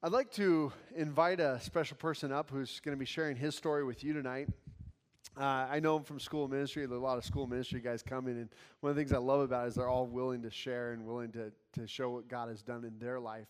I'd 0.00 0.12
like 0.12 0.30
to 0.34 0.72
invite 0.94 1.40
a 1.40 1.58
special 1.60 1.96
person 1.96 2.30
up 2.30 2.52
who's 2.52 2.78
going 2.78 2.96
to 2.96 2.98
be 2.98 3.04
sharing 3.04 3.36
his 3.36 3.56
story 3.56 3.82
with 3.82 4.04
you 4.04 4.12
tonight. 4.12 4.48
Uh, 5.36 5.66
I 5.68 5.80
know 5.80 5.96
him 5.96 6.04
from 6.04 6.20
school 6.20 6.46
ministry. 6.46 6.86
There's 6.86 7.00
a 7.00 7.02
lot 7.02 7.18
of 7.18 7.24
school 7.24 7.48
ministry 7.48 7.80
guys 7.80 8.00
coming, 8.00 8.36
and 8.36 8.48
one 8.78 8.90
of 8.90 8.96
the 8.96 9.02
things 9.02 9.12
I 9.12 9.18
love 9.18 9.40
about 9.40 9.64
it 9.64 9.70
is 9.70 9.74
they're 9.74 9.88
all 9.88 10.06
willing 10.06 10.40
to 10.42 10.52
share 10.52 10.92
and 10.92 11.04
willing 11.04 11.32
to, 11.32 11.50
to 11.72 11.88
show 11.88 12.10
what 12.10 12.28
God 12.28 12.48
has 12.48 12.62
done 12.62 12.84
in 12.84 12.96
their 13.00 13.18
life. 13.18 13.48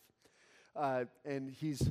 Uh, 0.74 1.04
and 1.26 1.50
he's 1.50 1.90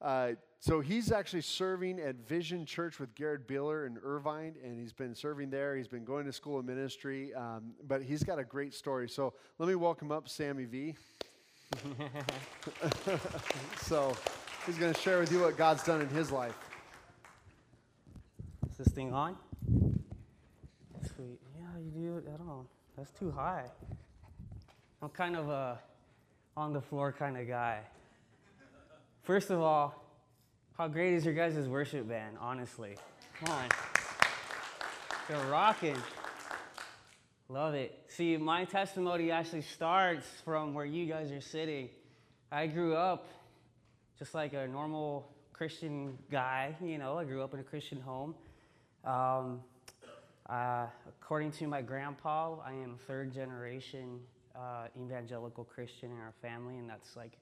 uh, 0.00 0.32
so 0.58 0.80
he's 0.80 1.12
actually 1.12 1.42
serving 1.42 2.00
at 2.00 2.16
Vision 2.26 2.66
Church 2.66 2.98
with 2.98 3.14
Garrett 3.14 3.46
Biller 3.46 3.86
in 3.86 3.98
Irvine, 4.02 4.56
and 4.64 4.80
he's 4.80 4.92
been 4.92 5.14
serving 5.14 5.48
there. 5.48 5.76
He's 5.76 5.86
been 5.86 6.04
going 6.04 6.26
to 6.26 6.32
school 6.32 6.58
of 6.58 6.64
ministry, 6.64 7.32
um, 7.34 7.74
but 7.86 8.02
he's 8.02 8.24
got 8.24 8.40
a 8.40 8.44
great 8.44 8.74
story. 8.74 9.08
So 9.08 9.34
let 9.60 9.68
me 9.68 9.76
welcome 9.76 10.10
up 10.10 10.28
Sammy 10.28 10.64
V. 10.64 10.96
so 13.82 14.16
he's 14.66 14.78
going 14.78 14.92
to 14.92 15.00
share 15.00 15.20
with 15.20 15.32
you 15.32 15.40
what 15.40 15.56
God's 15.56 15.82
done 15.82 16.00
in 16.00 16.08
his 16.08 16.30
life. 16.30 16.54
Is 18.70 18.76
this 18.76 18.88
thing 18.88 19.12
on? 19.12 19.36
Sweet. 21.14 21.38
Yeah, 21.56 21.80
you 21.84 21.90
do. 21.90 22.22
I 22.32 22.36
don't 22.36 22.46
know. 22.46 22.66
That's 22.96 23.10
too 23.12 23.30
high. 23.30 23.64
I'm 25.00 25.08
kind 25.08 25.36
of 25.36 25.48
a 25.48 25.78
on 26.56 26.72
the 26.72 26.80
floor 26.80 27.12
kind 27.12 27.36
of 27.36 27.48
guy. 27.48 27.80
First 29.22 29.50
of 29.50 29.60
all, 29.60 30.04
how 30.76 30.88
great 30.88 31.14
is 31.14 31.24
your 31.24 31.34
guys' 31.34 31.68
worship 31.68 32.08
band, 32.08 32.36
honestly? 32.40 32.96
Come 33.38 33.54
on. 33.54 33.68
They're 35.28 35.50
rocking. 35.50 35.96
Love 37.52 37.74
it. 37.74 37.92
See, 38.08 38.38
my 38.38 38.64
testimony 38.64 39.30
actually 39.30 39.60
starts 39.60 40.26
from 40.42 40.72
where 40.72 40.86
you 40.86 41.04
guys 41.04 41.30
are 41.30 41.42
sitting. 41.42 41.90
I 42.50 42.66
grew 42.66 42.96
up 42.96 43.26
just 44.18 44.32
like 44.32 44.54
a 44.54 44.66
normal 44.66 45.28
Christian 45.52 46.16
guy, 46.30 46.74
you 46.82 46.96
know, 46.96 47.18
I 47.18 47.24
grew 47.24 47.42
up 47.42 47.52
in 47.52 47.60
a 47.60 47.62
Christian 47.62 48.00
home. 48.00 48.34
Um, 49.04 49.60
uh, 50.48 50.86
according 51.06 51.52
to 51.52 51.66
my 51.66 51.82
grandpa, 51.82 52.56
I 52.64 52.72
am 52.72 52.96
third 53.06 53.34
generation 53.34 54.20
uh, 54.56 54.86
evangelical 54.98 55.64
Christian 55.64 56.10
in 56.10 56.16
our 56.16 56.32
family, 56.40 56.78
and 56.78 56.88
that's 56.88 57.16
like 57.16 57.32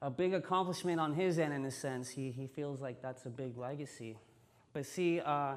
a 0.00 0.10
big 0.10 0.32
accomplishment 0.32 1.00
on 1.00 1.12
his 1.12 1.40
end 1.40 1.52
in 1.52 1.64
a 1.64 1.72
sense. 1.72 2.08
He, 2.08 2.30
he 2.30 2.46
feels 2.46 2.80
like 2.80 3.02
that's 3.02 3.26
a 3.26 3.30
big 3.30 3.58
legacy. 3.58 4.16
But 4.72 4.86
see, 4.86 5.18
uh, 5.18 5.56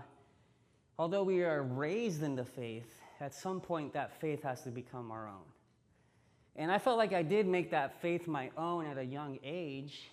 although 0.98 1.22
we 1.22 1.44
are 1.44 1.62
raised 1.62 2.24
in 2.24 2.36
the 2.36 2.46
faith, 2.46 2.98
at 3.22 3.36
some 3.36 3.62
point 3.62 3.94
that 3.94 4.20
faith 4.20 4.42
has 4.42 4.62
to 4.64 4.70
become 4.70 5.12
our 5.12 5.28
own. 5.28 5.46
And 6.56 6.72
I 6.72 6.80
felt 6.80 6.98
like 6.98 7.14
I 7.14 7.22
did 7.22 7.48
make 7.48 7.72
that 7.72 8.02
faith 8.02 8.28
my 8.28 8.50
own 8.58 8.86
at 8.88 8.98
a 8.98 9.06
young 9.06 9.40
age. 9.44 10.10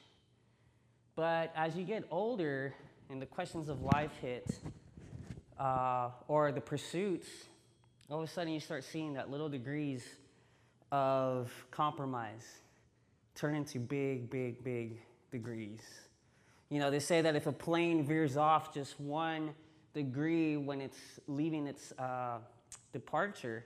But 1.17 1.51
as 1.57 1.75
you 1.75 1.85
get 1.85 2.05
older 2.11 2.75
and 3.11 3.21
the 3.21 3.27
questions 3.27 3.69
of 3.69 3.83
life 3.83 4.13
hit, 4.21 4.61
uh, 5.59 6.11
or 6.29 6.53
the 6.53 6.61
pursuits, 6.61 7.27
all 8.11 8.19
of 8.19 8.29
a 8.29 8.33
sudden 8.33 8.53
you 8.53 8.61
start 8.61 8.85
seeing 8.85 9.15
that 9.15 9.31
little 9.31 9.49
degrees 9.49 10.05
of 10.93 11.51
compromise 11.71 12.47
turn 13.35 13.55
into 13.55 13.79
big, 13.79 14.31
big, 14.31 14.63
big 14.63 15.01
degrees. 15.33 15.81
You 16.69 16.79
know, 16.79 16.91
they 16.91 17.01
say 17.01 17.23
that 17.23 17.35
if 17.35 17.47
a 17.47 17.53
plane 17.53 18.05
veers 18.05 18.37
off 18.37 18.73
just 18.73 19.01
one 19.01 19.55
degree 19.95 20.57
when 20.57 20.81
it's 20.81 20.99
leaving 21.27 21.67
its 21.67 21.93
uh, 21.93 22.39
departure, 22.93 23.65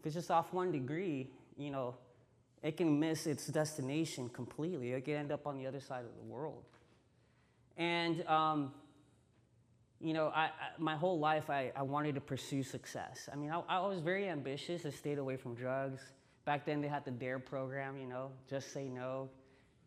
if 0.00 0.06
it's 0.06 0.14
just 0.14 0.30
off 0.30 0.52
one 0.52 0.72
degree, 0.72 1.30
you 1.56 1.70
know, 1.70 1.94
it 2.62 2.76
can 2.76 2.98
miss 2.98 3.26
its 3.26 3.46
destination 3.46 4.28
completely. 4.28 4.92
It 4.92 5.04
can 5.04 5.14
end 5.14 5.32
up 5.32 5.46
on 5.46 5.58
the 5.58 5.66
other 5.66 5.80
side 5.80 6.04
of 6.04 6.14
the 6.16 6.22
world. 6.22 6.64
And, 7.76 8.24
um, 8.26 8.72
you 10.00 10.12
know, 10.12 10.28
I, 10.34 10.44
I, 10.44 10.50
my 10.78 10.96
whole 10.96 11.18
life 11.18 11.50
I, 11.50 11.72
I 11.74 11.82
wanted 11.82 12.14
to 12.14 12.20
pursue 12.20 12.62
success. 12.62 13.28
I 13.32 13.36
mean, 13.36 13.50
I, 13.50 13.62
I 13.68 13.80
was 13.86 14.00
very 14.00 14.28
ambitious. 14.28 14.84
I 14.84 14.90
stayed 14.90 15.18
away 15.18 15.36
from 15.36 15.54
drugs. 15.54 16.02
Back 16.44 16.66
then, 16.66 16.80
they 16.80 16.88
had 16.88 17.04
the 17.04 17.12
DARE 17.12 17.38
program, 17.38 17.96
you 17.96 18.06
know, 18.06 18.30
just 18.50 18.72
say 18.72 18.88
no, 18.88 19.30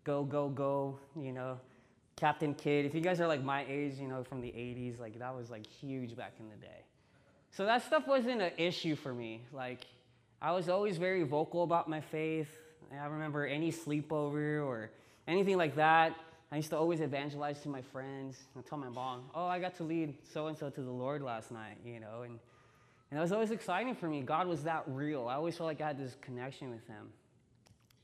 go, 0.06 0.24
go, 0.24 0.48
go, 0.48 1.00
you 1.20 1.34
know, 1.34 1.60
Captain 2.16 2.54
Kidd. 2.54 2.86
If 2.86 2.96
you 2.96 3.02
guys 3.02 3.20
are 3.20 3.28
like 3.28 3.44
my 3.44 3.66
age, 3.68 3.96
you 3.96 4.08
know, 4.08 4.24
from 4.24 4.40
the 4.40 4.48
80s, 4.48 5.00
like 5.00 5.20
that 5.20 5.36
was 5.36 5.50
like 5.50 5.68
huge 5.68 6.16
back 6.16 6.34
in 6.40 6.50
the 6.50 6.56
day. 6.56 6.85
So 7.56 7.66
that 7.66 7.84
stuff 7.84 8.06
wasn't 8.06 8.42
an 8.42 8.52
issue 8.58 8.96
for 8.96 9.14
me. 9.14 9.42
Like, 9.54 9.86
I 10.42 10.52
was 10.52 10.68
always 10.68 10.98
very 10.98 11.24
vocal 11.24 11.64
about 11.64 11.90
my 11.90 12.02
faith. 12.02 12.50
I 12.92 13.06
remember 13.06 13.46
any 13.46 13.72
sleepover 13.72 14.66
or 14.66 14.92
anything 15.28 15.58
like 15.58 15.76
that. 15.76 16.16
I 16.52 16.58
used 16.58 16.70
to 16.72 16.78
always 16.78 17.02
evangelize 17.02 17.62
to 17.62 17.70
my 17.70 17.82
friends 17.82 18.38
and 18.56 18.66
tell 18.66 18.78
my 18.78 18.90
mom, 18.90 19.24
oh, 19.34 19.46
I 19.46 19.60
got 19.60 19.76
to 19.78 19.84
lead 19.84 20.16
so 20.34 20.48
and 20.48 20.58
so 20.58 20.70
to 20.70 20.82
the 20.82 20.92
Lord 20.92 21.22
last 21.22 21.52
night, 21.52 21.78
you 21.86 22.00
know. 22.00 22.24
And 22.24 22.40
and 23.12 23.20
it 23.20 23.22
was 23.22 23.32
always 23.32 23.52
exciting 23.52 23.96
for 23.96 24.10
me. 24.10 24.22
God 24.22 24.48
was 24.48 24.64
that 24.64 24.84
real. 24.88 25.28
I 25.28 25.36
always 25.36 25.56
felt 25.56 25.68
like 25.68 25.80
I 25.80 25.88
had 25.88 25.98
this 25.98 26.18
connection 26.22 26.72
with 26.72 26.86
Him. 26.88 27.10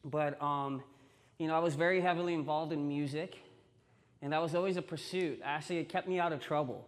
But, 0.06 0.42
um, 0.42 0.82
you 1.38 1.48
know, 1.48 1.56
I 1.56 1.60
was 1.60 1.76
very 1.76 2.00
heavily 2.00 2.34
involved 2.34 2.72
in 2.72 2.88
music, 2.88 3.36
and 4.22 4.32
that 4.32 4.42
was 4.42 4.56
always 4.56 4.78
a 4.78 4.82
pursuit. 4.82 5.42
Actually, 5.44 5.80
it 5.80 5.90
kept 5.90 6.08
me 6.08 6.20
out 6.20 6.32
of 6.32 6.40
trouble. 6.40 6.86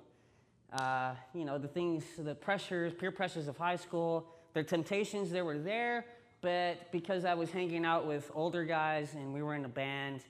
Uh, 0.73 1.13
you 1.35 1.45
know, 1.45 1.59
the 1.59 1.67
things, 1.67 2.03
the 2.17 2.33
pressures, 2.33 2.93
peer 2.93 3.11
pressures 3.11 3.47
of 3.47 3.55
high 3.57 3.75
school, 3.75 4.25
the 4.53 4.63
temptations, 4.63 5.29
they 5.29 5.43
were 5.43 5.59
there, 5.59 6.05
but 6.41 6.91
because 6.91 7.25
I 7.25 7.35
was 7.35 7.51
hanging 7.51 7.85
out 7.85 8.07
with 8.07 8.31
older 8.33 8.63
guys 8.63 9.13
and 9.13 9.33
we 9.33 9.43
were 9.43 9.53
in 9.53 9.65
a 9.65 9.69
band, 9.69 10.21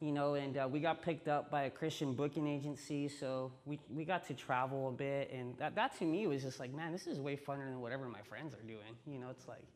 you 0.00 0.12
know, 0.12 0.34
and 0.34 0.56
uh, 0.56 0.68
we 0.70 0.78
got 0.78 1.02
picked 1.02 1.26
up 1.26 1.50
by 1.50 1.64
a 1.64 1.70
Christian 1.70 2.14
booking 2.14 2.46
agency, 2.46 3.08
so 3.08 3.50
we, 3.66 3.80
we 3.92 4.04
got 4.04 4.24
to 4.28 4.34
travel 4.34 4.88
a 4.88 4.92
bit, 4.92 5.32
and 5.32 5.58
that, 5.58 5.74
that 5.74 5.98
to 5.98 6.04
me 6.04 6.28
was 6.28 6.42
just 6.42 6.60
like, 6.60 6.72
man, 6.72 6.92
this 6.92 7.08
is 7.08 7.18
way 7.18 7.36
funner 7.36 7.64
than 7.64 7.80
whatever 7.80 8.08
my 8.08 8.22
friends 8.22 8.54
are 8.54 8.66
doing, 8.66 8.94
you 9.04 9.18
know, 9.18 9.30
it's 9.30 9.48
like, 9.48 9.66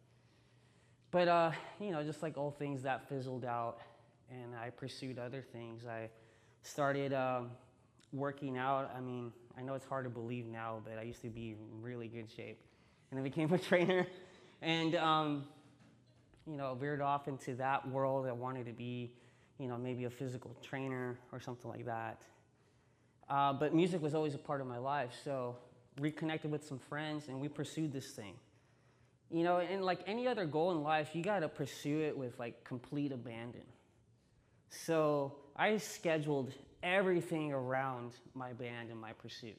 but, 1.11 1.27
uh, 1.27 1.51
you 1.81 1.91
know, 1.91 2.03
just 2.05 2.23
like 2.23 2.39
all 2.39 2.53
things 2.53 2.83
that 2.85 3.09
fizzled 3.09 3.45
out, 3.45 3.81
and 4.31 4.55
I 4.55 4.71
pursued 4.71 5.19
other 5.19 5.43
things. 5.43 5.85
I 5.85 6.09
started 6.63 7.13
um, 7.13 7.51
working 8.13 8.57
out. 8.57 8.91
I 8.97 9.01
mean, 9.01 9.33
I 9.57 9.63
know 9.63 9.75
it's 9.75 9.87
hard 9.87 10.05
to 10.05 10.11
believe 10.11 10.47
now, 10.47 10.81
but 10.85 10.99
I 10.99 11.03
used 11.03 11.23
to 11.23 11.29
be 11.29 11.51
in 11.51 11.83
really 11.83 12.09
good 12.09 12.31
shape, 12.31 12.59
and 13.11 13.21
I 13.21 13.23
became 13.23 13.53
a 13.53 13.59
trainer, 13.71 14.07
and, 14.61 14.95
um, 14.97 15.45
you 16.47 16.57
know, 16.57 16.75
veered 16.75 17.01
off 17.01 17.29
into 17.29 17.55
that 17.57 17.89
world. 17.89 18.27
I 18.27 18.33
wanted 18.33 18.67
to 18.67 18.73
be 18.73 19.13
you 19.63 19.69
know, 19.69 19.79
maybe 19.79 20.05
a 20.05 20.11
physical 20.11 20.57
trainer 20.61 21.17
or 21.31 21.39
something 21.39 21.71
like 21.71 21.87
that. 21.87 22.23
Uh, 23.29 23.53
but 23.53 23.73
music 23.73 24.03
was 24.03 24.13
always 24.13 24.35
a 24.35 24.39
part 24.39 24.61
of 24.61 24.67
my 24.67 24.79
life, 24.79 25.13
so 25.25 25.57
reconnected 26.01 26.51
with 26.51 26.67
some 26.67 26.81
friends 26.81 27.29
and 27.29 27.41
we 27.41 27.49
pursued 27.49 27.93
this 27.93 28.11
thing. 28.11 28.35
You 29.31 29.45
know, 29.45 29.59
and 29.59 29.85
like 29.85 30.01
any 30.07 30.27
other 30.27 30.45
goal 30.45 30.73
in 30.73 30.83
life, 30.83 31.11
you 31.15 31.23
gotta 31.23 31.49
pursue 31.49 32.01
it 32.01 32.19
with 32.19 32.39
like 32.41 32.65
complete 32.65 33.13
abandon. 33.13 33.63
So 34.69 35.37
I 35.57 35.77
scheduled 35.77 36.53
everything 36.83 37.53
around 37.53 38.13
my 38.35 38.53
band 38.53 38.91
and 38.91 39.01
my 39.01 39.13
pursuit 39.13 39.57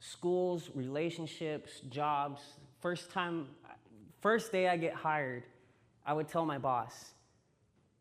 schools, 0.00 0.70
relationships, 0.74 1.80
jobs. 1.88 2.40
First 2.80 3.10
time, 3.10 3.48
first 4.20 4.52
day 4.52 4.68
I 4.68 4.76
get 4.76 4.94
hired, 4.94 5.44
I 6.06 6.12
would 6.12 6.28
tell 6.28 6.46
my 6.46 6.58
boss, 6.58 7.14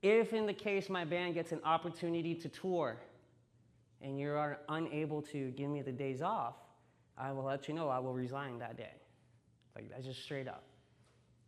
if, 0.01 0.33
in 0.33 0.45
the 0.45 0.53
case 0.53 0.89
my 0.89 1.03
band 1.03 1.33
gets 1.33 1.51
an 1.51 1.59
opportunity 1.63 2.35
to 2.35 2.49
tour 2.49 2.97
and 4.01 4.19
you 4.19 4.29
are 4.29 4.59
unable 4.69 5.21
to 5.23 5.49
give 5.51 5.69
me 5.69 5.81
the 5.81 5.91
days 5.91 6.21
off, 6.21 6.55
I 7.17 7.31
will 7.31 7.45
let 7.45 7.67
you 7.67 7.73
know 7.73 7.89
I 7.89 7.97
will 7.97 8.13
resign 8.13 8.59
that 8.59 8.77
day. 8.77 8.93
Like, 9.75 9.89
that's 9.89 10.05
just 10.05 10.21
straight 10.21 10.47
up. 10.47 10.63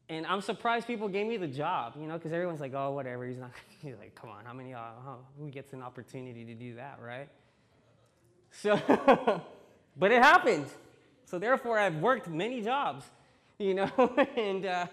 And 0.09 0.25
I'm 0.25 0.42
surprised 0.42 0.88
people 0.88 1.08
gave 1.08 1.28
me 1.28 1.38
the 1.38 1.47
job, 1.47 1.94
you 2.00 2.08
know, 2.08 2.16
because 2.16 2.34
everyone's 2.34 2.59
like, 2.59 2.74
oh, 2.74 2.92
whatever, 2.92 3.28
he's 3.28 3.38
not, 3.38 3.52
he's 3.81 3.96
like, 4.00 4.16
come 4.16 4.31
on, 4.31 4.44
how 4.44 4.53
many, 4.53 4.74
uh, 4.74 4.80
who 5.38 5.50
gets 5.50 5.74
an 5.74 5.83
opportunity 5.83 6.44
to 6.45 6.56
do 6.56 6.75
that, 6.75 7.00
right? 7.01 7.30
So, 8.51 8.75
but 9.98 10.12
it 10.12 10.22
happened. 10.22 10.66
So 11.25 11.38
therefore, 11.38 11.78
I've 11.78 11.98
worked 11.98 12.28
many 12.28 12.62
jobs, 12.62 13.06
you 13.60 13.75
know, 13.75 13.92
and, 14.36 14.66
uh, 14.66 14.88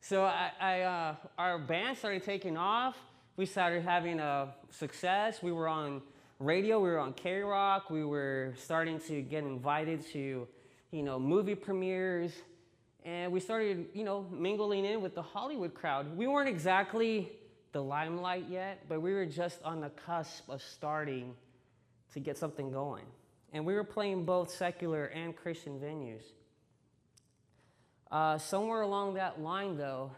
so 0.00 0.24
I, 0.24 0.52
I 0.60 0.80
uh, 0.82 1.14
our 1.36 1.58
band 1.58 1.98
started 1.98 2.22
taking 2.22 2.56
off. 2.56 2.96
We 3.36 3.46
started 3.46 3.82
having 3.82 4.20
a 4.20 4.54
success. 4.70 5.42
We 5.42 5.52
were 5.52 5.68
on 5.68 6.02
radio. 6.38 6.80
We 6.80 6.88
were 6.88 6.98
on 6.98 7.12
KROQ. 7.14 7.90
We 7.90 8.04
were 8.04 8.54
starting 8.56 9.00
to 9.00 9.22
get 9.22 9.42
invited 9.42 10.06
to, 10.12 10.46
you 10.92 11.02
know, 11.02 11.18
movie 11.18 11.54
premieres, 11.54 12.32
and 13.04 13.32
we 13.32 13.40
started, 13.40 13.86
you 13.94 14.04
know, 14.04 14.26
mingling 14.30 14.84
in 14.84 15.00
with 15.00 15.14
the 15.14 15.22
Hollywood 15.22 15.74
crowd. 15.74 16.16
We 16.16 16.26
weren't 16.26 16.48
exactly 16.48 17.32
the 17.72 17.82
limelight 17.82 18.46
yet, 18.48 18.84
but 18.88 19.00
we 19.00 19.12
were 19.12 19.26
just 19.26 19.62
on 19.62 19.80
the 19.80 19.90
cusp 19.90 20.48
of 20.48 20.62
starting 20.62 21.34
to 22.12 22.20
get 22.20 22.36
something 22.36 22.70
going. 22.70 23.04
And 23.52 23.64
we 23.64 23.74
were 23.74 23.84
playing 23.84 24.24
both 24.24 24.50
secular 24.50 25.06
and 25.06 25.34
Christian 25.36 25.78
venues. 25.78 26.22
Uh, 28.10 28.38
somewhere 28.38 28.82
along 28.82 29.14
that 29.14 29.40
line, 29.40 29.76
though, 29.76 30.10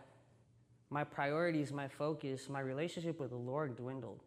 my 0.91 1.05
priorities, 1.05 1.73
my 1.73 1.89
focus, 1.89 2.49
my 2.49 2.61
relationship 2.61 3.21
with 3.21 3.31
the 3.31 3.37
Lord 3.37 3.77
dwindled. 3.77 4.21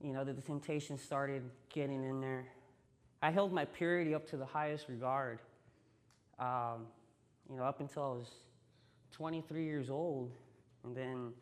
You 0.00 0.12
know, 0.12 0.24
that 0.24 0.36
the 0.36 0.42
temptation 0.42 0.98
started 0.98 1.42
getting 1.72 2.04
in 2.04 2.20
there. 2.20 2.46
I 3.20 3.30
held 3.30 3.52
my 3.52 3.64
purity 3.64 4.14
up 4.14 4.28
to 4.28 4.36
the 4.36 4.46
highest 4.46 4.88
regard. 4.88 5.40
Um, 6.38 6.86
you 7.50 7.56
know, 7.56 7.64
up 7.64 7.80
until 7.80 8.02
I 8.02 8.08
was 8.08 8.30
23 9.12 9.64
years 9.64 9.90
old. 9.90 10.32
And 10.84 10.96
then, 10.96 11.32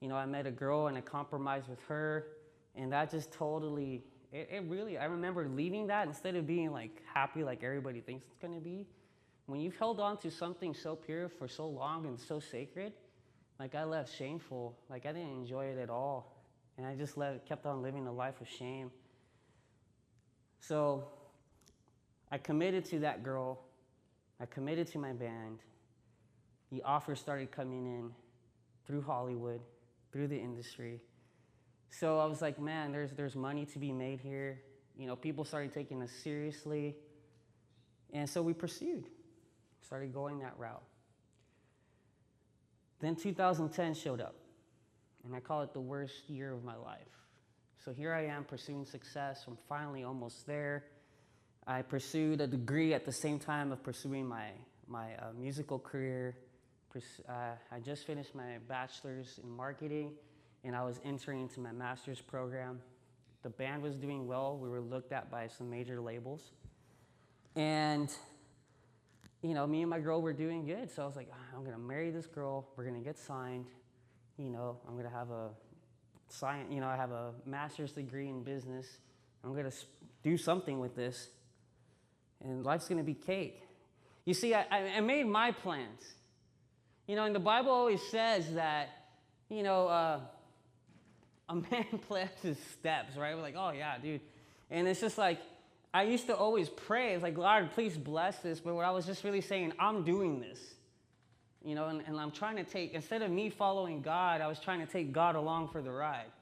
you 0.00 0.08
know, 0.08 0.16
I 0.16 0.26
met 0.26 0.46
a 0.46 0.50
girl 0.50 0.88
and 0.88 0.96
I 0.96 1.00
compromised 1.00 1.68
with 1.68 1.82
her. 1.82 2.26
And 2.74 2.92
that 2.92 3.10
just 3.10 3.32
totally, 3.32 4.02
it, 4.32 4.48
it 4.50 4.64
really, 4.68 4.98
I 4.98 5.04
remember 5.04 5.48
leaving 5.48 5.86
that 5.88 6.08
instead 6.08 6.34
of 6.34 6.46
being 6.46 6.72
like 6.72 7.02
happy 7.12 7.44
like 7.44 7.62
everybody 7.62 8.00
thinks 8.00 8.26
it's 8.26 8.38
gonna 8.38 8.60
be. 8.60 8.86
When 9.46 9.60
you've 9.60 9.76
held 9.76 10.00
on 10.00 10.16
to 10.18 10.30
something 10.30 10.74
so 10.74 10.96
pure 10.96 11.28
for 11.28 11.46
so 11.46 11.66
long 11.66 12.06
and 12.06 12.18
so 12.18 12.40
sacred, 12.40 12.94
like 13.60 13.74
I 13.74 13.84
left 13.84 14.14
shameful. 14.16 14.76
Like 14.88 15.06
I 15.06 15.12
didn't 15.12 15.32
enjoy 15.32 15.66
it 15.66 15.78
at 15.78 15.90
all. 15.90 16.32
And 16.76 16.86
I 16.86 16.94
just 16.96 17.16
let, 17.16 17.46
kept 17.46 17.66
on 17.66 17.82
living 17.82 18.06
a 18.06 18.12
life 18.12 18.40
of 18.40 18.48
shame. 18.48 18.90
So 20.60 21.04
I 22.32 22.38
committed 22.38 22.84
to 22.86 23.00
that 23.00 23.22
girl. 23.22 23.63
I 24.44 24.46
committed 24.46 24.86
to 24.88 24.98
my 24.98 25.14
band. 25.14 25.60
The 26.70 26.82
offers 26.82 27.18
started 27.18 27.50
coming 27.50 27.86
in 27.86 28.10
through 28.86 29.00
Hollywood, 29.00 29.62
through 30.12 30.28
the 30.28 30.38
industry. 30.38 31.00
So 31.88 32.18
I 32.18 32.26
was 32.26 32.42
like, 32.42 32.60
man, 32.60 32.92
there's, 32.92 33.12
there's 33.12 33.36
money 33.36 33.64
to 33.64 33.78
be 33.78 33.90
made 33.90 34.20
here. 34.20 34.60
You 34.98 35.06
know, 35.06 35.16
people 35.16 35.46
started 35.46 35.72
taking 35.72 36.02
us 36.02 36.10
seriously. 36.10 36.94
And 38.12 38.28
so 38.28 38.42
we 38.42 38.52
pursued, 38.52 39.06
started 39.80 40.12
going 40.12 40.40
that 40.40 40.52
route. 40.58 40.82
Then 43.00 43.16
2010 43.16 43.94
showed 43.94 44.20
up, 44.20 44.36
and 45.24 45.34
I 45.34 45.40
call 45.40 45.62
it 45.62 45.72
the 45.72 45.80
worst 45.80 46.28
year 46.28 46.52
of 46.52 46.64
my 46.64 46.76
life. 46.76 46.98
So 47.82 47.94
here 47.94 48.12
I 48.12 48.26
am 48.26 48.44
pursuing 48.44 48.84
success. 48.84 49.44
I'm 49.48 49.56
finally 49.70 50.04
almost 50.04 50.46
there. 50.46 50.84
I 51.66 51.82
pursued 51.82 52.40
a 52.40 52.46
degree 52.46 52.92
at 52.92 53.04
the 53.06 53.12
same 53.12 53.38
time 53.38 53.72
of 53.72 53.82
pursuing 53.82 54.26
my, 54.26 54.48
my 54.86 55.14
uh, 55.14 55.32
musical 55.38 55.78
career. 55.78 56.36
Uh, 57.28 57.32
I 57.72 57.80
just 57.80 58.06
finished 58.06 58.34
my 58.34 58.58
bachelor's 58.68 59.40
in 59.42 59.50
marketing, 59.50 60.12
and 60.62 60.76
I 60.76 60.84
was 60.84 61.00
entering 61.04 61.40
into 61.40 61.60
my 61.60 61.72
master's 61.72 62.20
program. 62.20 62.80
The 63.42 63.50
band 63.50 63.82
was 63.82 63.96
doing 63.96 64.26
well. 64.26 64.58
We 64.58 64.68
were 64.68 64.80
looked 64.80 65.12
at 65.12 65.30
by 65.30 65.48
some 65.48 65.70
major 65.70 66.00
labels. 66.00 66.52
And 67.56 68.10
you 69.44 69.52
know, 69.52 69.66
me 69.66 69.82
and 69.82 69.90
my 69.90 70.00
girl 70.00 70.22
were 70.22 70.32
doing 70.32 70.64
good. 70.64 70.90
So 70.90 71.02
I 71.02 71.06
was 71.06 71.16
like, 71.16 71.28
ah, 71.30 71.56
I'm 71.56 71.64
gonna 71.64 71.78
marry 71.78 72.10
this 72.10 72.26
girl. 72.26 72.66
We're 72.76 72.84
gonna 72.84 73.00
get 73.00 73.18
signed. 73.18 73.66
You 74.38 74.48
know, 74.48 74.78
I'm 74.88 74.96
gonna 74.96 75.10
have 75.10 75.30
a 75.30 75.50
science. 76.28 76.72
You 76.72 76.80
know, 76.80 76.86
I 76.86 76.96
have 76.96 77.10
a 77.10 77.32
master's 77.44 77.92
degree 77.92 78.28
in 78.28 78.42
business. 78.42 78.86
I'm 79.44 79.54
gonna 79.54 79.70
do 80.22 80.38
something 80.38 80.80
with 80.80 80.96
this, 80.96 81.28
and 82.44 82.64
life's 82.64 82.88
gonna 82.88 83.02
be 83.02 83.14
cake. 83.14 83.62
You 84.24 84.34
see, 84.34 84.54
I, 84.54 84.64
I 84.70 85.00
made 85.00 85.26
my 85.26 85.52
plans. 85.52 86.02
You 87.06 87.16
know, 87.16 87.24
and 87.24 87.34
the 87.34 87.40
Bible 87.40 87.70
always 87.70 88.00
says 88.10 88.54
that, 88.54 88.88
you 89.50 89.62
know, 89.62 89.88
uh, 89.88 90.20
a 91.48 91.54
man 91.70 91.86
plans 92.08 92.30
his 92.42 92.58
steps, 92.78 93.16
right? 93.16 93.34
We're 93.34 93.42
like, 93.42 93.56
oh 93.56 93.70
yeah, 93.70 93.98
dude. 93.98 94.20
And 94.70 94.88
it's 94.88 95.00
just 95.00 95.18
like, 95.18 95.40
I 95.92 96.02
used 96.02 96.26
to 96.26 96.36
always 96.36 96.68
pray, 96.68 97.14
it's 97.14 97.22
like, 97.22 97.36
Lord, 97.36 97.70
please 97.72 97.96
bless 97.96 98.38
this. 98.38 98.60
But 98.60 98.74
what 98.74 98.84
I 98.84 98.90
was 98.90 99.06
just 99.06 99.22
really 99.22 99.40
saying, 99.40 99.72
I'm 99.78 100.02
doing 100.02 100.40
this. 100.40 100.58
You 101.64 101.74
know, 101.74 101.88
and, 101.88 102.02
and 102.06 102.18
I'm 102.18 102.30
trying 102.30 102.56
to 102.56 102.64
take, 102.64 102.92
instead 102.94 103.22
of 103.22 103.30
me 103.30 103.48
following 103.48 104.02
God, 104.02 104.40
I 104.40 104.48
was 104.48 104.58
trying 104.58 104.84
to 104.84 104.92
take 104.92 105.12
God 105.12 105.34
along 105.34 105.68
for 105.68 105.80
the 105.80 105.90
ride. 105.90 106.32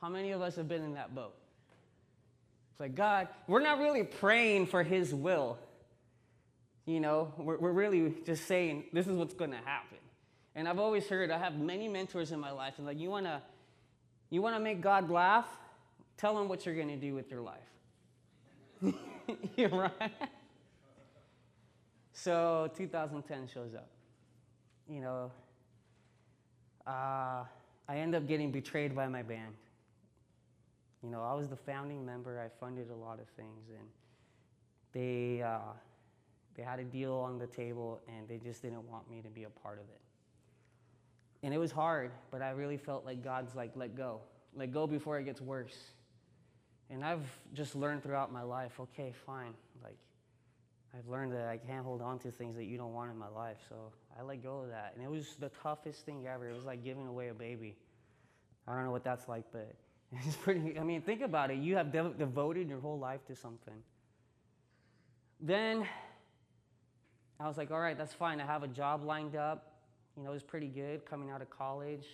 How 0.00 0.08
many 0.08 0.30
of 0.30 0.42
us 0.42 0.56
have 0.56 0.68
been 0.68 0.82
in 0.82 0.94
that 0.94 1.14
boat? 1.14 1.34
It's 2.76 2.80
like, 2.80 2.94
God, 2.94 3.28
we're 3.46 3.62
not 3.62 3.78
really 3.78 4.04
praying 4.04 4.66
for 4.66 4.82
His 4.82 5.14
will. 5.14 5.56
You 6.84 7.00
know, 7.00 7.32
we're, 7.38 7.56
we're 7.56 7.72
really 7.72 8.12
just 8.26 8.46
saying, 8.46 8.84
this 8.92 9.06
is 9.06 9.14
what's 9.14 9.32
going 9.32 9.52
to 9.52 9.56
happen. 9.56 9.96
And 10.54 10.68
I've 10.68 10.78
always 10.78 11.08
heard, 11.08 11.30
I 11.30 11.38
have 11.38 11.58
many 11.58 11.88
mentors 11.88 12.32
in 12.32 12.38
my 12.38 12.50
life, 12.50 12.74
and 12.76 12.86
like, 12.86 12.98
you 12.98 13.08
want 13.08 13.24
to 13.24 13.40
you 14.28 14.42
wanna 14.42 14.60
make 14.60 14.82
God 14.82 15.08
laugh? 15.08 15.46
Tell 16.18 16.38
him 16.38 16.48
what 16.48 16.66
you're 16.66 16.74
going 16.74 16.88
to 16.88 16.96
do 16.96 17.14
with 17.14 17.30
your 17.30 17.40
life. 17.40 18.94
You're 19.56 19.70
right. 19.70 19.92
So 22.18 22.70
2010 22.78 23.46
shows 23.52 23.74
up. 23.74 23.90
You 24.88 25.02
know, 25.02 25.30
uh, 26.86 27.44
I 27.86 27.96
end 27.98 28.14
up 28.14 28.26
getting 28.26 28.50
betrayed 28.50 28.96
by 28.96 29.06
my 29.06 29.20
band. 29.22 29.52
You 31.06 31.12
know, 31.12 31.22
I 31.22 31.34
was 31.34 31.48
the 31.48 31.56
founding 31.56 32.04
member. 32.04 32.40
I 32.40 32.48
funded 32.58 32.90
a 32.90 32.96
lot 32.96 33.20
of 33.20 33.28
things, 33.28 33.68
and 33.68 33.86
they 34.92 35.40
uh, 35.40 35.72
they 36.56 36.64
had 36.64 36.80
a 36.80 36.84
deal 36.84 37.12
on 37.12 37.38
the 37.38 37.46
table, 37.46 38.00
and 38.08 38.26
they 38.28 38.38
just 38.38 38.60
didn't 38.60 38.90
want 38.90 39.08
me 39.08 39.22
to 39.22 39.28
be 39.28 39.44
a 39.44 39.48
part 39.48 39.78
of 39.78 39.84
it. 39.84 40.00
And 41.44 41.54
it 41.54 41.58
was 41.58 41.70
hard, 41.70 42.10
but 42.32 42.42
I 42.42 42.50
really 42.50 42.76
felt 42.76 43.04
like 43.04 43.22
God's 43.22 43.54
like, 43.54 43.70
let 43.76 43.94
go, 43.94 44.18
let 44.56 44.72
go 44.72 44.88
before 44.88 45.16
it 45.20 45.24
gets 45.24 45.40
worse. 45.40 45.78
And 46.90 47.04
I've 47.04 47.28
just 47.54 47.76
learned 47.76 48.02
throughout 48.02 48.32
my 48.32 48.42
life, 48.42 48.80
okay, 48.80 49.14
fine. 49.26 49.54
Like, 49.84 49.98
I've 50.92 51.06
learned 51.06 51.34
that 51.34 51.46
I 51.46 51.58
can't 51.58 51.84
hold 51.84 52.02
on 52.02 52.18
to 52.20 52.32
things 52.32 52.56
that 52.56 52.64
you 52.64 52.78
don't 52.78 52.94
want 52.94 53.12
in 53.12 53.16
my 53.16 53.28
life. 53.28 53.58
So 53.68 53.92
I 54.18 54.22
let 54.24 54.42
go 54.42 54.62
of 54.62 54.70
that. 54.70 54.94
And 54.96 55.04
it 55.04 55.10
was 55.10 55.36
the 55.38 55.50
toughest 55.62 56.04
thing 56.04 56.26
ever. 56.26 56.48
It 56.48 56.54
was 56.56 56.64
like 56.64 56.82
giving 56.82 57.06
away 57.06 57.28
a 57.28 57.34
baby. 57.34 57.76
I 58.66 58.74
don't 58.74 58.84
know 58.84 58.90
what 58.90 59.04
that's 59.04 59.28
like, 59.28 59.44
but 59.52 59.72
it's 60.26 60.36
pretty. 60.36 60.78
I 60.78 60.82
mean, 60.82 61.02
think 61.02 61.22
about 61.22 61.50
it. 61.50 61.58
You 61.58 61.76
have 61.76 61.92
de- 61.92 62.14
devoted 62.18 62.68
your 62.68 62.80
whole 62.80 62.98
life 62.98 63.24
to 63.26 63.36
something. 63.36 63.82
Then 65.40 65.86
I 67.38 67.46
was 67.46 67.58
like, 67.58 67.70
all 67.70 67.80
right, 67.80 67.98
that's 67.98 68.14
fine. 68.14 68.40
I 68.40 68.46
have 68.46 68.62
a 68.62 68.68
job 68.68 69.04
lined 69.04 69.36
up. 69.36 69.72
You 70.16 70.22
know, 70.22 70.30
it 70.30 70.34
was 70.34 70.42
pretty 70.42 70.68
good 70.68 71.04
coming 71.04 71.30
out 71.30 71.42
of 71.42 71.50
college. 71.50 72.06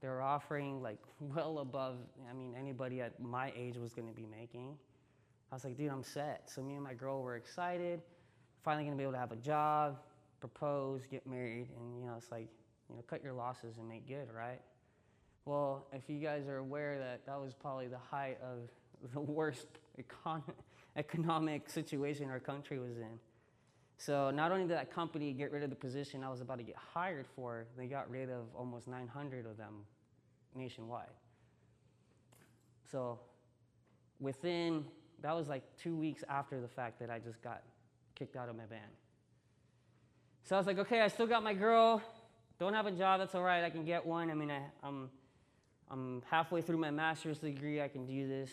They 0.00 0.08
were 0.08 0.22
offering 0.22 0.82
like 0.82 0.98
well 1.20 1.58
above, 1.58 1.96
I 2.30 2.32
mean, 2.32 2.54
anybody 2.56 3.00
at 3.00 3.20
my 3.20 3.52
age 3.56 3.76
was 3.76 3.92
going 3.94 4.08
to 4.08 4.14
be 4.14 4.26
making. 4.26 4.76
I 5.50 5.54
was 5.54 5.64
like, 5.64 5.76
dude, 5.76 5.90
I'm 5.90 6.02
set. 6.02 6.50
So 6.50 6.62
me 6.62 6.74
and 6.74 6.84
my 6.84 6.94
girl 6.94 7.22
were 7.22 7.36
excited. 7.36 8.00
Finally 8.62 8.84
going 8.84 8.96
to 8.96 8.98
be 8.98 9.04
able 9.04 9.12
to 9.12 9.18
have 9.18 9.32
a 9.32 9.36
job, 9.36 9.98
propose, 10.40 11.06
get 11.06 11.26
married, 11.26 11.68
and 11.78 12.00
you 12.00 12.06
know, 12.06 12.14
it's 12.16 12.30
like, 12.32 12.48
you 12.88 12.96
know, 12.96 13.02
cut 13.02 13.22
your 13.22 13.32
losses 13.32 13.78
and 13.78 13.88
make 13.88 14.06
good, 14.06 14.28
right? 14.36 14.60
Well, 15.46 15.86
if 15.92 16.02
you 16.08 16.18
guys 16.18 16.48
are 16.48 16.56
aware 16.56 16.98
that 16.98 17.24
that 17.24 17.40
was 17.40 17.54
probably 17.54 17.86
the 17.86 17.98
height 17.98 18.38
of 18.42 18.68
the 19.14 19.20
worst 19.20 19.68
econ- 19.98 20.42
economic 20.96 21.70
situation 21.70 22.28
our 22.28 22.40
country 22.40 22.78
was 22.78 22.98
in. 22.98 23.18
So 23.96 24.30
not 24.30 24.50
only 24.50 24.64
did 24.64 24.76
that 24.76 24.92
company 24.92 25.32
get 25.32 25.52
rid 25.52 25.62
of 25.62 25.70
the 25.70 25.76
position 25.76 26.22
I 26.22 26.28
was 26.28 26.40
about 26.40 26.58
to 26.58 26.64
get 26.64 26.76
hired 26.76 27.26
for, 27.34 27.66
they 27.78 27.86
got 27.86 28.10
rid 28.10 28.28
of 28.28 28.44
almost 28.54 28.88
900 28.88 29.46
of 29.46 29.56
them 29.56 29.84
nationwide. 30.54 31.06
So 32.90 33.20
within, 34.18 34.84
that 35.22 35.34
was 35.34 35.48
like 35.48 35.62
two 35.80 35.96
weeks 35.96 36.24
after 36.28 36.60
the 36.60 36.68
fact 36.68 36.98
that 36.98 37.08
I 37.08 37.20
just 37.20 37.40
got 37.40 37.62
kicked 38.16 38.36
out 38.36 38.48
of 38.48 38.56
my 38.56 38.64
band. 38.64 38.82
So 40.42 40.56
I 40.56 40.58
was 40.58 40.66
like, 40.66 40.78
okay, 40.78 41.00
I 41.00 41.08
still 41.08 41.26
got 41.26 41.42
my 41.42 41.54
girl. 41.54 42.02
Don't 42.58 42.74
have 42.74 42.86
a 42.86 42.90
job, 42.90 43.20
that's 43.20 43.34
all 43.34 43.42
right, 43.42 43.62
I 43.64 43.70
can 43.70 43.84
get 43.84 44.04
one. 44.04 44.30
I 44.30 44.34
mean, 44.34 44.50
I, 44.50 44.62
I'm, 44.82 45.08
I'm 45.90 46.22
halfway 46.28 46.62
through 46.62 46.78
my 46.78 46.90
master's 46.90 47.38
degree, 47.38 47.80
I 47.80 47.88
can 47.88 48.06
do 48.06 48.26
this. 48.26 48.50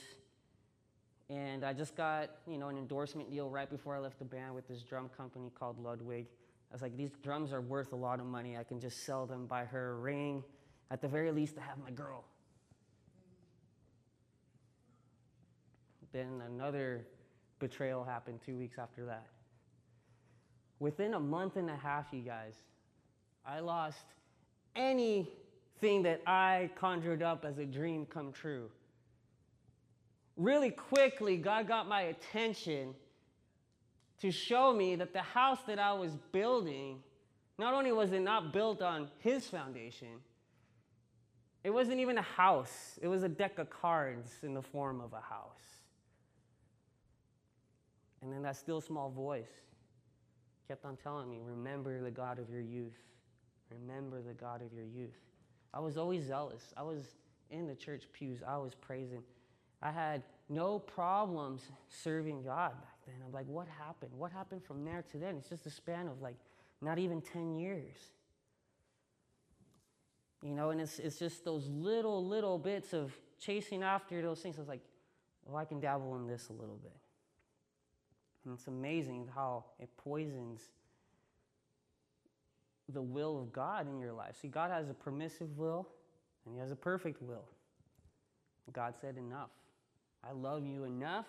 And 1.30 1.64
I 1.64 1.74
just 1.74 1.96
got, 1.96 2.30
you 2.48 2.58
know, 2.58 2.68
an 2.68 2.78
endorsement 2.78 3.32
deal 3.32 3.50
right 3.50 3.70
before 3.70 3.96
I 3.96 4.00
left 4.00 4.20
the 4.20 4.26
band 4.26 4.54
with 4.54 4.68
this 4.68 4.84
drum 4.84 5.10
company 5.18 5.52
called 5.58 5.80
Ludwig. 5.80 6.28
I 6.72 6.76
was 6.76 6.82
like, 6.82 6.96
these 6.98 7.12
drums 7.24 7.54
are 7.54 7.62
worth 7.62 7.94
a 7.94 7.96
lot 7.96 8.20
of 8.20 8.26
money. 8.26 8.58
I 8.58 8.64
can 8.64 8.80
just 8.80 9.06
sell 9.06 9.26
them, 9.26 9.48
buy 9.48 9.66
her 9.66 9.92
a 9.92 9.96
ring. 9.96 10.44
At 10.92 11.02
the 11.02 11.08
very 11.08 11.32
least, 11.32 11.58
I 11.58 11.62
have 11.62 11.78
my 11.80 11.92
girl. 11.92 12.24
Then 16.12 16.44
another 16.46 17.08
betrayal 17.60 18.04
happened 18.04 18.40
two 18.46 18.58
weeks 18.58 18.78
after 18.78 19.06
that. 19.06 19.26
Within 20.80 21.14
a 21.16 21.20
month 21.20 21.56
and 21.56 21.70
a 21.70 21.76
half, 21.76 22.08
you 22.12 22.22
guys, 22.22 22.56
I 23.46 23.60
lost 23.60 24.06
anything 25.84 26.04
that 26.04 26.22
I 26.26 26.70
conjured 26.76 27.22
up 27.22 27.46
as 27.46 27.58
a 27.58 27.66
dream 27.66 28.06
come 28.06 28.32
true 28.32 28.70
really 30.36 30.72
quickly, 30.72 31.38
God 31.38 31.68
got 31.68 31.88
my 31.88 32.02
attention 32.04 32.96
to 34.20 34.32
show 34.32 34.74
me 34.74 34.96
that 34.96 35.14
the 35.14 35.22
house 35.22 35.60
that 35.68 35.78
I 35.78 35.94
was 35.94 36.18
building, 36.32 37.04
not 37.60 37.74
only 37.74 37.92
was 37.92 38.12
it 38.14 38.22
not 38.22 38.52
built 38.52 38.82
on 38.82 39.10
His 39.20 39.46
foundation, 39.46 40.22
it 41.64 41.70
wasn't 41.70 42.00
even 42.00 42.18
a 42.18 42.24
house, 42.24 42.98
it 43.02 43.08
was 43.08 43.24
a 43.24 43.30
deck 43.30 43.60
of 43.60 43.70
cards 43.70 44.32
in 44.42 44.54
the 44.54 44.62
form 44.62 45.02
of 45.02 45.14
a 45.14 45.22
house. 45.22 45.62
And 48.22 48.32
then 48.32 48.42
that 48.44 48.56
still 48.56 48.82
small 48.82 49.12
voice 49.12 49.52
kept 50.68 50.84
on 50.86 50.98
telling 50.98 51.30
me, 51.30 51.40
Remember 51.44 52.02
the 52.02 52.12
God 52.12 52.40
of 52.40 52.50
your 52.50 52.62
youth. 52.62 52.98
Remember 53.70 54.22
the 54.22 54.34
God 54.34 54.62
of 54.62 54.74
your 54.74 54.86
youth. 54.86 55.20
I 55.74 55.80
was 55.80 55.98
always 55.98 56.26
zealous. 56.26 56.74
I 56.78 56.84
was 56.84 57.16
in 57.50 57.68
the 57.68 57.76
church 57.76 58.04
pews. 58.14 58.40
I 58.48 58.58
was 58.58 58.76
praising. 58.76 59.24
I 59.82 59.92
had 59.92 60.24
no 60.50 60.80
problems 60.80 61.62
serving 61.90 62.44
God 62.44 62.72
back 62.72 62.98
then. 63.06 63.16
I'm 63.26 63.32
like, 63.32 63.48
what 63.48 63.68
happened? 63.68 64.12
What 64.18 64.32
happened 64.32 64.64
from 64.64 64.86
there 64.86 65.04
to 65.12 65.18
then? 65.18 65.36
It's 65.38 65.50
just 65.50 65.66
a 65.66 65.72
span 65.72 66.08
of 66.08 66.22
like 66.22 66.38
not 66.82 67.00
even 67.00 67.22
10 67.22 67.56
years. 67.56 67.96
You 70.42 70.54
know, 70.54 70.72
and 70.72 70.82
it's, 70.82 71.00
it's 71.00 71.18
just 71.18 71.46
those 71.46 71.68
little, 71.68 72.26
little 72.26 72.58
bits 72.58 72.94
of 72.94 73.14
chasing 73.40 73.82
after 73.82 74.22
those 74.22 74.42
things. 74.42 74.58
I 74.58 74.60
was 74.60 74.68
like, 74.68 74.82
well, 75.46 75.58
I 75.58 75.66
can 75.66 75.80
dabble 75.80 76.16
in 76.18 76.28
this 76.28 76.50
a 76.50 76.54
little 76.54 76.80
bit. 76.82 76.96
And 78.46 78.54
it's 78.54 78.68
amazing 78.68 79.30
how 79.34 79.66
it 79.80 79.90
poisons 79.98 80.62
the 82.90 83.02
will 83.02 83.40
of 83.40 83.54
God 83.54 83.88
in 83.88 84.00
your 84.00 84.14
life. 84.14 84.36
See, 84.42 84.48
God 84.48 84.72
has 84.72 84.90
a 84.90 84.94
permissive 84.94 85.58
will 85.58 85.88
and 86.46 86.54
He 86.54 86.60
has 86.60 86.72
a 86.72 86.76
perfect 86.76 87.22
will. 87.22 87.46
God 88.72 88.94
said, 89.00 89.18
Enough. 89.18 89.50
I 90.28 90.32
love 90.32 90.66
you 90.66 90.86
enough 90.86 91.26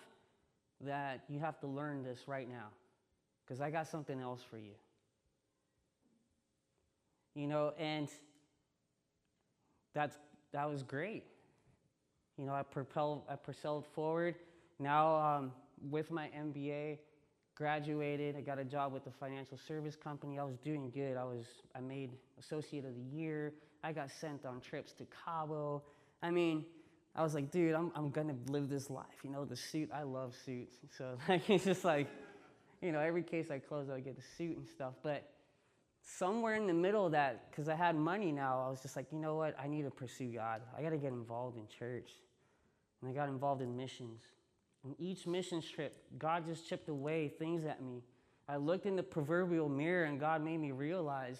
that 0.81 1.23
you 1.27 1.39
have 1.39 1.59
to 1.59 1.67
learn 1.67 2.03
this 2.03 2.27
right 2.27 2.49
now 2.49 2.67
because 3.43 3.59
I 3.59 3.69
got 3.69 3.87
something 3.87 4.19
else 4.21 4.41
for 4.49 4.57
you. 4.57 4.71
You 7.33 7.47
know, 7.47 7.73
and 7.77 8.07
that's, 9.93 10.17
that 10.53 10.69
was 10.69 10.83
great. 10.83 11.23
You 12.37 12.45
know, 12.45 12.53
I 12.53 12.63
propelled, 12.63 13.23
I 13.29 13.35
propelled 13.35 13.85
forward. 13.85 14.35
Now, 14.79 15.15
um, 15.15 15.51
with 15.89 16.11
my 16.11 16.29
MBA, 16.37 16.99
graduated. 17.55 18.35
I 18.35 18.41
got 18.41 18.59
a 18.59 18.65
job 18.65 18.93
with 18.93 19.07
a 19.07 19.11
financial 19.11 19.57
service 19.57 19.95
company. 19.95 20.37
I 20.37 20.43
was 20.43 20.57
doing 20.57 20.91
good. 20.93 21.17
I 21.17 21.23
was, 21.23 21.45
I 21.75 21.79
made 21.79 22.11
associate 22.39 22.85
of 22.85 22.93
the 22.93 23.17
year. 23.17 23.53
I 23.83 23.91
got 23.91 24.11
sent 24.11 24.45
on 24.45 24.59
trips 24.61 24.91
to 24.93 25.05
Cabo. 25.23 25.81
I 26.21 26.31
mean, 26.31 26.65
I 27.15 27.23
was 27.23 27.33
like, 27.33 27.49
dude, 27.51 27.73
I'm, 27.73 27.91
I'm 27.95 28.09
gonna 28.09 28.35
live 28.47 28.67
this 28.67 28.89
life. 28.89 29.23
You 29.23 29.29
know, 29.29 29.45
the 29.45 29.55
suit, 29.55 29.89
I 29.93 30.03
love 30.03 30.35
suits. 30.45 30.75
So 30.97 31.17
like, 31.29 31.49
it's 31.49 31.63
just 31.63 31.85
like, 31.85 32.07
you 32.81 32.91
know, 32.91 32.99
every 32.99 33.23
case 33.23 33.49
I 33.49 33.59
close, 33.59 33.89
I 33.89 34.01
get 34.01 34.17
a 34.17 34.37
suit 34.37 34.57
and 34.57 34.67
stuff. 34.67 34.93
But 35.01 35.29
somewhere 36.03 36.55
in 36.55 36.67
the 36.67 36.73
middle 36.73 37.05
of 37.05 37.13
that, 37.13 37.49
because 37.49 37.69
I 37.69 37.75
had 37.75 37.95
money 37.95 38.31
now, 38.31 38.63
I 38.65 38.69
was 38.69 38.81
just 38.81 38.95
like, 38.95 39.07
you 39.11 39.19
know 39.19 39.35
what? 39.35 39.55
I 39.59 39.67
need 39.67 39.83
to 39.83 39.91
pursue 39.91 40.31
God. 40.33 40.61
I 40.77 40.81
got 40.81 40.89
to 40.89 40.97
get 40.97 41.11
involved 41.11 41.57
in 41.57 41.67
church. 41.67 42.11
And 43.01 43.09
I 43.09 43.13
got 43.13 43.29
involved 43.29 43.61
in 43.61 43.75
missions. 43.75 44.21
And 44.85 44.95
each 44.99 45.25
mission 45.25 45.61
trip, 45.61 45.97
God 46.19 46.45
just 46.45 46.69
chipped 46.69 46.89
away 46.89 47.27
things 47.27 47.65
at 47.65 47.83
me. 47.83 48.03
I 48.47 48.57
looked 48.57 48.85
in 48.85 48.95
the 48.95 49.03
proverbial 49.03 49.67
mirror 49.67 50.05
and 50.05 50.19
God 50.19 50.43
made 50.43 50.59
me 50.59 50.71
realize 50.71 51.39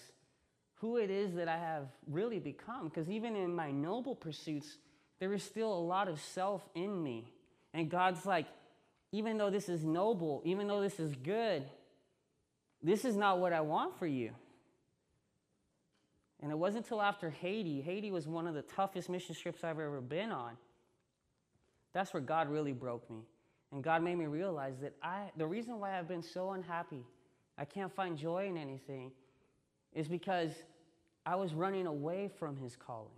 who 0.74 0.96
it 0.96 1.10
is 1.10 1.34
that 1.34 1.48
I 1.48 1.56
have 1.56 1.86
really 2.08 2.40
become. 2.40 2.88
Because 2.88 3.08
even 3.08 3.36
in 3.36 3.54
my 3.54 3.70
noble 3.70 4.16
pursuits, 4.16 4.78
there 5.20 5.32
is 5.32 5.44
still 5.44 5.72
a 5.72 5.78
lot 5.78 6.08
of 6.08 6.20
self 6.20 6.68
in 6.74 7.02
me. 7.02 7.32
And 7.72 7.88
God's 7.88 8.26
like, 8.26 8.46
even 9.12 9.38
though 9.38 9.50
this 9.50 9.68
is 9.68 9.84
noble, 9.84 10.42
even 10.44 10.66
though 10.66 10.80
this 10.80 10.98
is 10.98 11.14
good, 11.14 11.62
this 12.82 13.04
is 13.04 13.16
not 13.16 13.38
what 13.38 13.52
I 13.52 13.60
want 13.60 13.96
for 13.96 14.06
you. 14.08 14.32
And 16.42 16.50
it 16.50 16.58
wasn't 16.58 16.84
until 16.84 17.00
after 17.00 17.30
Haiti, 17.30 17.80
Haiti 17.80 18.10
was 18.10 18.26
one 18.26 18.46
of 18.48 18.54
the 18.54 18.62
toughest 18.62 19.08
mission 19.08 19.34
trips 19.34 19.62
I've 19.62 19.78
ever 19.78 20.00
been 20.00 20.32
on. 20.32 20.56
That's 21.94 22.12
where 22.12 22.20
God 22.20 22.50
really 22.50 22.72
broke 22.72 23.08
me. 23.08 23.22
And 23.72 23.82
God 23.82 24.02
made 24.02 24.16
me 24.16 24.26
realize 24.26 24.74
that 24.82 24.94
I, 25.02 25.30
the 25.36 25.46
reason 25.46 25.80
why 25.80 25.98
I've 25.98 26.08
been 26.08 26.22
so 26.22 26.52
unhappy, 26.52 27.04
I 27.58 27.64
can't 27.64 27.92
find 27.92 28.16
joy 28.16 28.46
in 28.46 28.56
anything, 28.56 29.10
is 29.92 30.08
because 30.08 30.50
I 31.24 31.34
was 31.36 31.52
running 31.54 31.86
away 31.86 32.30
from 32.38 32.56
His 32.56 32.76
calling. 32.76 33.10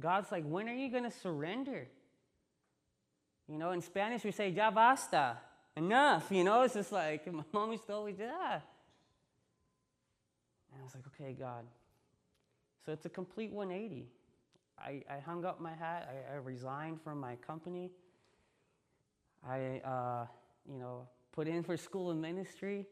God's 0.00 0.32
like, 0.32 0.44
when 0.44 0.68
are 0.68 0.74
you 0.74 0.90
going 0.90 1.04
to 1.04 1.10
surrender? 1.10 1.86
You 3.48 3.58
know, 3.58 3.70
in 3.70 3.80
Spanish 3.80 4.24
we 4.24 4.32
say, 4.32 4.48
ya 4.48 4.70
basta, 4.70 5.36
enough. 5.76 6.26
You 6.30 6.44
know, 6.44 6.62
it's 6.62 6.74
just 6.74 6.92
like, 6.92 7.32
my 7.32 7.44
mom 7.52 7.72
used 7.72 7.86
to 7.86 7.92
always 7.92 8.16
that. 8.16 8.62
And 10.72 10.80
I 10.80 10.84
was 10.84 10.94
like, 10.94 11.04
okay, 11.08 11.36
God. 11.38 11.64
So 12.84 12.92
it's 12.92 13.06
a 13.06 13.10
complete 13.10 13.52
180. 13.52 14.08
I, 14.78 15.02
I 15.08 15.20
hung 15.20 15.44
up 15.44 15.60
my 15.60 15.72
hat, 15.72 16.10
I, 16.10 16.34
I 16.34 16.36
resigned 16.38 17.00
from 17.00 17.20
my 17.20 17.36
company. 17.36 17.90
I, 19.48 19.80
uh, 19.84 20.26
you 20.70 20.78
know, 20.78 21.06
put 21.32 21.48
in 21.48 21.62
for 21.62 21.76
school 21.76 22.10
of 22.10 22.16
ministry. 22.16 22.86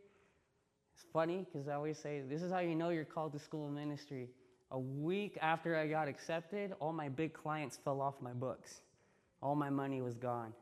It's 0.95 1.05
funny 1.13 1.47
because 1.51 1.69
I 1.69 1.75
always 1.75 1.99
say, 1.99 2.23
this 2.29 2.43
is 2.43 2.53
how 2.53 2.59
you 2.59 2.75
know 2.75 2.91
you're 2.91 3.05
called 3.05 3.33
to 3.33 3.39
school 3.39 3.67
of 3.67 3.73
ministry. 3.73 4.29
A 4.71 4.79
week 4.79 5.39
after 5.41 5.77
I 5.77 5.87
got 5.87 6.09
accepted, 6.09 6.75
all 6.81 6.93
my 6.93 7.09
big 7.09 7.33
clients 7.33 7.79
fell 7.85 8.01
off 8.01 8.15
my 8.21 8.33
books. 8.33 8.81
All 9.43 9.55
my 9.55 9.71
money 9.71 10.01
was 10.01 10.17
gone. 10.17 10.53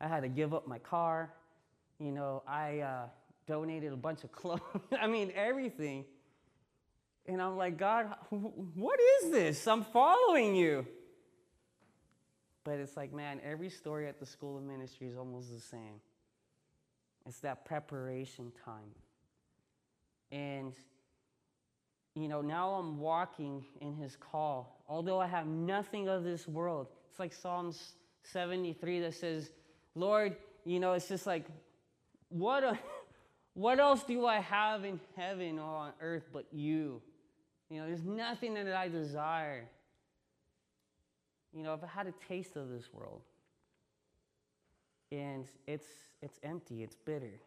I 0.00 0.08
had 0.08 0.22
to 0.22 0.28
give 0.28 0.52
up 0.52 0.66
my 0.66 0.78
car. 0.78 1.32
You 1.98 2.12
know, 2.12 2.42
I 2.46 2.80
uh, 2.80 3.06
donated 3.46 3.92
a 3.92 3.96
bunch 3.96 4.24
of 4.24 4.32
clothes. 4.32 4.60
I 5.00 5.06
mean, 5.06 5.32
everything. 5.34 6.04
And 7.26 7.40
I'm 7.40 7.56
like, 7.56 7.78
God, 7.78 8.14
what 8.30 8.98
is 9.22 9.30
this? 9.30 9.66
I'm 9.66 9.84
following 9.84 10.56
you. 10.56 10.86
But 12.64 12.78
it's 12.78 12.96
like, 12.96 13.12
man, 13.12 13.40
every 13.44 13.70
story 13.70 14.06
at 14.06 14.20
the 14.20 14.26
School 14.26 14.56
of 14.56 14.62
Ministry 14.62 15.08
is 15.08 15.16
almost 15.16 15.52
the 15.52 15.60
same. 15.60 16.00
It's 17.26 17.40
that 17.40 17.64
preparation 17.64 18.52
time. 18.64 18.94
And, 20.30 20.72
you 22.14 22.28
know, 22.28 22.40
now 22.40 22.72
I'm 22.72 22.98
walking 22.98 23.64
in 23.80 23.94
his 23.94 24.16
call. 24.16 24.84
Although 24.88 25.20
I 25.20 25.26
have 25.26 25.46
nothing 25.46 26.08
of 26.08 26.24
this 26.24 26.46
world, 26.46 26.88
it's 27.10 27.18
like 27.18 27.32
Psalms 27.32 27.94
73 28.24 29.00
that 29.00 29.14
says, 29.14 29.50
Lord, 29.94 30.36
you 30.64 30.80
know, 30.80 30.92
it's 30.92 31.08
just 31.08 31.26
like, 31.26 31.44
what, 32.28 32.64
a, 32.64 32.78
what 33.54 33.78
else 33.78 34.04
do 34.04 34.24
I 34.24 34.38
have 34.38 34.84
in 34.84 35.00
heaven 35.16 35.58
or 35.58 35.74
on 35.76 35.92
earth 36.00 36.28
but 36.32 36.46
you? 36.52 37.02
You 37.68 37.80
know, 37.80 37.86
there's 37.86 38.04
nothing 38.04 38.54
that 38.54 38.74
I 38.74 38.88
desire. 38.88 39.68
You 41.54 41.62
know, 41.62 41.72
I've 41.72 41.82
had 41.82 42.06
a 42.06 42.14
taste 42.26 42.56
of 42.56 42.70
this 42.70 42.92
world. 42.92 43.22
And 45.10 45.46
it's, 45.66 45.86
it's 46.22 46.38
empty, 46.42 46.82
it's 46.82 46.96
bitter. 46.96 47.40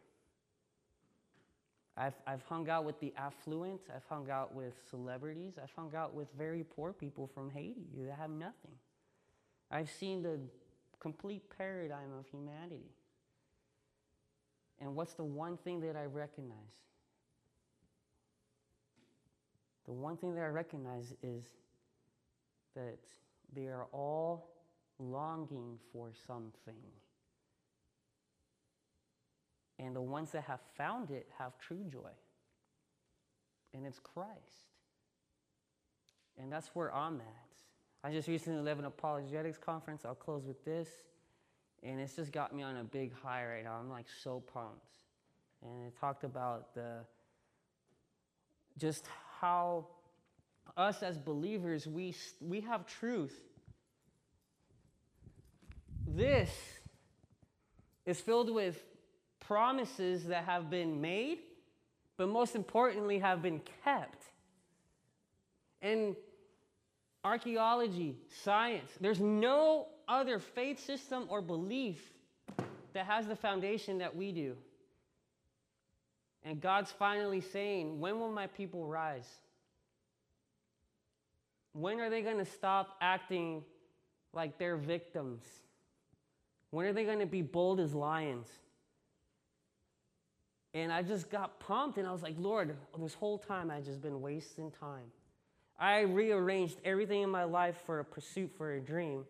I've, 1.97 2.13
I've 2.27 2.43
hung 2.43 2.69
out 2.69 2.83
with 2.83 2.99
the 2.99 3.13
affluent, 3.17 3.81
I've 3.93 4.03
hung 4.09 4.29
out 4.29 4.53
with 4.53 4.73
celebrities, 4.89 5.53
I've 5.61 5.71
hung 5.75 5.95
out 5.95 6.13
with 6.13 6.27
very 6.37 6.63
poor 6.63 6.91
people 6.91 7.29
from 7.33 7.49
Haiti 7.49 7.87
that 7.97 8.17
have 8.17 8.29
nothing. 8.29 8.75
I've 9.71 9.89
seen 9.89 10.21
the 10.21 10.39
complete 10.99 11.43
paradigm 11.57 12.11
of 12.19 12.27
humanity. 12.27 12.91
And 14.79 14.93
what's 14.95 15.13
the 15.13 15.23
one 15.23 15.57
thing 15.57 15.79
that 15.81 15.95
I 15.95 16.03
recognize? 16.03 16.57
The 19.85 19.93
one 19.93 20.17
thing 20.17 20.35
that 20.35 20.41
I 20.41 20.47
recognize 20.47 21.13
is 21.23 21.43
that 22.75 22.99
they 23.55 23.67
are 23.67 23.87
all 23.91 24.49
longing 24.99 25.77
for 25.91 26.11
something. 26.27 26.75
And 29.77 29.95
the 29.95 30.01
ones 30.01 30.31
that 30.31 30.43
have 30.43 30.61
found 30.77 31.11
it 31.11 31.27
have 31.37 31.57
true 31.59 31.83
joy. 31.91 32.11
And 33.73 33.85
it's 33.85 33.99
Christ. 33.99 34.29
And 36.37 36.51
that's 36.51 36.69
where 36.73 36.93
I'm 36.93 37.15
at. 37.15 37.45
I 38.03 38.11
just 38.11 38.27
recently 38.27 38.61
led 38.61 38.77
an 38.77 38.85
apologetics 38.85 39.57
conference. 39.57 40.05
I'll 40.05 40.15
close 40.15 40.45
with 40.45 40.63
this. 40.63 40.87
And 41.83 41.99
it's 41.99 42.15
just 42.15 42.31
got 42.31 42.55
me 42.55 42.63
on 42.63 42.77
a 42.77 42.83
big 42.83 43.13
high 43.13 43.45
right 43.45 43.63
now. 43.63 43.73
I'm 43.79 43.89
like 43.89 44.05
so 44.23 44.43
pumped. 44.53 44.99
And 45.61 45.87
it 45.87 45.99
talked 45.99 46.23
about 46.23 46.73
the 46.73 46.99
just 48.77 49.05
how 49.39 49.87
us 50.77 51.03
as 51.03 51.17
believers, 51.17 51.87
we, 51.87 52.15
we 52.41 52.61
have 52.61 52.85
truth. 52.85 53.33
This 56.07 56.49
is 58.05 58.19
filled 58.19 58.53
with 58.53 58.83
promises 59.39 60.25
that 60.25 60.45
have 60.45 60.69
been 60.69 61.01
made, 61.01 61.39
but 62.17 62.29
most 62.29 62.55
importantly, 62.55 63.19
have 63.19 63.41
been 63.41 63.61
kept. 63.83 64.23
And 65.81 66.15
archaeology, 67.23 68.15
science, 68.43 68.91
there's 68.99 69.19
no 69.19 69.87
other 70.07 70.39
faith 70.39 70.83
system 70.83 71.25
or 71.29 71.41
belief 71.41 72.01
that 72.93 73.05
has 73.05 73.27
the 73.27 73.35
foundation 73.35 73.97
that 73.97 74.15
we 74.15 74.31
do. 74.31 74.55
And 76.43 76.61
God's 76.61 76.91
finally 76.91 77.41
saying, 77.41 77.99
When 77.99 78.19
will 78.19 78.31
my 78.31 78.47
people 78.47 78.85
rise? 78.85 79.27
When 81.75 81.99
are 81.99 82.09
they 82.09 82.21
going 82.21 82.37
to 82.37 82.45
stop 82.45 82.95
acting 83.01 83.61
like 84.31 84.57
they're 84.57 84.77
victims? 84.77 85.43
When 86.71 86.85
are 86.85 86.93
they 86.93 87.03
going 87.03 87.19
to 87.19 87.25
be 87.25 87.41
bold 87.41 87.81
as 87.81 87.93
lions? 87.93 88.47
And 90.73 90.89
I 90.89 91.01
just 91.01 91.29
got 91.29 91.59
pumped 91.59 91.97
and 91.97 92.07
I 92.07 92.13
was 92.13 92.23
like, 92.23 92.35
Lord, 92.37 92.77
this 92.97 93.13
whole 93.13 93.37
time 93.37 93.69
I've 93.69 93.83
just 93.83 94.01
been 94.01 94.21
wasting 94.21 94.71
time. 94.71 95.11
I 95.77 96.01
rearranged 96.01 96.77
everything 96.85 97.23
in 97.23 97.29
my 97.29 97.43
life 97.43 97.75
for 97.85 97.99
a 97.99 98.05
pursuit 98.05 98.51
for 98.57 98.71
a 98.71 98.79
dream. 98.79 99.25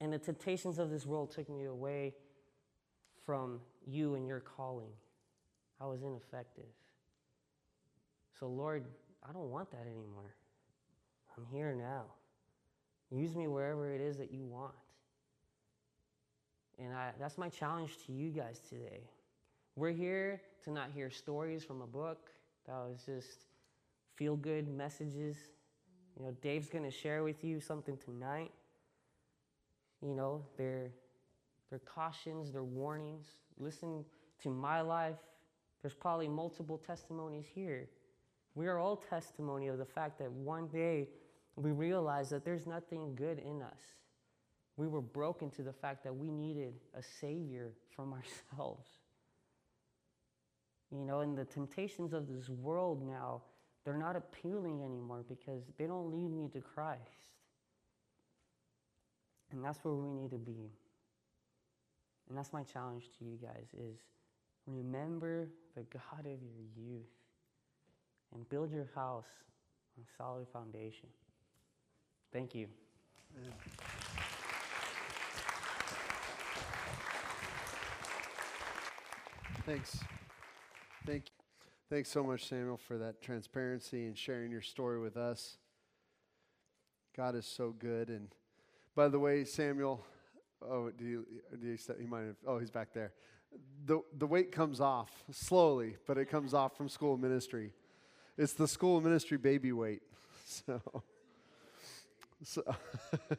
And 0.00 0.14
the 0.14 0.18
temptations 0.18 0.78
of 0.78 0.88
this 0.88 1.04
world 1.04 1.32
took 1.32 1.50
me 1.50 1.64
away 1.64 2.14
from 3.26 3.60
you 3.86 4.14
and 4.14 4.26
your 4.26 4.40
calling. 4.40 4.92
I 5.82 5.84
was 5.84 6.02
ineffective. 6.02 6.64
So, 8.40 8.46
Lord, 8.46 8.86
I 9.28 9.32
don't 9.32 9.50
want 9.50 9.70
that 9.72 9.82
anymore. 9.82 10.34
I'm 11.36 11.46
here 11.52 11.74
now. 11.74 12.04
Use 13.10 13.34
me 13.36 13.46
wherever 13.46 13.92
it 13.92 14.00
is 14.00 14.16
that 14.18 14.32
you 14.32 14.44
want. 14.44 14.74
And 16.78 16.92
I, 16.92 17.10
that's 17.18 17.38
my 17.38 17.48
challenge 17.48 17.92
to 18.06 18.12
you 18.12 18.30
guys 18.30 18.60
today. 18.68 19.00
We're 19.76 19.92
here 19.92 20.40
to 20.64 20.70
not 20.70 20.90
hear 20.94 21.10
stories 21.10 21.62
from 21.62 21.82
a 21.82 21.86
book 21.86 22.30
that 22.66 22.74
was 22.74 23.02
just 23.06 23.44
feel 24.16 24.36
good 24.36 24.68
messages. 24.68 25.36
You 26.18 26.26
know, 26.26 26.36
Dave's 26.42 26.68
going 26.68 26.84
to 26.84 26.90
share 26.90 27.22
with 27.22 27.44
you 27.44 27.60
something 27.60 27.96
tonight. 27.98 28.52
You 30.02 30.14
know, 30.14 30.42
they're, 30.56 30.90
they're 31.70 31.80
cautions, 31.80 32.52
they're 32.52 32.64
warnings. 32.64 33.26
Listen 33.58 34.04
to 34.42 34.50
my 34.50 34.80
life. 34.80 35.16
There's 35.82 35.94
probably 35.94 36.28
multiple 36.28 36.78
testimonies 36.78 37.46
here. 37.54 37.88
We 38.54 38.66
are 38.66 38.78
all 38.78 38.96
testimony 38.96 39.68
of 39.68 39.78
the 39.78 39.84
fact 39.84 40.18
that 40.18 40.32
one 40.32 40.66
day 40.68 41.08
we 41.56 41.70
realized 41.70 42.30
that 42.30 42.44
there's 42.44 42.66
nothing 42.66 43.14
good 43.14 43.38
in 43.38 43.62
us. 43.62 43.80
We 44.76 44.86
were 44.86 45.00
broken 45.00 45.50
to 45.52 45.62
the 45.62 45.72
fact 45.72 46.04
that 46.04 46.14
we 46.14 46.30
needed 46.30 46.74
a 46.94 47.02
Savior 47.02 47.72
from 47.94 48.12
ourselves. 48.52 48.86
You 50.92 51.04
know, 51.04 51.20
and 51.20 51.36
the 51.36 51.44
temptations 51.44 52.12
of 52.12 52.28
this 52.28 52.48
world 52.48 53.02
now, 53.06 53.42
they're 53.84 53.96
not 53.96 54.16
appealing 54.16 54.82
anymore 54.82 55.24
because 55.28 55.62
they 55.78 55.86
don't 55.86 56.12
lead 56.12 56.30
me 56.30 56.48
to 56.52 56.60
Christ. 56.60 57.00
And 59.50 59.64
that's 59.64 59.78
where 59.82 59.94
we 59.94 60.10
need 60.10 60.30
to 60.30 60.38
be. 60.38 60.70
And 62.28 62.36
that's 62.36 62.52
my 62.52 62.62
challenge 62.62 63.04
to 63.18 63.24
you 63.24 63.38
guys 63.40 63.68
is 63.72 63.98
remember 64.66 65.48
the 65.74 65.82
God 65.82 66.20
of 66.20 66.26
your 66.26 66.66
youth 66.76 67.06
and 68.34 68.48
build 68.48 68.72
your 68.72 68.88
house 68.94 69.24
on 69.96 70.04
solid 70.18 70.46
foundation. 70.52 71.08
Thank 72.32 72.54
you. 72.54 72.68
Thanks. 79.64 79.98
Thank 81.04 81.24
you. 81.26 81.32
Thanks 81.88 82.08
so 82.08 82.24
much, 82.24 82.48
Samuel, 82.48 82.76
for 82.76 82.98
that 82.98 83.20
transparency 83.20 84.06
and 84.06 84.18
sharing 84.18 84.50
your 84.50 84.60
story 84.60 85.00
with 85.00 85.16
us. 85.16 85.56
God 87.16 87.34
is 87.34 87.46
so 87.46 87.70
good. 87.70 88.08
And 88.08 88.28
by 88.94 89.08
the 89.08 89.18
way, 89.18 89.44
Samuel, 89.44 90.04
oh, 90.62 90.90
do 90.90 91.04
you, 91.04 91.26
do 91.60 91.66
you, 91.68 91.78
he 91.98 92.06
might 92.06 92.26
have, 92.26 92.36
oh, 92.46 92.58
he's 92.58 92.70
back 92.70 92.92
there. 92.92 93.12
The, 93.86 94.00
the 94.18 94.26
weight 94.26 94.52
comes 94.52 94.80
off 94.80 95.10
slowly, 95.30 95.96
but 96.06 96.18
it 96.18 96.26
comes 96.26 96.54
off 96.54 96.76
from 96.76 96.88
school 96.88 97.16
ministry. 97.16 97.72
It's 98.36 98.52
the 98.52 98.68
school 98.68 99.00
ministry 99.00 99.38
baby 99.38 99.72
weight. 99.72 100.02
So, 100.48 100.80
so 102.42 102.62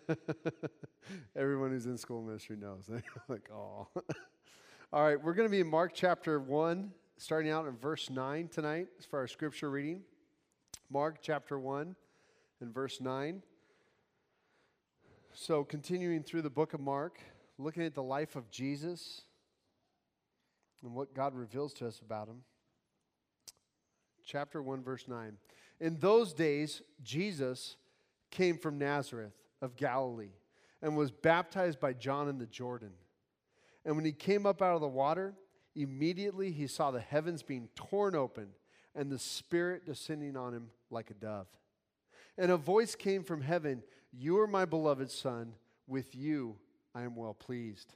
everyone 1.35 1.71
who's 1.71 1.85
in 1.85 1.97
school 1.97 2.21
ministry 2.21 2.57
knows. 2.57 2.89
like, 3.27 3.49
oh. 3.53 3.87
All 4.93 5.03
right, 5.03 5.21
we're 5.21 5.33
going 5.33 5.47
to 5.47 5.51
be 5.51 5.59
in 5.59 5.67
Mark 5.67 5.91
chapter 5.93 6.39
1, 6.39 6.91
starting 7.17 7.51
out 7.51 7.67
in 7.67 7.77
verse 7.77 8.09
9 8.09 8.47
tonight 8.47 8.87
as 8.97 9.05
for 9.05 9.19
our 9.19 9.27
scripture 9.27 9.69
reading. 9.69 10.01
Mark 10.89 11.17
chapter 11.21 11.59
1 11.59 11.95
and 12.61 12.73
verse 12.73 13.01
9. 13.01 13.43
So, 15.33 15.63
continuing 15.63 16.23
through 16.23 16.41
the 16.41 16.49
book 16.49 16.73
of 16.73 16.79
Mark, 16.79 17.19
looking 17.59 17.83
at 17.83 17.93
the 17.93 18.03
life 18.03 18.35
of 18.35 18.49
Jesus 18.49 19.21
and 20.81 20.95
what 20.95 21.13
God 21.13 21.35
reveals 21.35 21.73
to 21.75 21.87
us 21.87 21.99
about 21.99 22.27
him. 22.27 22.43
Chapter 24.25 24.61
1, 24.63 24.83
verse 24.83 25.05
9. 25.07 25.37
In 25.79 25.99
those 25.99 26.33
days, 26.33 26.81
Jesus 27.03 27.75
came 28.31 28.57
from 28.57 28.77
Nazareth 28.77 29.33
of 29.61 29.75
Galilee 29.75 30.33
and 30.81 30.95
was 30.95 31.11
baptized 31.11 31.79
by 31.79 31.93
John 31.93 32.29
in 32.29 32.37
the 32.37 32.45
Jordan. 32.45 32.91
And 33.85 33.95
when 33.95 34.05
he 34.05 34.11
came 34.11 34.45
up 34.45 34.61
out 34.61 34.75
of 34.75 34.81
the 34.81 34.87
water, 34.87 35.33
immediately 35.75 36.51
he 36.51 36.67
saw 36.67 36.91
the 36.91 36.99
heavens 36.99 37.43
being 37.43 37.69
torn 37.75 38.15
open 38.15 38.49
and 38.93 39.11
the 39.11 39.19
Spirit 39.19 39.85
descending 39.85 40.35
on 40.35 40.53
him 40.53 40.69
like 40.89 41.09
a 41.09 41.13
dove. 41.13 41.47
And 42.37 42.51
a 42.51 42.57
voice 42.57 42.95
came 42.95 43.23
from 43.23 43.41
heaven 43.41 43.83
You 44.11 44.39
are 44.39 44.47
my 44.47 44.65
beloved 44.65 45.09
Son, 45.09 45.53
with 45.87 46.15
you 46.15 46.57
I 46.93 47.03
am 47.03 47.15
well 47.15 47.33
pleased. 47.33 47.93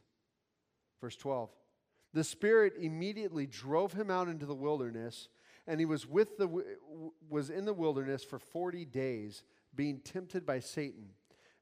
Verse 1.00 1.16
12 1.16 1.50
The 2.14 2.24
Spirit 2.24 2.74
immediately 2.80 3.46
drove 3.46 3.94
him 3.94 4.10
out 4.10 4.28
into 4.28 4.46
the 4.46 4.56
wilderness 4.56 5.28
and 5.68 5.80
he 5.80 5.86
was 5.86 6.08
with 6.08 6.38
the 6.38 6.50
was 7.30 7.50
in 7.50 7.66
the 7.66 7.74
wilderness 7.74 8.24
for 8.24 8.40
40 8.40 8.86
days 8.86 9.44
being 9.76 10.00
tempted 10.00 10.46
by 10.46 10.60
Satan 10.60 11.10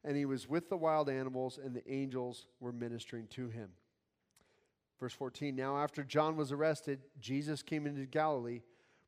and 0.04 0.15
he 0.15 0.26
was 0.26 0.48
with 0.48 0.69
the 0.69 0.78
wild 0.78 1.10
animals 1.10 1.60
and 1.63 1.76
the 1.76 1.91
angels 1.91 2.48
were 2.60 2.72
ministering 2.72 3.28
to 3.28 3.50
him 3.50 3.69
verse 5.00 5.13
14 5.13 5.56
now 5.56 5.78
after 5.78 6.04
John 6.04 6.36
was 6.36 6.52
arrested 6.52 7.02
Jesus 7.19 7.62
came 7.62 7.86
into 7.86 8.06
Galilee 8.06 8.62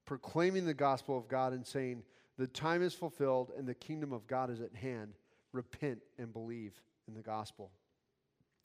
proclaiming 0.05 0.65
the 0.65 0.73
gospel 0.73 1.17
of 1.17 1.27
God 1.27 1.53
and 1.53 1.65
saying 1.65 2.03
the 2.37 2.47
time 2.47 2.81
is 2.81 2.93
fulfilled 2.93 3.51
and 3.57 3.67
the 3.67 3.73
kingdom 3.73 4.11
of 4.11 4.27
God 4.27 4.49
is 4.49 4.61
at 4.61 4.75
hand 4.75 5.13
repent 5.51 5.99
and 6.17 6.33
believe 6.33 6.81
in 7.07 7.13
the 7.13 7.21
gospel 7.21 7.71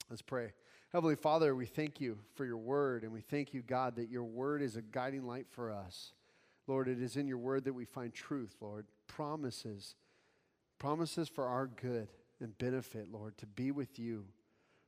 let's 0.09 0.21
pray 0.21 0.53
Heavenly 0.93 1.15
Father, 1.15 1.53
we 1.53 1.65
thank 1.65 1.99
you 1.99 2.17
for 2.35 2.45
your 2.45 2.57
word, 2.57 3.03
and 3.03 3.11
we 3.11 3.19
thank 3.19 3.53
you, 3.53 3.61
God, 3.61 3.97
that 3.97 4.09
your 4.09 4.23
word 4.23 4.61
is 4.61 4.77
a 4.77 4.81
guiding 4.81 5.27
light 5.27 5.47
for 5.49 5.69
us. 5.69 6.13
Lord, 6.65 6.87
it 6.87 7.01
is 7.01 7.17
in 7.17 7.27
your 7.27 7.37
word 7.37 7.65
that 7.65 7.73
we 7.73 7.83
find 7.83 8.13
truth, 8.13 8.55
Lord. 8.61 8.85
Promises, 9.07 9.95
promises 10.79 11.27
for 11.27 11.45
our 11.45 11.67
good 11.67 12.07
and 12.39 12.57
benefit, 12.57 13.11
Lord, 13.11 13.37
to 13.39 13.45
be 13.45 13.71
with 13.71 13.97
you. 13.99 14.25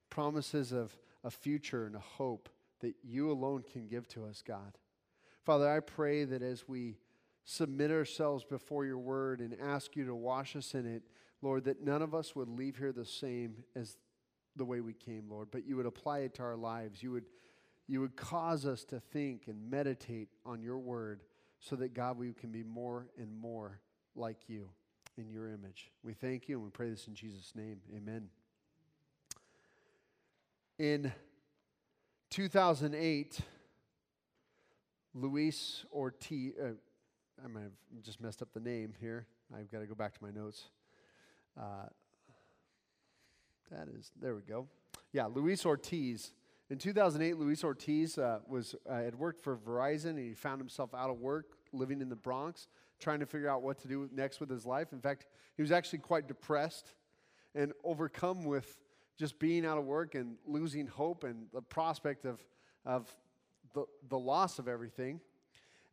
Promises 0.10 0.72
of 0.72 0.98
a 1.24 1.32
future 1.32 1.86
and 1.86 1.96
a 1.96 2.00
hope 2.00 2.50
that 2.82 2.96
you 3.04 3.32
alone 3.32 3.64
can 3.72 3.88
give 3.88 4.08
to 4.10 4.26
us, 4.26 4.42
God. 4.46 4.78
Father, 5.44 5.70
I 5.70 5.80
pray 5.80 6.24
that 6.26 6.42
as 6.42 6.68
we 6.68 6.98
submit 7.44 7.92
ourselves 7.92 8.44
before 8.44 8.86
your 8.86 8.98
word 8.98 9.40
and 9.40 9.56
ask 9.60 9.96
you 9.96 10.06
to 10.06 10.16
wash 10.16 10.56
us 10.56 10.74
in 10.74 10.86
it, 10.86 11.04
Lord, 11.42 11.66
that 11.66 11.84
none 11.84 12.02
of 12.02 12.14
us 12.14 12.36
would 12.36 12.50
leave 12.50 12.78
here 12.78 12.92
the 12.92 13.06
same 13.06 13.64
as 13.76 13.98
the 14.56 14.66
way 14.66 14.82
we 14.82 14.94
came, 14.94 15.30
Lord, 15.30 15.50
but 15.52 15.66
you 15.66 15.76
would 15.78 15.86
apply 15.86 16.20
it 16.20 16.34
to 16.36 16.44
our 16.44 16.56
lives. 16.56 17.02
You 17.02 17.12
would, 17.12 17.26
you 17.88 18.02
would 18.02 18.16
cause 18.16 18.66
us 18.66 18.84
to 18.86 19.00
think 19.00 19.48
and 19.48 19.70
meditate 19.70 20.30
on 20.46 20.62
your 20.62 20.78
word 20.78 21.24
so 21.60 21.76
that, 21.78 21.94
God, 21.94 22.18
we 22.18 22.34
can 22.34 22.52
be 22.52 22.64
more 22.64 23.08
and 23.18 23.34
more 23.34 23.80
like 24.16 24.38
you 24.48 24.70
in 25.20 25.30
your 25.30 25.50
image. 25.50 25.92
We 26.04 26.14
thank 26.14 26.48
you 26.48 26.56
and 26.56 26.64
we 26.64 26.72
pray 26.72 26.90
this 26.90 27.08
in 27.08 27.14
Jesus' 27.14 27.52
name. 27.54 27.82
Amen. 27.96 28.30
In 30.78 31.12
2008, 32.30 33.40
Luis 35.14 35.86
Ortiz, 35.92 36.54
uh, 36.58 36.70
I 37.44 37.48
might 37.48 37.64
have 37.64 37.72
just 38.02 38.22
messed 38.22 38.42
up 38.42 38.54
the 38.54 38.62
name 38.62 38.94
here. 39.00 39.28
I've 39.54 39.70
got 39.70 39.80
to 39.80 39.88
go 39.88 39.96
back 39.96 40.14
to 40.18 40.24
my 40.24 40.32
notes. 40.32 40.66
Uh, 41.60 41.88
that 43.72 43.90
is, 43.90 44.12
there 44.22 44.36
we 44.36 44.42
go. 44.42 44.68
Yeah, 45.12 45.26
Luis 45.26 45.66
Ortiz 45.66 46.32
in 46.70 46.78
2008, 46.78 47.38
Luis 47.38 47.64
Ortiz 47.64 48.20
uh, 48.20 48.40
was, 48.48 48.76
uh, 48.88 48.96
had 48.96 49.16
worked 49.16 49.42
for 49.42 49.58
Verizon 49.58 50.12
and 50.12 50.20
he 50.20 50.34
found 50.36 50.62
himself 50.62 50.94
out 50.94 51.10
of 51.10 51.20
work, 51.20 51.58
living 51.74 52.00
in 52.00 52.10
the 52.10 52.16
Bronx, 52.16 52.68
trying 53.00 53.20
to 53.20 53.26
figure 53.26 53.50
out 53.50 53.62
what 53.62 53.80
to 53.80 53.88
do 53.88 54.10
next 54.14 54.40
with 54.40 54.50
his 54.50 54.66
life. 54.66 54.94
In 54.94 55.00
fact, 55.00 55.26
he 55.56 55.62
was 55.62 55.72
actually 55.72 56.00
quite 56.00 56.28
depressed 56.28 56.94
and 57.56 57.74
overcome 57.84 58.46
with 58.46 58.78
just 59.18 59.40
being 59.40 59.66
out 59.66 59.78
of 59.78 59.86
work 59.86 60.16
and 60.16 60.38
losing 60.46 60.88
hope 60.88 61.24
and 61.24 61.48
the 61.54 61.62
prospect 61.62 62.26
of, 62.26 62.44
of 62.86 63.14
the, 63.74 63.86
the 64.08 64.18
loss 64.18 64.60
of 64.60 64.68
everything. 64.68 65.20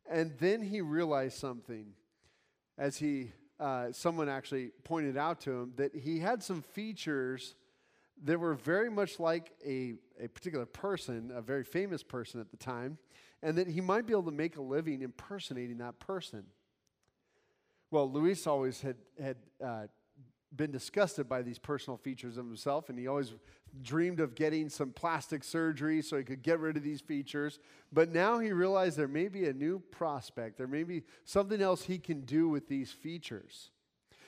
And 0.09 0.31
then 0.39 0.61
he 0.61 0.81
realized 0.81 1.37
something 1.37 1.93
as 2.77 2.97
he, 2.97 3.31
uh, 3.59 3.91
someone 3.91 4.29
actually 4.29 4.71
pointed 4.83 5.17
out 5.17 5.41
to 5.41 5.51
him 5.51 5.73
that 5.75 5.95
he 5.95 6.19
had 6.19 6.41
some 6.41 6.61
features 6.61 7.55
that 8.23 8.39
were 8.39 8.53
very 8.53 8.89
much 8.89 9.19
like 9.19 9.51
a, 9.65 9.95
a 10.19 10.27
particular 10.29 10.65
person, 10.65 11.31
a 11.35 11.41
very 11.41 11.63
famous 11.63 12.03
person 12.03 12.39
at 12.39 12.49
the 12.49 12.57
time, 12.57 12.97
and 13.43 13.57
that 13.57 13.67
he 13.67 13.81
might 13.81 14.07
be 14.07 14.13
able 14.13 14.23
to 14.23 14.31
make 14.31 14.57
a 14.57 14.61
living 14.61 15.01
impersonating 15.01 15.77
that 15.77 15.99
person. 15.99 16.45
Well, 17.89 18.11
Luis 18.11 18.45
always 18.47 18.81
had, 18.81 18.97
had 19.21 19.37
uh, 19.63 19.83
been 20.55 20.71
disgusted 20.71 21.29
by 21.29 21.41
these 21.41 21.57
personal 21.57 21.97
features 21.97 22.37
of 22.37 22.45
himself, 22.45 22.89
and 22.89 22.99
he 22.99 23.07
always 23.07 23.33
dreamed 23.81 24.19
of 24.19 24.35
getting 24.35 24.69
some 24.69 24.91
plastic 24.91 25.43
surgery 25.43 26.01
so 26.01 26.17
he 26.17 26.23
could 26.23 26.41
get 26.41 26.59
rid 26.59 26.75
of 26.75 26.83
these 26.83 27.01
features. 27.01 27.59
But 27.93 28.11
now 28.11 28.39
he 28.39 28.51
realized 28.51 28.97
there 28.97 29.07
may 29.07 29.27
be 29.27 29.45
a 29.47 29.53
new 29.53 29.79
prospect, 29.91 30.57
there 30.57 30.67
may 30.67 30.83
be 30.83 31.03
something 31.23 31.61
else 31.61 31.83
he 31.83 31.97
can 31.97 32.21
do 32.21 32.49
with 32.49 32.67
these 32.67 32.91
features. 32.91 33.71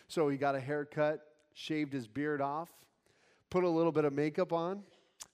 So 0.08 0.30
he 0.30 0.38
got 0.38 0.56
a 0.56 0.60
haircut, 0.60 1.20
shaved 1.54 1.94
his 1.94 2.08
beard 2.08 2.42
off, 2.42 2.70
put 3.50 3.64
a 3.64 3.70
little 3.70 3.92
bit 3.92 4.06
of 4.06 4.14
makeup 4.14 4.54
on, 4.54 4.84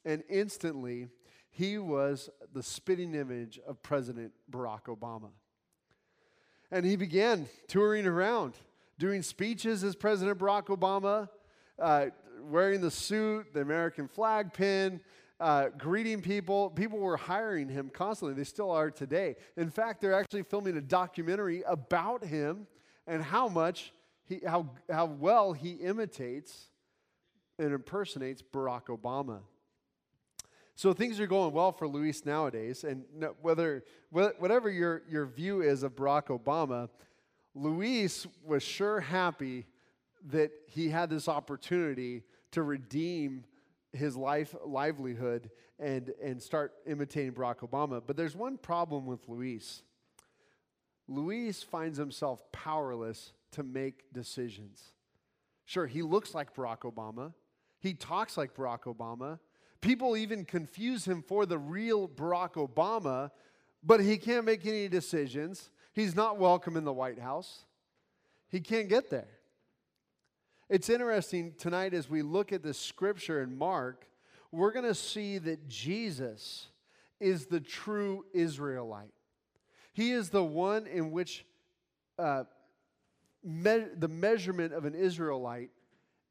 and 0.04 0.24
instantly 0.30 1.08
he 1.52 1.78
was 1.78 2.30
the 2.54 2.64
spitting 2.64 3.16
image 3.16 3.60
of 3.68 3.82
President 3.82 4.34
Barack 4.52 4.84
Obama. 4.84 5.30
And 6.72 6.86
he 6.86 6.96
began 6.96 7.48
touring 7.68 8.06
around, 8.06 8.54
doing 8.98 9.22
speeches 9.22 9.84
as 9.84 9.96
President 9.96 10.40
Barack 10.40 10.66
Obama, 10.68 11.30
uh, 11.80 12.08
wearing 12.42 12.82
the 12.82 12.92
suit, 12.92 13.54
the 13.54 13.62
American 13.62 14.08
flag 14.08 14.54
pin, 14.54 15.00
uh, 15.40 15.70
greeting 15.78 16.22
people. 16.22 16.70
People 16.70 17.00
were 17.00 17.18
hiring 17.18 17.70
him 17.70 17.90
constantly. 17.94 18.36
They 18.36 18.44
still 18.44 18.72
are 18.72 18.90
today. 18.90 19.36
In 19.58 19.70
fact, 19.70 20.02
they're 20.02 20.14
actually 20.14 20.44
filming 20.44 20.78
a 20.78 20.82
documentary 20.82 21.64
about 21.68 22.24
him 22.24 22.68
and 23.08 23.22
how 23.22 23.48
much 23.48 23.94
he, 24.24 24.42
how, 24.46 24.70
how 24.90 25.06
well 25.06 25.54
he 25.54 25.72
imitates 25.72 26.70
and 27.60 27.74
impersonates 27.74 28.42
Barack 28.42 28.86
Obama. 28.86 29.40
So 30.76 30.92
things 30.92 31.22
are 31.22 31.28
going 31.28 31.54
well 31.54 31.72
for 31.72 31.88
Luis 31.88 32.26
nowadays, 32.26 32.84
and 32.84 33.06
whether 33.42 33.84
whatever 34.12 34.70
your, 34.70 35.04
your 35.10 35.26
view 35.26 35.62
is 35.62 35.84
of 35.84 35.96
Barack 35.96 36.28
Obama, 36.28 36.90
Luis 37.54 38.28
was 38.44 38.62
sure 38.62 39.00
happy 39.00 39.66
that 40.28 40.52
he 40.68 40.90
had 40.90 41.10
this 41.10 41.30
opportunity 41.30 42.24
to 42.52 42.62
redeem 42.64 43.46
his 43.94 44.18
life 44.18 44.54
livelihood 44.66 45.50
and, 45.80 46.12
and 46.22 46.42
start 46.42 46.74
imitating 46.86 47.32
Barack 47.32 47.60
Obama. 47.60 48.02
But 48.06 48.18
there's 48.18 48.36
one 48.36 48.58
problem 48.58 49.06
with 49.06 49.22
Luis. 49.30 49.82
Luis 51.08 51.64
finds 51.64 51.98
himself 51.98 52.44
powerless 52.52 53.32
to 53.52 53.64
make 53.64 54.12
decisions. 54.12 54.92
Sure, 55.64 55.88
he 55.88 56.02
looks 56.02 56.36
like 56.36 56.54
Barack 56.54 56.80
Obama. 56.80 57.34
He 57.80 57.94
talks 57.94 58.38
like 58.38 58.56
Barack 58.56 58.84
Obama. 58.84 59.40
People 59.86 60.18
even 60.18 60.46
confuse 60.46 61.06
him 61.06 61.22
for 61.22 61.46
the 61.46 61.60
real 61.60 62.10
Barack 62.10 62.54
Obama, 62.54 63.30
but 63.84 64.00
he 64.00 64.18
can't 64.18 64.44
make 64.44 64.66
any 64.66 64.88
decisions. 64.88 65.70
He's 65.94 66.16
not 66.16 66.40
welcome 66.40 66.76
in 66.76 66.86
the 66.86 66.92
White 66.92 67.20
House. 67.20 67.66
He 68.50 68.62
can't 68.62 68.90
get 68.90 69.12
there. 69.12 69.28
It's 70.72 70.90
interesting 70.90 71.54
tonight 71.60 71.94
as 71.94 72.10
we 72.10 72.24
look 72.24 72.52
at 72.52 72.64
the 72.64 72.74
scripture 72.74 73.44
in 73.44 73.56
Mark, 73.56 74.08
we're 74.52 74.72
going 74.72 74.86
to 74.86 74.96
see 74.96 75.38
that 75.38 75.68
Jesus 75.68 76.70
is 77.20 77.46
the 77.46 77.60
true 77.60 78.26
Israelite. 78.34 79.14
He 79.94 80.14
is 80.14 80.32
the 80.32 80.44
one 80.44 80.88
in 80.88 81.12
which 81.12 81.46
uh, 82.18 82.46
me- 83.44 83.86
the 83.96 84.08
measurement 84.08 84.74
of 84.74 84.86
an 84.86 84.96
Israelite 84.96 85.70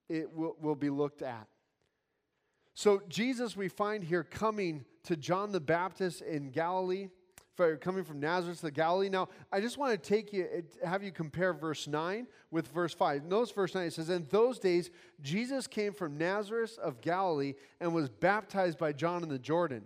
it 0.08 0.34
will, 0.34 0.56
will 0.60 0.74
be 0.74 0.90
looked 0.90 1.22
at. 1.22 1.46
So, 2.74 3.02
Jesus, 3.08 3.56
we 3.56 3.68
find 3.68 4.02
here 4.02 4.24
coming 4.24 4.84
to 5.04 5.16
John 5.16 5.52
the 5.52 5.60
Baptist 5.60 6.22
in 6.22 6.50
Galilee, 6.50 7.08
coming 7.80 8.02
from 8.02 8.18
Nazareth 8.18 8.62
to 8.62 8.72
Galilee. 8.72 9.08
Now, 9.08 9.28
I 9.52 9.60
just 9.60 9.78
want 9.78 9.92
to 9.92 10.08
take 10.08 10.32
you, 10.32 10.64
have 10.84 11.04
you 11.04 11.12
compare 11.12 11.52
verse 11.52 11.86
9 11.86 12.26
with 12.50 12.66
verse 12.68 12.92
5. 12.92 13.26
Notice 13.26 13.52
verse 13.52 13.76
9, 13.76 13.86
it 13.86 13.92
says, 13.92 14.10
In 14.10 14.26
those 14.30 14.58
days, 14.58 14.90
Jesus 15.22 15.68
came 15.68 15.92
from 15.92 16.18
Nazareth 16.18 16.76
of 16.78 17.00
Galilee 17.00 17.54
and 17.80 17.94
was 17.94 18.08
baptized 18.08 18.76
by 18.76 18.92
John 18.92 19.22
in 19.22 19.28
the 19.28 19.38
Jordan. 19.38 19.84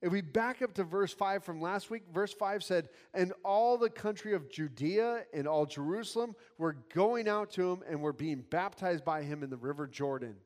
If 0.00 0.10
we 0.10 0.22
back 0.22 0.62
up 0.62 0.72
to 0.74 0.84
verse 0.84 1.12
5 1.12 1.44
from 1.44 1.60
last 1.60 1.90
week, 1.90 2.04
verse 2.14 2.32
5 2.32 2.64
said, 2.64 2.88
And 3.12 3.34
all 3.44 3.76
the 3.76 3.90
country 3.90 4.32
of 4.32 4.48
Judea 4.48 5.24
and 5.34 5.46
all 5.46 5.66
Jerusalem 5.66 6.36
were 6.56 6.76
going 6.94 7.28
out 7.28 7.50
to 7.52 7.70
him 7.70 7.82
and 7.86 8.00
were 8.00 8.14
being 8.14 8.44
baptized 8.48 9.04
by 9.04 9.24
him 9.24 9.42
in 9.42 9.50
the 9.50 9.56
river 9.58 9.86
Jordan 9.86 10.36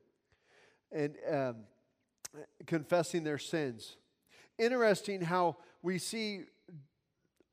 and 0.93 1.15
um, 1.29 1.55
confessing 2.65 3.23
their 3.23 3.37
sins. 3.37 3.97
Interesting 4.57 5.21
how 5.21 5.57
we 5.81 5.97
see 5.97 6.41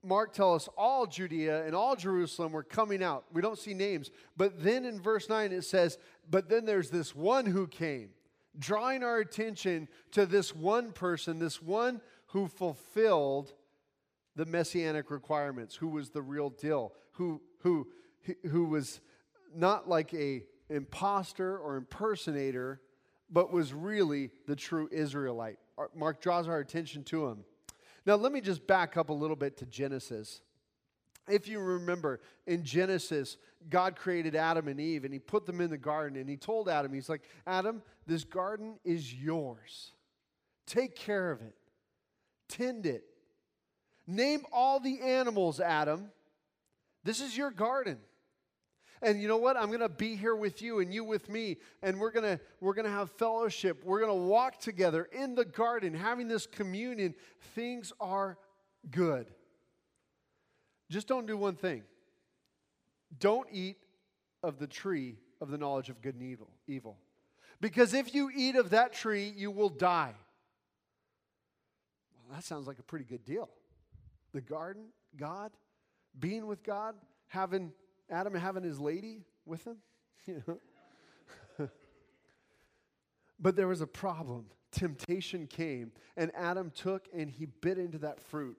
Mark 0.02 0.32
tell 0.32 0.54
us 0.54 0.68
all 0.78 1.06
Judea 1.06 1.66
and 1.66 1.74
all 1.74 1.94
Jerusalem 1.94 2.52
were 2.52 2.62
coming 2.62 3.02
out. 3.02 3.24
We 3.32 3.42
don't 3.42 3.58
see 3.58 3.74
names. 3.74 4.10
But 4.36 4.62
then 4.62 4.84
in 4.84 5.00
verse 5.00 5.28
9 5.28 5.52
it 5.52 5.64
says, 5.64 5.98
But 6.30 6.48
then 6.48 6.64
there's 6.64 6.90
this 6.90 7.14
one 7.14 7.46
who 7.46 7.66
came, 7.66 8.10
drawing 8.58 9.02
our 9.02 9.18
attention 9.18 9.88
to 10.12 10.24
this 10.24 10.54
one 10.54 10.92
person, 10.92 11.38
this 11.38 11.60
one 11.60 12.00
who 12.28 12.48
fulfilled 12.48 13.52
the 14.36 14.46
messianic 14.46 15.10
requirements, 15.10 15.74
who 15.74 15.88
was 15.88 16.10
the 16.10 16.22
real 16.22 16.50
deal, 16.50 16.94
who, 17.12 17.42
who, 17.58 17.86
who 18.48 18.64
was 18.64 19.00
not 19.54 19.88
like 19.88 20.14
a 20.14 20.44
impostor 20.70 21.58
or 21.58 21.76
impersonator, 21.76 22.80
but 23.30 23.52
was 23.52 23.72
really 23.72 24.30
the 24.46 24.56
true 24.56 24.88
Israelite. 24.90 25.58
Mark 25.94 26.20
draws 26.20 26.48
our 26.48 26.58
attention 26.58 27.04
to 27.04 27.26
him. 27.26 27.44
Now, 28.06 28.16
let 28.16 28.32
me 28.32 28.40
just 28.40 28.66
back 28.66 28.96
up 28.96 29.08
a 29.08 29.12
little 29.14 29.36
bit 29.36 29.56
to 29.58 29.66
Genesis. 29.66 30.42
If 31.28 31.48
you 31.48 31.60
remember, 31.60 32.20
in 32.46 32.64
Genesis, 32.64 33.36
God 33.68 33.94
created 33.94 34.34
Adam 34.34 34.68
and 34.68 34.80
Eve 34.80 35.04
and 35.04 35.12
he 35.12 35.20
put 35.20 35.46
them 35.46 35.60
in 35.60 35.70
the 35.70 35.78
garden 35.78 36.18
and 36.18 36.28
he 36.28 36.36
told 36.36 36.68
Adam, 36.68 36.92
He's 36.92 37.08
like, 37.08 37.22
Adam, 37.46 37.82
this 38.06 38.24
garden 38.24 38.78
is 38.84 39.14
yours. 39.14 39.92
Take 40.66 40.96
care 40.96 41.30
of 41.30 41.40
it, 41.40 41.54
tend 42.48 42.86
it. 42.86 43.04
Name 44.06 44.44
all 44.52 44.80
the 44.80 45.00
animals, 45.00 45.60
Adam. 45.60 46.10
This 47.04 47.20
is 47.20 47.36
your 47.36 47.50
garden. 47.50 47.98
And 49.02 49.20
you 49.20 49.28
know 49.28 49.38
what? 49.38 49.56
I'm 49.56 49.68
going 49.68 49.80
to 49.80 49.88
be 49.88 50.14
here 50.14 50.36
with 50.36 50.60
you 50.60 50.80
and 50.80 50.92
you 50.92 51.04
with 51.04 51.28
me 51.28 51.56
and 51.82 51.98
we're 51.98 52.10
going 52.10 52.36
to 52.36 52.40
we're 52.60 52.74
going 52.74 52.84
to 52.84 52.90
have 52.90 53.10
fellowship. 53.12 53.82
We're 53.84 54.00
going 54.00 54.10
to 54.10 54.26
walk 54.26 54.60
together 54.60 55.08
in 55.12 55.34
the 55.34 55.44
garden 55.44 55.94
having 55.94 56.28
this 56.28 56.46
communion. 56.46 57.14
Things 57.54 57.92
are 57.98 58.36
good. 58.90 59.30
Just 60.90 61.06
don't 61.06 61.26
do 61.26 61.36
one 61.36 61.54
thing. 61.54 61.82
Don't 63.18 63.48
eat 63.50 63.76
of 64.42 64.58
the 64.58 64.66
tree 64.66 65.16
of 65.40 65.50
the 65.50 65.58
knowledge 65.58 65.88
of 65.88 66.02
good 66.02 66.14
and 66.14 66.24
evil. 66.24 66.48
Evil. 66.66 66.96
Because 67.60 67.94
if 67.94 68.14
you 68.14 68.30
eat 68.34 68.56
of 68.56 68.70
that 68.70 68.92
tree, 68.92 69.32
you 69.36 69.50
will 69.50 69.68
die. 69.68 70.14
Well, 72.14 72.36
that 72.36 72.44
sounds 72.44 72.66
like 72.66 72.78
a 72.78 72.82
pretty 72.82 73.04
good 73.04 73.24
deal. 73.24 73.48
The 74.32 74.40
garden, 74.40 74.86
God, 75.16 75.52
being 76.18 76.46
with 76.46 76.62
God, 76.62 76.94
having 77.28 77.72
Adam 78.10 78.34
having 78.34 78.62
his 78.62 78.78
lady 78.78 79.24
with 79.46 79.66
him? 79.66 79.76
But 83.40 83.56
there 83.56 83.66
was 83.66 83.80
a 83.80 83.86
problem. 83.86 84.46
Temptation 84.70 85.46
came, 85.46 85.92
and 86.16 86.30
Adam 86.34 86.70
took 86.70 87.08
and 87.12 87.30
he 87.30 87.46
bit 87.46 87.78
into 87.78 87.98
that 87.98 88.20
fruit, 88.20 88.56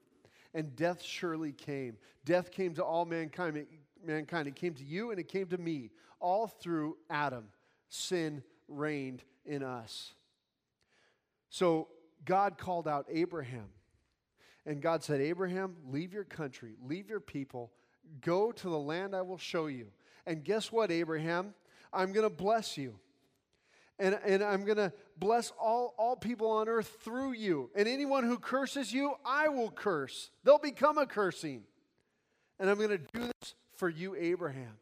and 0.53 0.75
death 0.75 1.01
surely 1.01 1.53
came. 1.53 1.97
Death 2.25 2.51
came 2.51 2.73
to 2.73 2.83
all 2.83 3.05
mankind. 3.05 3.65
Mankind. 4.03 4.47
It 4.47 4.55
came 4.55 4.73
to 4.73 4.83
you 4.83 5.11
and 5.11 5.19
it 5.19 5.27
came 5.27 5.45
to 5.47 5.57
me. 5.57 5.91
All 6.19 6.47
through 6.47 6.97
Adam, 7.09 7.45
sin 7.87 8.43
reigned 8.67 9.23
in 9.45 9.63
us. 9.63 10.13
So 11.49 11.87
God 12.25 12.57
called 12.57 12.87
out 12.87 13.05
Abraham. 13.11 13.69
And 14.65 14.81
God 14.81 15.03
said, 15.03 15.21
Abraham, 15.21 15.75
leave 15.87 16.13
your 16.13 16.23
country, 16.23 16.75
leave 16.83 17.09
your 17.09 17.19
people, 17.19 17.71
Go 18.19 18.51
to 18.51 18.69
the 18.69 18.77
land 18.77 19.15
I 19.15 19.21
will 19.21 19.37
show 19.37 19.67
you. 19.67 19.87
And 20.25 20.43
guess 20.43 20.71
what, 20.71 20.91
Abraham? 20.91 21.53
I'm 21.93 22.11
going 22.11 22.27
to 22.27 22.35
bless 22.35 22.77
you. 22.77 22.95
And, 23.99 24.17
and 24.25 24.43
I'm 24.43 24.65
going 24.65 24.77
to 24.77 24.91
bless 25.17 25.51
all, 25.59 25.93
all 25.97 26.15
people 26.15 26.49
on 26.49 26.67
earth 26.67 26.97
through 27.01 27.33
you. 27.33 27.69
And 27.75 27.87
anyone 27.87 28.23
who 28.23 28.37
curses 28.39 28.91
you, 28.91 29.13
I 29.23 29.49
will 29.49 29.69
curse. 29.69 30.31
They'll 30.43 30.57
become 30.57 30.97
a 30.97 31.05
cursing. 31.05 31.63
And 32.59 32.69
I'm 32.69 32.77
going 32.77 32.89
to 32.89 32.97
do 32.97 33.19
this 33.19 33.55
for 33.75 33.89
you, 33.89 34.15
Abraham. 34.15 34.77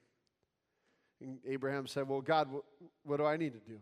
And 1.21 1.39
Abraham 1.45 1.87
said, 1.87 2.07
Well, 2.07 2.21
God, 2.21 2.51
what, 2.51 2.63
what 3.03 3.17
do 3.17 3.25
I 3.25 3.37
need 3.37 3.53
to 3.53 3.59
do? 3.59 3.79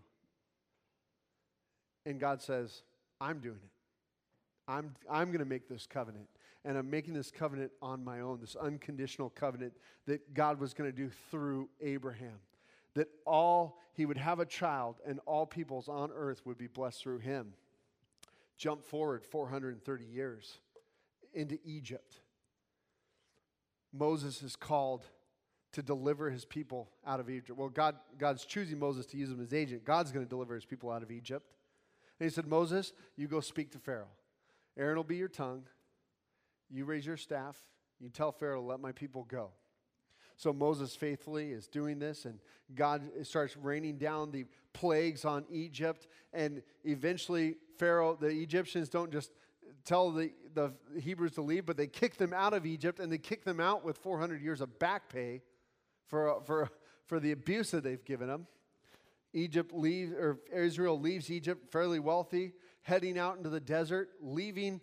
And 2.05 2.19
God 2.19 2.41
says, 2.41 2.81
I'm 3.21 3.39
doing 3.39 3.59
it. 3.63 3.71
I'm, 4.67 4.95
I'm 5.09 5.27
going 5.27 5.39
to 5.39 5.45
make 5.45 5.67
this 5.69 5.85
covenant 5.85 6.27
and 6.67 6.77
I'm 6.77 6.89
making 6.89 7.13
this 7.13 7.31
covenant 7.31 7.71
on 7.81 8.03
my 8.03 8.19
own, 8.19 8.41
this 8.41 8.57
unconditional 8.57 9.29
covenant 9.29 9.71
that 10.05 10.33
God 10.33 10.59
was 10.59 10.73
going 10.73 10.91
to 10.91 10.95
do 10.95 11.09
through 11.31 11.69
Abraham. 11.79 12.39
That 12.95 13.07
all, 13.25 13.79
he 13.93 14.05
would 14.05 14.17
have 14.17 14.41
a 14.41 14.45
child, 14.45 14.97
and 15.07 15.21
all 15.25 15.45
peoples 15.45 15.87
on 15.87 16.11
earth 16.13 16.45
would 16.45 16.57
be 16.57 16.67
blessed 16.67 17.01
through 17.01 17.19
him. 17.19 17.53
Jump 18.57 18.83
forward 18.83 19.23
430 19.23 20.03
years 20.03 20.57
into 21.33 21.57
Egypt. 21.63 22.19
Moses 23.93 24.43
is 24.43 24.57
called 24.57 25.05
to 25.71 25.81
deliver 25.81 26.29
his 26.29 26.43
people 26.43 26.89
out 27.05 27.21
of 27.21 27.29
Egypt. 27.29 27.57
Well, 27.57 27.69
God, 27.69 27.95
God's 28.17 28.43
choosing 28.43 28.77
Moses 28.77 29.05
to 29.05 29.17
use 29.17 29.31
him 29.31 29.41
as 29.41 29.53
agent. 29.53 29.85
God's 29.85 30.11
going 30.11 30.25
to 30.25 30.29
deliver 30.29 30.53
his 30.53 30.65
people 30.65 30.91
out 30.91 31.01
of 31.01 31.11
Egypt. 31.11 31.45
And 32.19 32.29
he 32.29 32.33
said, 32.33 32.45
Moses, 32.45 32.91
you 33.15 33.29
go 33.29 33.39
speak 33.39 33.71
to 33.71 33.79
Pharaoh. 33.79 34.09
Aaron 34.77 34.97
will 34.97 35.05
be 35.05 35.15
your 35.15 35.29
tongue. 35.29 35.63
You 36.69 36.85
raise 36.85 37.05
your 37.05 37.17
staff. 37.17 37.57
You 37.99 38.09
tell 38.09 38.31
Pharaoh 38.31 38.61
to 38.61 38.67
let 38.67 38.79
my 38.79 38.91
people 38.91 39.23
go. 39.23 39.51
So 40.35 40.53
Moses 40.53 40.95
faithfully 40.95 41.51
is 41.51 41.67
doing 41.67 41.97
this, 41.97 42.25
and 42.25 42.39
God 42.75 43.01
starts 43.23 43.57
raining 43.57 43.97
down 43.97 44.31
the 44.31 44.45
plagues 44.71 45.25
on 45.25 45.45
Egypt. 45.49 46.07
And 46.31 46.61
eventually, 46.83 47.55
Pharaoh, 47.79 48.15
the 48.19 48.27
Egyptians 48.27 48.87
don't 48.87 49.11
just 49.11 49.31
tell 49.83 50.11
the, 50.11 50.31
the 50.53 50.73
Hebrews 50.99 51.33
to 51.33 51.41
leave, 51.41 51.65
but 51.65 51.75
they 51.75 51.87
kick 51.87 52.17
them 52.17 52.33
out 52.33 52.53
of 52.53 52.67
Egypt, 52.67 52.99
and 52.99 53.11
they 53.11 53.17
kick 53.17 53.45
them 53.45 53.59
out 53.59 53.83
with 53.83 53.97
400 53.97 54.41
years 54.41 54.61
of 54.61 54.77
back 54.77 55.09
pay 55.09 55.41
for, 56.05 56.41
for, 56.45 56.69
for 57.07 57.19
the 57.19 57.31
abuse 57.31 57.71
that 57.71 57.83
they've 57.83 58.05
given 58.05 58.27
them. 58.27 58.45
Egypt 59.33 59.73
leaves, 59.73 60.13
or 60.13 60.39
Israel 60.53 60.99
leaves 60.99 61.31
Egypt 61.31 61.71
fairly 61.71 61.99
wealthy, 61.99 62.53
heading 62.81 63.17
out 63.17 63.37
into 63.37 63.49
the 63.49 63.59
desert, 63.59 64.09
leaving 64.21 64.81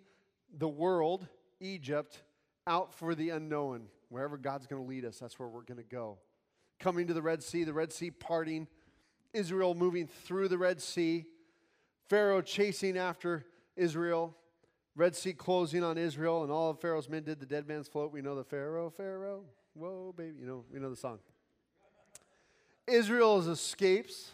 the 0.56 0.68
world, 0.68 1.26
Egypt, 1.60 2.22
out 2.66 2.94
for 2.94 3.14
the 3.14 3.30
unknown. 3.30 3.88
Wherever 4.08 4.36
God's 4.36 4.66
going 4.66 4.82
to 4.82 4.88
lead 4.88 5.04
us, 5.04 5.18
that's 5.18 5.38
where 5.38 5.48
we're 5.48 5.62
going 5.62 5.78
to 5.78 5.82
go. 5.82 6.18
Coming 6.78 7.06
to 7.06 7.14
the 7.14 7.22
Red 7.22 7.42
Sea, 7.42 7.64
the 7.64 7.72
Red 7.72 7.92
Sea 7.92 8.10
parting, 8.10 8.68
Israel 9.32 9.74
moving 9.74 10.06
through 10.06 10.48
the 10.48 10.58
Red 10.58 10.80
Sea, 10.80 11.26
Pharaoh 12.08 12.42
chasing 12.42 12.96
after 12.96 13.44
Israel, 13.76 14.36
Red 14.94 15.16
Sea 15.16 15.32
closing 15.32 15.82
on 15.82 15.98
Israel, 15.98 16.42
and 16.42 16.52
all 16.52 16.70
of 16.70 16.80
Pharaoh's 16.80 17.08
men 17.08 17.24
did 17.24 17.40
the 17.40 17.46
dead 17.46 17.66
man's 17.66 17.88
float. 17.88 18.12
We 18.12 18.22
know 18.22 18.36
the 18.36 18.44
Pharaoh, 18.44 18.90
Pharaoh, 18.90 19.44
whoa, 19.74 20.14
baby. 20.16 20.36
You 20.40 20.46
know, 20.46 20.64
we 20.72 20.78
know 20.78 20.90
the 20.90 20.96
song. 20.96 21.18
Israel 22.86 23.40
escapes. 23.48 24.32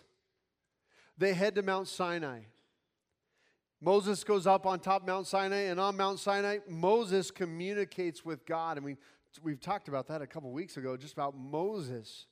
They 1.16 1.34
head 1.34 1.54
to 1.54 1.62
Mount 1.62 1.88
Sinai. 1.88 2.40
Moses 3.80 4.22
goes 4.24 4.46
up 4.46 4.66
on 4.66 4.80
top 4.80 5.06
Mount 5.06 5.26
Sinai, 5.26 5.62
and 5.62 5.80
on 5.80 5.96
Mount 5.96 6.18
Sinai, 6.18 6.58
Moses 6.68 7.30
communicates 7.30 8.24
with 8.24 8.44
God. 8.44 8.76
I 8.76 8.80
mean, 8.80 8.98
we've 9.42 9.60
talked 9.60 9.88
about 9.88 10.06
that 10.08 10.20
a 10.20 10.26
couple 10.26 10.50
weeks 10.50 10.76
ago, 10.76 10.96
just 10.96 11.14
about 11.14 11.36
Moses 11.36 12.26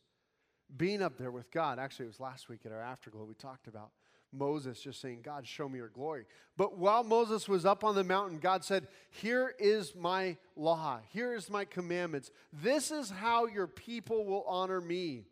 being 0.76 1.00
up 1.00 1.16
there 1.16 1.30
with 1.30 1.50
God. 1.50 1.78
Actually, 1.78 2.04
it 2.04 2.08
was 2.08 2.20
last 2.20 2.48
week 2.48 2.60
at 2.66 2.72
our 2.72 2.82
Afterglow 2.82 3.24
we 3.24 3.34
talked 3.34 3.66
about 3.66 3.90
Moses 4.32 4.80
just 4.80 5.00
saying, 5.00 5.20
God, 5.22 5.46
show 5.46 5.68
me 5.68 5.78
your 5.78 5.88
glory. 5.88 6.26
But 6.56 6.76
while 6.76 7.02
Moses 7.02 7.48
was 7.48 7.64
up 7.64 7.82
on 7.82 7.94
the 7.94 8.04
mountain, 8.04 8.38
God 8.38 8.62
said, 8.64 8.88
Here 9.10 9.54
is 9.58 9.94
my 9.94 10.36
law, 10.56 11.00
here 11.10 11.34
is 11.34 11.48
my 11.48 11.64
commandments. 11.64 12.30
This 12.52 12.90
is 12.90 13.10
how 13.10 13.46
your 13.46 13.66
people 13.66 14.26
will 14.26 14.44
honor 14.46 14.80
me. 14.80 15.24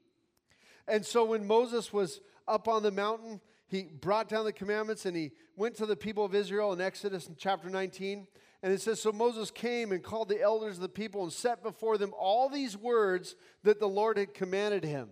And 0.89 1.05
so 1.05 1.25
when 1.25 1.47
Moses 1.47 1.93
was 1.93 2.21
up 2.49 2.69
on 2.69 2.83
the 2.83 2.91
mountain, 2.93 3.41
he 3.69 3.83
brought 3.83 4.29
down 4.29 4.45
the 4.45 4.53
commandments 4.53 5.05
and 5.05 5.17
he 5.17 5.33
went 5.57 5.75
to 5.77 5.87
the 5.87 5.97
people 5.97 6.25
of 6.25 6.35
Israel 6.35 6.73
in 6.73 6.81
Exodus 6.81 7.27
in 7.27 7.35
chapter 7.37 7.69
19. 7.69 8.27
And 8.63 8.73
it 8.73 8.81
says, 8.81 9.01
So 9.01 9.13
Moses 9.13 9.51
came 9.51 9.93
and 9.93 10.03
called 10.03 10.29
the 10.29 10.41
elders 10.41 10.77
of 10.77 10.83
the 10.83 10.89
people 10.89 11.23
and 11.23 11.33
set 11.33 11.63
before 11.63 11.99
them 11.99 12.15
all 12.19 12.49
these 12.49 12.77
words 12.77 13.35
that 13.65 13.81
the 13.81 13.89
Lord 13.89 14.19
had 14.19 14.35
commanded 14.35 14.85
him. 14.85 15.11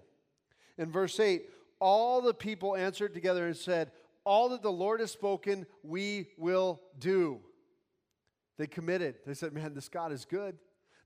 In 0.79 0.91
verse 0.91 1.19
8, 1.19 1.45
all 1.81 2.21
the 2.21 2.35
people 2.35 2.77
answered 2.77 3.15
together 3.15 3.47
and 3.47 3.57
said, 3.57 3.91
All 4.25 4.51
that 4.51 4.63
the 4.63 4.73
Lord 4.73 5.01
has 5.01 5.11
spoken, 5.11 5.67
we 5.83 6.29
will 6.39 6.81
do. 6.99 7.41
They 8.59 8.67
committed. 8.67 9.17
They 9.27 9.35
said, 9.35 9.53
Man, 9.53 9.75
this 9.75 9.89
God 9.89 10.13
is 10.13 10.25
good. 10.25 10.57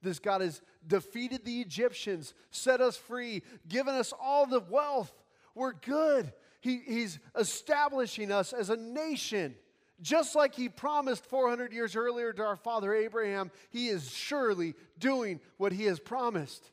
This 0.03 0.18
God 0.18 0.40
has 0.40 0.62
defeated 0.87 1.44
the 1.44 1.61
Egyptians, 1.61 2.35
set 2.51 2.81
us 2.81 2.96
free, 2.96 3.42
given 3.66 3.94
us 3.94 4.12
all 4.20 4.46
the 4.46 4.61
wealth. 4.61 5.12
We're 5.55 5.72
good. 5.72 6.33
He, 6.61 6.81
he's 6.87 7.18
establishing 7.37 8.33
us 8.33 8.53
as 8.53 8.71
a 8.71 8.77
nation. 8.77 9.55
Just 10.01 10.37
like 10.37 10.55
he 10.55 10.68
promised 10.68 11.27
400 11.27 11.73
years 11.73 11.97
earlier 11.97 12.33
to 12.33 12.42
our 12.42 12.57
father 12.57 12.94
Abraham, 12.94 13.51
he 13.71 13.88
is 13.88 14.11
surely 14.11 14.75
doing 14.99 15.40
what 15.57 15.73
he 15.73 15.85
has 15.85 15.99
promised. 15.99 16.71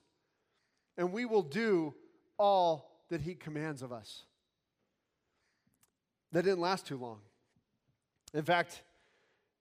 And 0.97 1.11
we 1.11 1.25
will 1.25 1.41
do 1.41 1.93
all 2.37 2.91
that 3.09 3.21
he 3.21 3.35
commands 3.35 3.81
of 3.81 3.91
us. 3.91 4.23
That 6.31 6.43
didn't 6.43 6.59
last 6.59 6.85
too 6.85 6.97
long. 6.97 7.19
In 8.33 8.43
fact, 8.43 8.83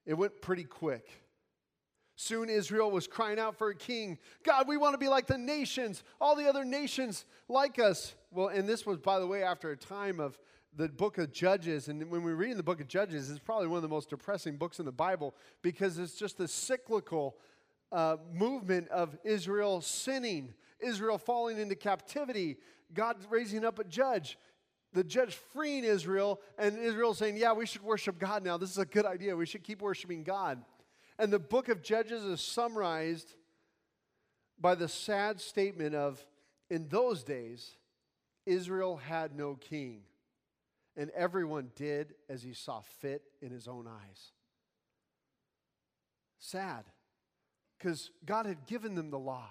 it 0.06 0.14
went 0.14 0.40
pretty 0.42 0.64
quick. 0.64 1.08
Soon 2.16 2.48
Israel 2.48 2.90
was 2.90 3.06
crying 3.06 3.38
out 3.38 3.56
for 3.56 3.70
a 3.70 3.74
king. 3.74 4.18
God, 4.44 4.68
we 4.68 4.76
want 4.76 4.94
to 4.94 4.98
be 4.98 5.08
like 5.08 5.26
the 5.26 5.38
nations, 5.38 6.04
all 6.20 6.36
the 6.36 6.48
other 6.48 6.64
nations 6.64 7.24
like 7.48 7.78
us. 7.78 8.14
Well, 8.30 8.48
and 8.48 8.68
this 8.68 8.86
was, 8.86 8.98
by 8.98 9.18
the 9.18 9.26
way, 9.26 9.42
after 9.42 9.70
a 9.70 9.76
time 9.76 10.20
of 10.20 10.38
the 10.76 10.88
book 10.88 11.18
of 11.18 11.32
Judges. 11.32 11.88
And 11.88 12.10
when 12.10 12.22
we 12.22 12.32
read 12.32 12.52
in 12.52 12.56
the 12.56 12.62
book 12.62 12.80
of 12.80 12.88
Judges, 12.88 13.30
it's 13.30 13.38
probably 13.38 13.66
one 13.66 13.76
of 13.76 13.82
the 13.82 13.88
most 13.88 14.10
depressing 14.10 14.56
books 14.56 14.78
in 14.78 14.84
the 14.84 14.92
Bible 14.92 15.34
because 15.62 15.98
it's 15.98 16.14
just 16.14 16.40
a 16.40 16.48
cyclical 16.48 17.36
uh, 17.92 18.16
movement 18.32 18.88
of 18.88 19.16
Israel 19.24 19.80
sinning, 19.80 20.52
Israel 20.80 21.18
falling 21.18 21.58
into 21.58 21.76
captivity, 21.76 22.56
God 22.92 23.16
raising 23.30 23.64
up 23.64 23.78
a 23.78 23.84
judge, 23.84 24.38
the 24.92 25.04
judge 25.04 25.34
freeing 25.34 25.84
Israel, 25.84 26.40
and 26.58 26.78
Israel 26.78 27.14
saying, 27.14 27.36
Yeah, 27.36 27.52
we 27.52 27.66
should 27.66 27.82
worship 27.82 28.18
God 28.18 28.44
now. 28.44 28.56
This 28.56 28.70
is 28.70 28.78
a 28.78 28.86
good 28.86 29.04
idea. 29.04 29.36
We 29.36 29.46
should 29.46 29.64
keep 29.64 29.82
worshiping 29.82 30.22
God. 30.22 30.62
And 31.18 31.32
the 31.32 31.38
book 31.38 31.68
of 31.68 31.82
Judges 31.82 32.24
is 32.24 32.40
summarized 32.40 33.34
by 34.60 34.74
the 34.74 34.88
sad 34.88 35.40
statement 35.40 35.94
of 35.94 36.24
in 36.70 36.88
those 36.88 37.22
days, 37.22 37.76
Israel 38.46 38.96
had 38.96 39.36
no 39.36 39.54
king, 39.54 40.02
and 40.96 41.10
everyone 41.10 41.70
did 41.76 42.14
as 42.28 42.42
he 42.42 42.52
saw 42.52 42.80
fit 42.80 43.22
in 43.42 43.50
his 43.50 43.68
own 43.68 43.86
eyes. 43.86 44.32
Sad, 46.38 46.84
because 47.78 48.10
God 48.24 48.46
had 48.46 48.66
given 48.66 48.94
them 48.94 49.10
the 49.10 49.18
law, 49.18 49.48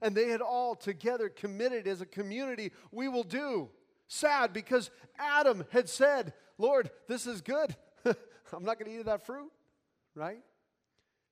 and 0.00 0.14
they 0.14 0.28
had 0.28 0.40
all 0.40 0.74
together 0.74 1.28
committed 1.28 1.86
as 1.86 2.00
a 2.00 2.06
community, 2.06 2.72
we 2.92 3.08
will 3.08 3.24
do. 3.24 3.68
Sad, 4.06 4.52
because 4.52 4.90
Adam 5.18 5.64
had 5.70 5.88
said, 5.88 6.34
Lord, 6.58 6.90
this 7.08 7.26
is 7.26 7.40
good. 7.40 7.74
I'm 8.04 8.64
not 8.64 8.78
going 8.78 8.90
to 8.90 8.96
eat 8.96 9.00
of 9.00 9.06
that 9.06 9.26
fruit, 9.26 9.50
right? 10.14 10.42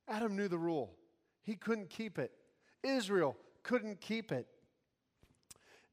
Adam 0.09 0.37
knew 0.37 0.49
the 0.49 0.59
rule, 0.59 0.95
he 1.43 1.55
couldn't 1.55 1.91
keep 1.91 2.19
it. 2.19 2.33
Israel 2.83 3.37
couldn't 3.63 4.01
keep 4.01 4.33
it. 4.33 4.47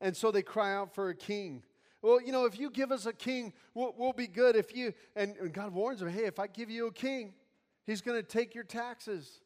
And 0.01 0.15
so 0.15 0.31
they 0.31 0.41
cry 0.41 0.73
out 0.73 0.93
for 0.95 1.09
a 1.09 1.15
king. 1.15 1.63
Well, 2.01 2.21
you 2.21 2.31
know, 2.31 2.45
if 2.45 2.57
you 2.57 2.69
give 2.69 2.91
us 2.91 3.05
a 3.05 3.13
king, 3.13 3.53
we'll, 3.73 3.93
we'll 3.97 4.13
be 4.13 4.27
good. 4.27 4.55
If 4.55 4.75
you, 4.75 4.93
and, 5.15 5.35
and 5.37 5.53
God 5.53 5.73
warns 5.73 5.99
them, 5.99 6.09
hey, 6.09 6.25
if 6.25 6.39
I 6.39 6.47
give 6.47 6.69
you 6.69 6.87
a 6.87 6.91
king, 6.91 7.33
he's 7.85 8.01
going 8.01 8.17
to 8.19 8.27
take 8.27 8.55
your 8.55 8.63
taxes. 8.63 9.41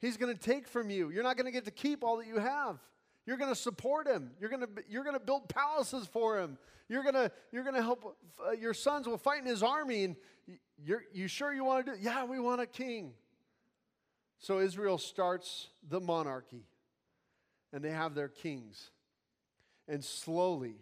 He's 0.00 0.16
going 0.16 0.34
to 0.34 0.40
take 0.40 0.66
from 0.66 0.90
you. 0.90 1.10
You're 1.10 1.22
not 1.22 1.36
going 1.36 1.46
to 1.46 1.52
get 1.52 1.66
to 1.66 1.70
keep 1.70 2.02
all 2.02 2.16
that 2.16 2.26
you 2.26 2.38
have. 2.38 2.78
You're 3.26 3.36
going 3.36 3.50
to 3.50 3.60
support 3.60 4.06
him. 4.08 4.32
You're 4.40 4.50
going 4.50 4.62
to, 4.62 4.68
you're 4.88 5.04
going 5.04 5.18
to 5.18 5.24
build 5.24 5.48
palaces 5.48 6.06
for 6.06 6.38
him. 6.38 6.58
You're 6.88 7.02
going 7.02 7.14
to, 7.14 7.30
you're 7.52 7.62
going 7.62 7.76
to 7.76 7.82
help, 7.82 8.16
uh, 8.46 8.52
your 8.52 8.74
sons 8.74 9.06
will 9.06 9.18
fight 9.18 9.40
in 9.40 9.46
his 9.46 9.62
army. 9.62 10.04
And 10.04 10.16
you're, 10.84 11.04
you 11.12 11.28
sure 11.28 11.52
you 11.52 11.64
want 11.64 11.86
to 11.86 11.92
do 11.92 11.96
it? 11.96 12.02
Yeah, 12.02 12.24
we 12.24 12.40
want 12.40 12.60
a 12.60 12.66
king. 12.66 13.12
So 14.38 14.58
Israel 14.58 14.98
starts 14.98 15.68
the 15.88 16.00
monarchy, 16.00 16.64
and 17.72 17.84
they 17.84 17.90
have 17.90 18.14
their 18.14 18.28
kings. 18.28 18.90
And 19.86 20.04
slowly 20.04 20.74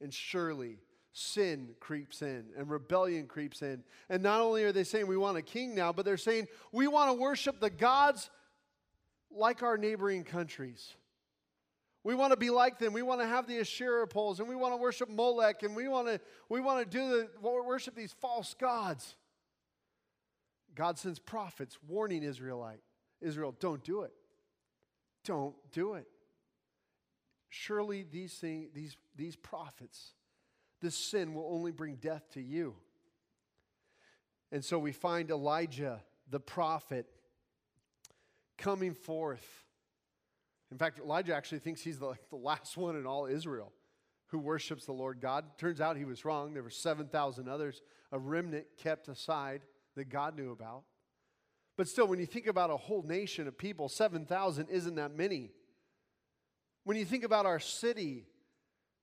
and 0.00 0.12
surely, 0.12 0.78
sin 1.12 1.76
creeps 1.78 2.22
in 2.22 2.46
and 2.58 2.68
rebellion 2.68 3.26
creeps 3.26 3.62
in. 3.62 3.84
And 4.10 4.22
not 4.22 4.40
only 4.40 4.64
are 4.64 4.72
they 4.72 4.82
saying 4.82 5.06
we 5.06 5.16
want 5.16 5.36
a 5.36 5.42
king 5.42 5.74
now, 5.74 5.92
but 5.92 6.04
they're 6.04 6.16
saying 6.16 6.48
we 6.72 6.88
want 6.88 7.10
to 7.10 7.14
worship 7.14 7.60
the 7.60 7.70
gods 7.70 8.30
like 9.30 9.62
our 9.62 9.78
neighboring 9.78 10.24
countries. 10.24 10.94
We 12.04 12.14
want 12.14 12.32
to 12.32 12.36
be 12.36 12.50
like 12.50 12.78
them. 12.78 12.92
We 12.92 13.00
want 13.00 13.22
to 13.22 13.26
have 13.26 13.46
the 13.46 13.58
Asherah 13.58 14.06
poles, 14.06 14.38
and 14.38 14.46
we 14.48 14.54
want 14.54 14.74
to 14.74 14.76
worship 14.76 15.08
Molech, 15.08 15.62
and 15.62 15.74
we 15.74 15.88
want 15.88 16.06
to 16.06 16.20
we 16.50 16.60
want 16.60 16.90
to 16.90 16.98
do 16.98 17.08
the 17.08 17.28
worship 17.40 17.94
these 17.94 18.12
false 18.20 18.54
gods. 18.54 19.16
God 20.74 20.98
sends 20.98 21.18
prophets 21.18 21.78
warning 21.88 22.22
Israelite, 22.22 22.82
Israel, 23.22 23.54
don't 23.58 23.82
do 23.82 24.02
it. 24.02 24.12
Don't 25.24 25.54
do 25.72 25.94
it. 25.94 26.06
Surely 27.48 28.04
these 28.10 28.34
things, 28.34 28.68
these 28.74 28.96
these 29.16 29.36
prophets, 29.36 30.12
this 30.82 30.94
sin 30.94 31.32
will 31.32 31.48
only 31.50 31.72
bring 31.72 31.94
death 31.96 32.28
to 32.34 32.42
you. 32.42 32.74
And 34.52 34.62
so 34.62 34.78
we 34.78 34.92
find 34.92 35.30
Elijah, 35.30 36.02
the 36.28 36.38
prophet, 36.38 37.06
coming 38.58 38.92
forth 38.92 39.63
in 40.74 40.78
fact, 40.78 40.98
Elijah 40.98 41.32
actually 41.32 41.60
thinks 41.60 41.82
he's 41.82 42.00
the, 42.00 42.14
the 42.30 42.36
last 42.36 42.76
one 42.76 42.96
in 42.96 43.06
all 43.06 43.26
Israel 43.26 43.72
who 44.28 44.40
worships 44.40 44.84
the 44.84 44.92
Lord 44.92 45.20
God. 45.20 45.44
Turns 45.56 45.80
out 45.80 45.96
he 45.96 46.04
was 46.04 46.24
wrong. 46.24 46.52
There 46.52 46.64
were 46.64 46.70
7,000 46.70 47.48
others, 47.48 47.80
a 48.10 48.18
remnant 48.18 48.66
kept 48.76 49.06
aside 49.06 49.62
that 49.94 50.08
God 50.08 50.36
knew 50.36 50.50
about. 50.50 50.82
But 51.76 51.86
still, 51.86 52.08
when 52.08 52.18
you 52.18 52.26
think 52.26 52.48
about 52.48 52.70
a 52.70 52.76
whole 52.76 53.02
nation 53.02 53.46
of 53.46 53.56
people, 53.56 53.88
7,000 53.88 54.68
isn't 54.68 54.96
that 54.96 55.14
many. 55.14 55.52
When 56.82 56.96
you 56.96 57.04
think 57.04 57.22
about 57.22 57.46
our 57.46 57.60
city 57.60 58.26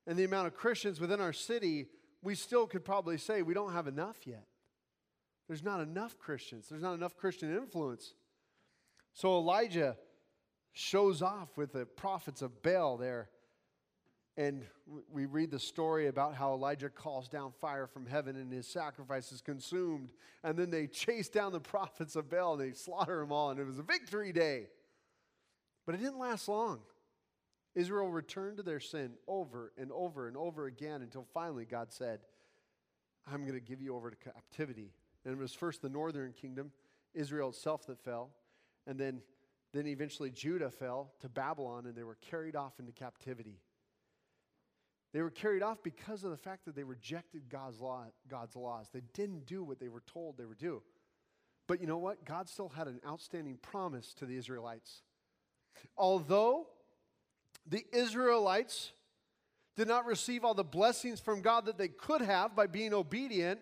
and 0.05 0.19
the 0.19 0.25
amount 0.25 0.47
of 0.47 0.55
Christians 0.55 0.99
within 0.99 1.21
our 1.21 1.33
city, 1.33 1.87
we 2.21 2.35
still 2.35 2.67
could 2.67 2.83
probably 2.83 3.17
say 3.17 3.43
we 3.43 3.53
don't 3.53 3.71
have 3.71 3.87
enough 3.87 4.27
yet. 4.27 4.43
There's 5.47 5.63
not 5.63 5.79
enough 5.79 6.17
Christians, 6.19 6.67
there's 6.67 6.83
not 6.83 6.95
enough 6.95 7.15
Christian 7.15 7.55
influence. 7.55 8.13
So 9.13 9.37
Elijah 9.37 9.95
shows 10.73 11.21
off 11.21 11.57
with 11.57 11.73
the 11.73 11.85
prophets 11.85 12.41
of 12.41 12.61
Baal 12.61 12.97
there. 12.97 13.29
And 14.37 14.63
we 15.11 15.25
read 15.25 15.51
the 15.51 15.59
story 15.59 16.07
about 16.07 16.35
how 16.35 16.53
Elijah 16.53 16.89
calls 16.89 17.27
down 17.27 17.51
fire 17.59 17.85
from 17.85 18.05
heaven 18.05 18.37
and 18.37 18.51
his 18.51 18.65
sacrifice 18.65 19.31
is 19.31 19.41
consumed. 19.41 20.11
And 20.43 20.57
then 20.57 20.69
they 20.69 20.87
chase 20.87 21.29
down 21.29 21.51
the 21.51 21.59
prophets 21.59 22.15
of 22.15 22.29
Baal 22.29 22.53
and 22.53 22.61
they 22.61 22.73
slaughter 22.73 23.19
them 23.19 23.31
all. 23.31 23.51
And 23.51 23.59
it 23.59 23.65
was 23.65 23.79
a 23.79 23.83
victory 23.83 24.31
day. 24.31 24.67
But 25.85 25.95
it 25.95 25.99
didn't 25.99 26.19
last 26.19 26.47
long. 26.47 26.79
Israel 27.75 28.09
returned 28.09 28.57
to 28.57 28.63
their 28.63 28.79
sin 28.79 29.13
over 29.27 29.71
and 29.77 29.91
over 29.91 30.27
and 30.27 30.35
over 30.35 30.65
again 30.65 31.01
until 31.01 31.25
finally 31.33 31.65
God 31.65 31.91
said, 31.91 32.19
I'm 33.31 33.41
going 33.41 33.53
to 33.53 33.65
give 33.65 33.81
you 33.81 33.95
over 33.95 34.09
to 34.09 34.17
captivity. 34.17 34.91
And 35.23 35.33
it 35.33 35.37
was 35.37 35.53
first 35.53 35.81
the 35.81 35.89
northern 35.89 36.33
kingdom, 36.33 36.71
Israel 37.13 37.49
itself, 37.49 37.85
that 37.87 38.03
fell. 38.03 38.31
And 38.87 38.99
then, 38.99 39.21
then 39.73 39.87
eventually 39.87 40.29
Judah 40.29 40.69
fell 40.69 41.13
to 41.21 41.29
Babylon 41.29 41.85
and 41.85 41.95
they 41.95 42.03
were 42.03 42.17
carried 42.29 42.55
off 42.55 42.79
into 42.79 42.91
captivity. 42.91 43.59
They 45.13 45.21
were 45.21 45.29
carried 45.29 45.63
off 45.63 45.83
because 45.83 46.23
of 46.23 46.31
the 46.31 46.37
fact 46.37 46.65
that 46.65 46.75
they 46.75 46.83
rejected 46.83 47.49
God's, 47.49 47.79
law, 47.79 48.05
God's 48.29 48.55
laws. 48.55 48.87
They 48.93 49.01
didn't 49.13 49.45
do 49.45 49.63
what 49.63 49.79
they 49.79 49.89
were 49.89 50.03
told 50.11 50.37
they 50.37 50.45
would 50.45 50.57
do. 50.57 50.81
But 51.67 51.81
you 51.81 51.87
know 51.87 51.97
what? 51.97 52.25
God 52.25 52.49
still 52.49 52.69
had 52.69 52.87
an 52.87 52.99
outstanding 53.05 53.57
promise 53.61 54.13
to 54.15 54.25
the 54.25 54.35
Israelites. 54.37 55.03
Although 55.97 56.67
the 57.67 57.85
Israelites 57.93 58.91
did 59.75 59.87
not 59.87 60.05
receive 60.05 60.43
all 60.43 60.53
the 60.53 60.63
blessings 60.63 61.19
from 61.19 61.41
God 61.41 61.65
that 61.65 61.77
they 61.77 61.87
could 61.87 62.21
have 62.21 62.55
by 62.55 62.67
being 62.67 62.93
obedient, 62.93 63.59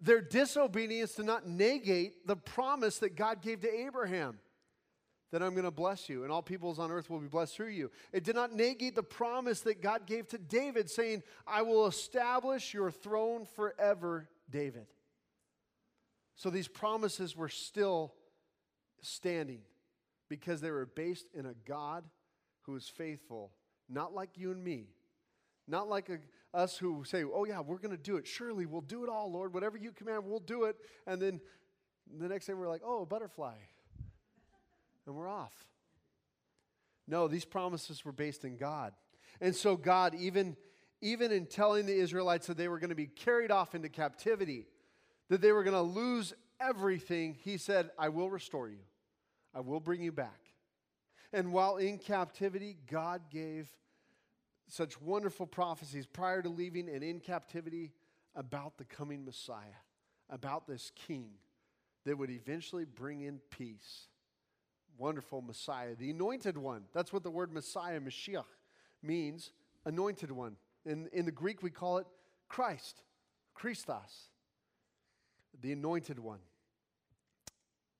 their 0.00 0.20
disobedience 0.20 1.14
did 1.14 1.26
not 1.26 1.46
negate 1.46 2.26
the 2.26 2.36
promise 2.36 2.98
that 2.98 3.16
God 3.16 3.42
gave 3.42 3.60
to 3.60 3.72
Abraham 3.72 4.38
that 5.32 5.42
I'm 5.42 5.52
going 5.52 5.64
to 5.64 5.70
bless 5.70 6.08
you 6.08 6.22
and 6.22 6.30
all 6.30 6.42
peoples 6.42 6.78
on 6.78 6.90
earth 6.90 7.10
will 7.10 7.18
be 7.18 7.26
blessed 7.26 7.56
through 7.56 7.70
you. 7.70 7.90
It 8.12 8.22
did 8.22 8.36
not 8.36 8.54
negate 8.54 8.94
the 8.94 9.02
promise 9.02 9.60
that 9.60 9.82
God 9.82 10.06
gave 10.06 10.28
to 10.28 10.38
David, 10.38 10.88
saying, 10.88 11.22
I 11.46 11.62
will 11.62 11.86
establish 11.86 12.72
your 12.72 12.90
throne 12.90 13.46
forever, 13.56 14.28
David. 14.50 14.86
So 16.36 16.50
these 16.50 16.68
promises 16.68 17.34
were 17.34 17.48
still 17.48 18.14
standing 19.00 19.60
because 20.28 20.60
they 20.60 20.70
were 20.70 20.86
based 20.86 21.26
in 21.34 21.46
a 21.46 21.54
God 21.66 22.04
who 22.62 22.76
is 22.76 22.88
faithful, 22.88 23.52
not 23.88 24.14
like 24.14 24.30
you 24.36 24.50
and 24.50 24.62
me, 24.62 24.88
not 25.66 25.88
like 25.88 26.10
a, 26.10 26.18
us 26.56 26.76
who 26.76 27.04
say, 27.04 27.24
Oh, 27.24 27.44
yeah, 27.44 27.60
we're 27.60 27.78
going 27.78 27.96
to 27.96 28.02
do 28.02 28.16
it. 28.16 28.26
Surely 28.26 28.66
we'll 28.66 28.82
do 28.82 29.02
it 29.02 29.08
all, 29.08 29.32
Lord. 29.32 29.54
Whatever 29.54 29.78
you 29.78 29.92
command, 29.92 30.24
we'll 30.26 30.40
do 30.40 30.64
it. 30.64 30.76
And 31.06 31.20
then 31.20 31.40
the 32.18 32.28
next 32.28 32.46
day 32.46 32.54
we're 32.54 32.68
like, 32.68 32.82
Oh, 32.84 33.02
a 33.02 33.06
butterfly. 33.06 33.54
And 35.06 35.14
we're 35.14 35.28
off. 35.28 35.54
No, 37.08 37.28
these 37.28 37.44
promises 37.44 38.04
were 38.04 38.12
based 38.12 38.44
in 38.44 38.56
God. 38.56 38.92
And 39.40 39.54
so, 39.54 39.76
God, 39.76 40.14
even, 40.14 40.56
even 41.00 41.32
in 41.32 41.46
telling 41.46 41.86
the 41.86 41.94
Israelites 41.94 42.46
that 42.46 42.56
they 42.56 42.68
were 42.68 42.78
going 42.78 42.90
to 42.90 42.96
be 42.96 43.06
carried 43.06 43.50
off 43.50 43.74
into 43.74 43.88
captivity, 43.88 44.66
that 45.28 45.40
they 45.40 45.52
were 45.52 45.64
going 45.64 45.74
to 45.74 45.82
lose 45.82 46.32
everything, 46.60 47.36
He 47.42 47.56
said, 47.56 47.90
I 47.98 48.08
will 48.08 48.30
restore 48.30 48.68
you, 48.68 48.80
I 49.54 49.60
will 49.60 49.80
bring 49.80 50.02
you 50.02 50.12
back. 50.12 50.40
And 51.32 51.52
while 51.52 51.78
in 51.78 51.98
captivity, 51.98 52.76
God 52.90 53.22
gave 53.30 53.68
such 54.68 55.00
wonderful 55.00 55.46
prophecies 55.46 56.06
prior 56.06 56.42
to 56.42 56.48
leaving 56.48 56.88
and 56.88 57.02
in 57.02 57.20
captivity 57.20 57.92
about 58.34 58.78
the 58.78 58.84
coming 58.84 59.24
Messiah, 59.24 59.80
about 60.30 60.66
this 60.66 60.92
king 60.94 61.30
that 62.04 62.16
would 62.16 62.30
eventually 62.30 62.84
bring 62.84 63.22
in 63.22 63.40
peace. 63.50 64.08
Wonderful 65.02 65.42
Messiah, 65.42 65.96
the 65.96 66.10
anointed 66.10 66.56
one. 66.56 66.84
That's 66.94 67.12
what 67.12 67.24
the 67.24 67.30
word 67.30 67.52
Messiah, 67.52 67.98
Mashiach, 67.98 68.44
means 69.02 69.50
anointed 69.84 70.30
one. 70.30 70.54
In, 70.86 71.08
in 71.12 71.24
the 71.24 71.32
Greek, 71.32 71.60
we 71.60 71.70
call 71.70 71.98
it 71.98 72.06
Christ, 72.48 73.02
Christos, 73.52 74.28
the 75.60 75.72
anointed 75.72 76.20
one. 76.20 76.38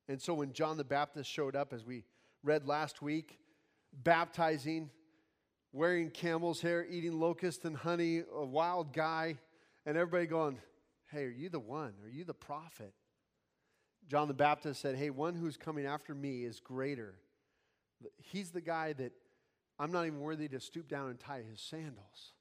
And 0.06 0.22
so 0.22 0.32
when 0.34 0.52
John 0.52 0.76
the 0.76 0.84
Baptist 0.84 1.28
showed 1.28 1.56
up, 1.56 1.72
as 1.72 1.84
we 1.84 2.04
read 2.44 2.68
last 2.68 3.02
week, 3.02 3.36
baptizing, 4.04 4.88
wearing 5.72 6.08
camel's 6.08 6.60
hair, 6.60 6.86
eating 6.88 7.18
locust 7.18 7.64
and 7.64 7.76
honey, 7.76 8.22
a 8.32 8.44
wild 8.44 8.92
guy, 8.92 9.38
and 9.86 9.96
everybody 9.96 10.26
going, 10.26 10.56
Hey, 11.10 11.24
are 11.24 11.30
you 11.30 11.48
the 11.48 11.58
one? 11.58 11.94
Are 12.04 12.08
you 12.08 12.22
the 12.22 12.32
prophet? 12.32 12.94
John 14.08 14.28
the 14.28 14.34
Baptist 14.34 14.80
said, 14.80 14.96
Hey, 14.96 15.10
one 15.10 15.34
who's 15.34 15.56
coming 15.56 15.86
after 15.86 16.14
me 16.14 16.44
is 16.44 16.60
greater. 16.60 17.14
He's 18.18 18.50
the 18.50 18.60
guy 18.60 18.92
that 18.94 19.12
I'm 19.78 19.92
not 19.92 20.06
even 20.06 20.20
worthy 20.20 20.48
to 20.48 20.60
stoop 20.60 20.88
down 20.88 21.10
and 21.10 21.18
tie 21.18 21.42
his 21.48 21.60
sandals. 21.60 22.32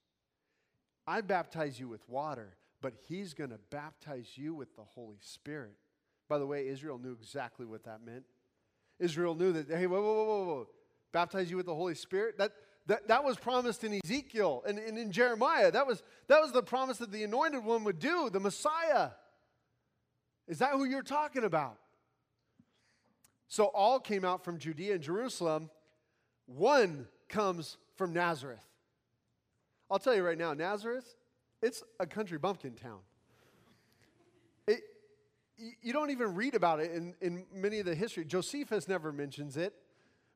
I 1.07 1.21
baptize 1.21 1.79
you 1.79 1.87
with 1.87 2.07
water, 2.07 2.55
but 2.81 2.93
he's 3.07 3.33
going 3.33 3.49
to 3.49 3.59
baptize 3.69 4.31
you 4.35 4.53
with 4.53 4.75
the 4.75 4.83
Holy 4.83 5.17
Spirit. 5.21 5.75
By 6.29 6.37
the 6.37 6.45
way, 6.45 6.67
Israel 6.67 6.97
knew 6.97 7.11
exactly 7.19 7.65
what 7.65 7.83
that 7.85 8.05
meant. 8.05 8.23
Israel 8.99 9.35
knew 9.35 9.51
that, 9.53 9.69
hey, 9.69 9.87
whoa, 9.87 10.01
whoa, 10.01 10.23
whoa, 10.23 10.45
whoa. 10.45 10.69
Baptize 11.11 11.49
you 11.49 11.57
with 11.57 11.65
the 11.65 11.75
Holy 11.75 11.95
Spirit? 11.95 12.37
That, 12.37 12.51
that, 12.87 13.07
that 13.07 13.23
was 13.23 13.37
promised 13.37 13.83
in 13.83 13.99
Ezekiel 14.03 14.63
and, 14.65 14.77
and 14.77 14.97
in 14.97 15.11
Jeremiah. 15.11 15.71
That 15.71 15.87
was, 15.87 16.03
that 16.27 16.41
was 16.41 16.51
the 16.51 16.63
promise 16.63 16.97
that 16.97 17.11
the 17.11 17.23
anointed 17.23 17.65
one 17.65 17.83
would 17.83 17.99
do, 17.99 18.29
the 18.29 18.39
Messiah. 18.39 19.09
Is 20.51 20.59
that 20.59 20.73
who 20.73 20.83
you're 20.83 21.01
talking 21.01 21.43
about? 21.43 21.77
So 23.47 23.65
all 23.65 23.99
came 23.99 24.23
out 24.23 24.45
from 24.45 24.59
Judea 24.59 24.93
and 24.93 25.03
Jerusalem. 25.03 25.71
One 26.45 27.07
comes 27.27 27.77
from 27.95 28.13
Nazareth. 28.13 28.63
I'll 29.89 29.97
tell 29.97 30.15
you 30.15 30.23
right 30.23 30.37
now, 30.37 30.53
Nazareth, 30.53 31.15
it's 31.63 31.81
a 31.99 32.05
country 32.05 32.37
bumpkin 32.37 32.75
town 32.75 32.99
you 35.81 35.93
don't 35.93 36.09
even 36.09 36.35
read 36.35 36.55
about 36.55 36.79
it 36.79 36.91
in, 36.91 37.13
in 37.21 37.45
many 37.53 37.79
of 37.79 37.85
the 37.85 37.95
history. 37.95 38.25
Josephus 38.25 38.87
never 38.87 39.11
mentions 39.11 39.57
it. 39.57 39.73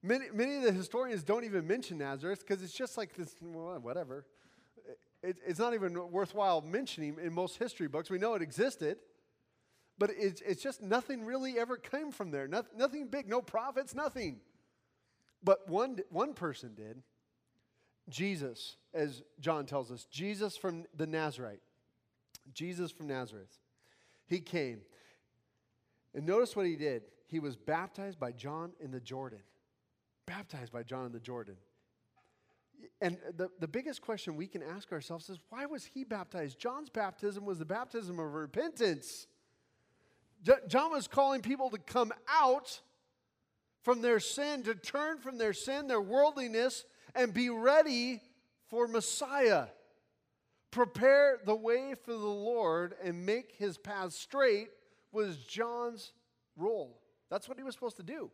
Many, 0.03 0.25
many 0.33 0.57
of 0.57 0.63
the 0.63 0.71
historians 0.71 1.23
don't 1.23 1.45
even 1.45 1.65
mention 1.65 1.97
Nazareth 1.97 2.45
because 2.45 2.63
it's 2.63 2.73
just 2.73 2.97
like 2.97 3.15
this, 3.15 3.35
well, 3.41 3.79
whatever. 3.79 4.25
It, 5.23 5.37
it's 5.45 5.59
not 5.59 5.73
even 5.73 6.11
worthwhile 6.11 6.61
mentioning 6.61 7.17
in 7.21 7.33
most 7.33 7.57
history 7.57 7.87
books. 7.87 8.09
We 8.09 8.19
know 8.19 8.35
it 8.35 8.41
existed, 8.41 8.97
but 9.97 10.09
it's, 10.17 10.41
it's 10.41 10.61
just 10.61 10.81
nothing 10.81 11.25
really 11.25 11.57
ever 11.57 11.77
came 11.77 12.11
from 12.11 12.31
there. 12.31 12.47
Nothing, 12.47 13.07
big, 13.07 13.29
no 13.29 13.41
prophets, 13.41 13.95
nothing. 13.95 14.37
But 15.43 15.69
one, 15.69 15.99
one 16.09 16.33
person 16.33 16.73
did. 16.75 17.01
Jesus, 18.09 18.77
as 18.93 19.23
John 19.39 19.65
tells 19.65 19.91
us, 19.91 20.05
Jesus 20.05 20.57
from 20.57 20.85
the 20.95 21.07
Nazarite. 21.07 21.61
Jesus 22.53 22.91
from 22.91 23.07
Nazareth. 23.07 23.57
He 24.27 24.39
came. 24.39 24.81
And 26.13 26.25
notice 26.25 26.55
what 26.55 26.65
he 26.65 26.75
did. 26.75 27.03
He 27.27 27.39
was 27.39 27.55
baptized 27.55 28.19
by 28.19 28.31
John 28.31 28.71
in 28.79 28.91
the 28.91 28.99
Jordan. 28.99 29.41
Baptized 30.25 30.71
by 30.71 30.83
John 30.83 31.05
in 31.05 31.11
the 31.11 31.19
Jordan. 31.19 31.55
And 33.01 33.17
the, 33.35 33.49
the 33.59 33.67
biggest 33.67 34.01
question 34.01 34.35
we 34.35 34.47
can 34.47 34.61
ask 34.61 34.91
ourselves 34.91 35.29
is 35.29 35.39
why 35.49 35.65
was 35.65 35.85
he 35.85 36.03
baptized? 36.03 36.59
John's 36.59 36.89
baptism 36.89 37.45
was 37.45 37.59
the 37.59 37.65
baptism 37.65 38.19
of 38.19 38.33
repentance. 38.33 39.27
John 40.67 40.91
was 40.91 41.07
calling 41.07 41.41
people 41.41 41.69
to 41.71 41.77
come 41.77 42.13
out 42.29 42.81
from 43.83 44.01
their 44.01 44.19
sin, 44.19 44.63
to 44.63 44.75
turn 44.75 45.19
from 45.19 45.37
their 45.37 45.53
sin, 45.53 45.87
their 45.87 46.01
worldliness, 46.01 46.85
and 47.13 47.33
be 47.33 47.49
ready 47.49 48.21
for 48.67 48.87
Messiah. 48.87 49.67
Prepare 50.71 51.39
the 51.45 51.55
way 51.55 51.93
for 52.03 52.11
the 52.11 52.17
Lord 52.17 52.95
and 53.03 53.25
make 53.25 53.53
his 53.57 53.77
path 53.77 54.13
straight 54.13 54.69
was 55.11 55.37
John's 55.37 56.11
role. 56.57 56.99
That's 57.29 57.47
what 57.47 57.57
he 57.57 57.63
was 57.63 57.73
supposed 57.73 57.97
to 57.97 58.03
do. 58.03 58.29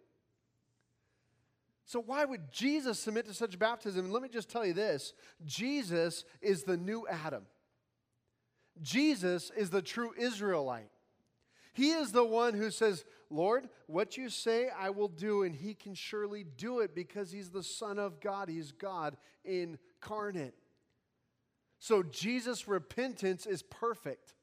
So, 1.85 1.99
why 1.99 2.23
would 2.23 2.51
Jesus 2.51 2.99
submit 2.99 3.25
to 3.25 3.33
such 3.33 3.59
baptism? 3.59 4.11
Let 4.11 4.23
me 4.23 4.29
just 4.29 4.49
tell 4.49 4.65
you 4.65 4.73
this 4.73 5.13
Jesus 5.45 6.23
is 6.41 6.63
the 6.63 6.77
new 6.77 7.05
Adam. 7.07 7.43
Jesus 8.81 9.51
is 9.55 9.69
the 9.69 9.81
true 9.81 10.13
Israelite. 10.17 10.90
He 11.73 11.91
is 11.91 12.11
the 12.11 12.25
one 12.25 12.53
who 12.53 12.69
says, 12.69 13.05
Lord, 13.29 13.69
what 13.87 14.17
you 14.17 14.29
say 14.29 14.69
I 14.69 14.89
will 14.89 15.07
do, 15.07 15.43
and 15.43 15.55
he 15.55 15.73
can 15.73 15.93
surely 15.93 16.43
do 16.43 16.79
it 16.79 16.93
because 16.93 17.31
he's 17.31 17.49
the 17.49 17.63
Son 17.63 17.97
of 17.97 18.19
God. 18.19 18.49
He's 18.49 18.71
God 18.71 19.15
incarnate. 19.45 20.53
So, 21.79 22.03
Jesus' 22.03 22.67
repentance 22.67 23.45
is 23.45 23.63
perfect. 23.63 24.35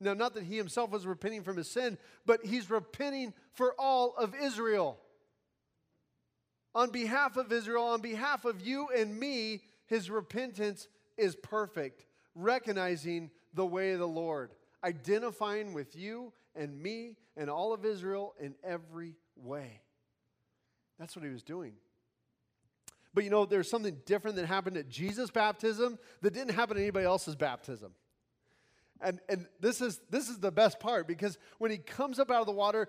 Now, 0.00 0.14
not 0.14 0.34
that 0.34 0.44
he 0.44 0.56
himself 0.56 0.90
was 0.90 1.06
repenting 1.06 1.42
from 1.42 1.56
his 1.56 1.70
sin, 1.70 1.98
but 2.26 2.44
he's 2.44 2.70
repenting 2.70 3.32
for 3.52 3.74
all 3.78 4.14
of 4.16 4.34
Israel. 4.34 4.98
On 6.74 6.90
behalf 6.90 7.36
of 7.36 7.52
Israel, 7.52 7.84
on 7.84 8.00
behalf 8.00 8.44
of 8.44 8.60
you 8.60 8.88
and 8.96 9.18
me, 9.18 9.62
his 9.86 10.10
repentance 10.10 10.88
is 11.16 11.36
perfect, 11.36 12.06
recognizing 12.34 13.30
the 13.54 13.66
way 13.66 13.92
of 13.92 13.98
the 13.98 14.08
Lord, 14.08 14.50
identifying 14.82 15.74
with 15.74 15.96
you 15.96 16.32
and 16.54 16.80
me 16.80 17.16
and 17.36 17.48
all 17.48 17.72
of 17.72 17.84
Israel 17.84 18.34
in 18.40 18.54
every 18.62 19.16
way. 19.36 19.80
That's 20.98 21.16
what 21.16 21.24
he 21.24 21.30
was 21.30 21.42
doing. 21.42 21.74
But 23.12 23.24
you 23.24 23.30
know, 23.30 23.44
there's 23.44 23.68
something 23.68 23.98
different 24.06 24.36
that 24.36 24.46
happened 24.46 24.76
at 24.76 24.88
Jesus' 24.88 25.30
baptism 25.30 25.98
that 26.22 26.32
didn't 26.32 26.54
happen 26.54 26.76
at 26.76 26.80
anybody 26.80 27.06
else's 27.06 27.34
baptism. 27.34 27.92
And, 29.00 29.18
and 29.28 29.46
this, 29.60 29.80
is, 29.80 30.00
this 30.10 30.28
is 30.28 30.38
the 30.38 30.52
best 30.52 30.78
part 30.78 31.08
because 31.08 31.38
when 31.58 31.70
he 31.70 31.78
comes 31.78 32.18
up 32.18 32.30
out 32.30 32.40
of 32.40 32.46
the 32.46 32.52
water, 32.52 32.88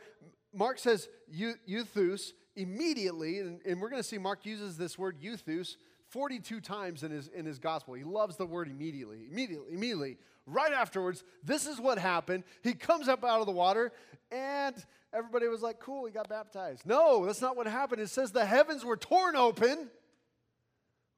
Mark 0.54 0.78
says 0.78 1.08
euthus 1.34 2.32
immediately, 2.56 3.40
and, 3.40 3.62
and 3.66 3.82
we're 3.82 3.90
going 3.90 4.02
to 4.02 4.08
see 4.08 4.18
Mark 4.18 4.46
uses 4.46 4.78
this 4.78 4.98
word 4.98 5.22
euthus 5.22 5.78
42 6.10 6.60
times 6.60 7.04
in 7.04 7.12
his, 7.12 7.30
in 7.30 7.46
his 7.46 7.58
gospel. 7.58 7.94
He 7.94 8.04
loves 8.04 8.36
the 8.36 8.46
word 8.46 8.68
immediately, 8.68 9.28
immediately, 9.32 9.74
immediately. 9.74 10.18
Right 10.46 10.74
afterwards, 10.74 11.24
this 11.44 11.68
is 11.68 11.80
what 11.80 11.98
happened. 11.98 12.44
He 12.64 12.74
comes 12.74 13.08
up 13.08 13.24
out 13.24 13.40
of 13.40 13.46
the 13.46 13.52
water, 13.52 13.92
and 14.32 14.76
everybody 15.14 15.48
was 15.48 15.62
like, 15.62 15.80
cool, 15.80 16.06
he 16.06 16.12
got 16.12 16.30
baptized. 16.30 16.86
No, 16.86 17.26
that's 17.26 17.42
not 17.42 17.56
what 17.56 17.68
happened. 17.68 18.02
It 18.02 18.10
says 18.10 18.32
the 18.32 18.46
heavens 18.46 18.84
were 18.84 18.98
torn 18.98 19.36
open. 19.36 19.90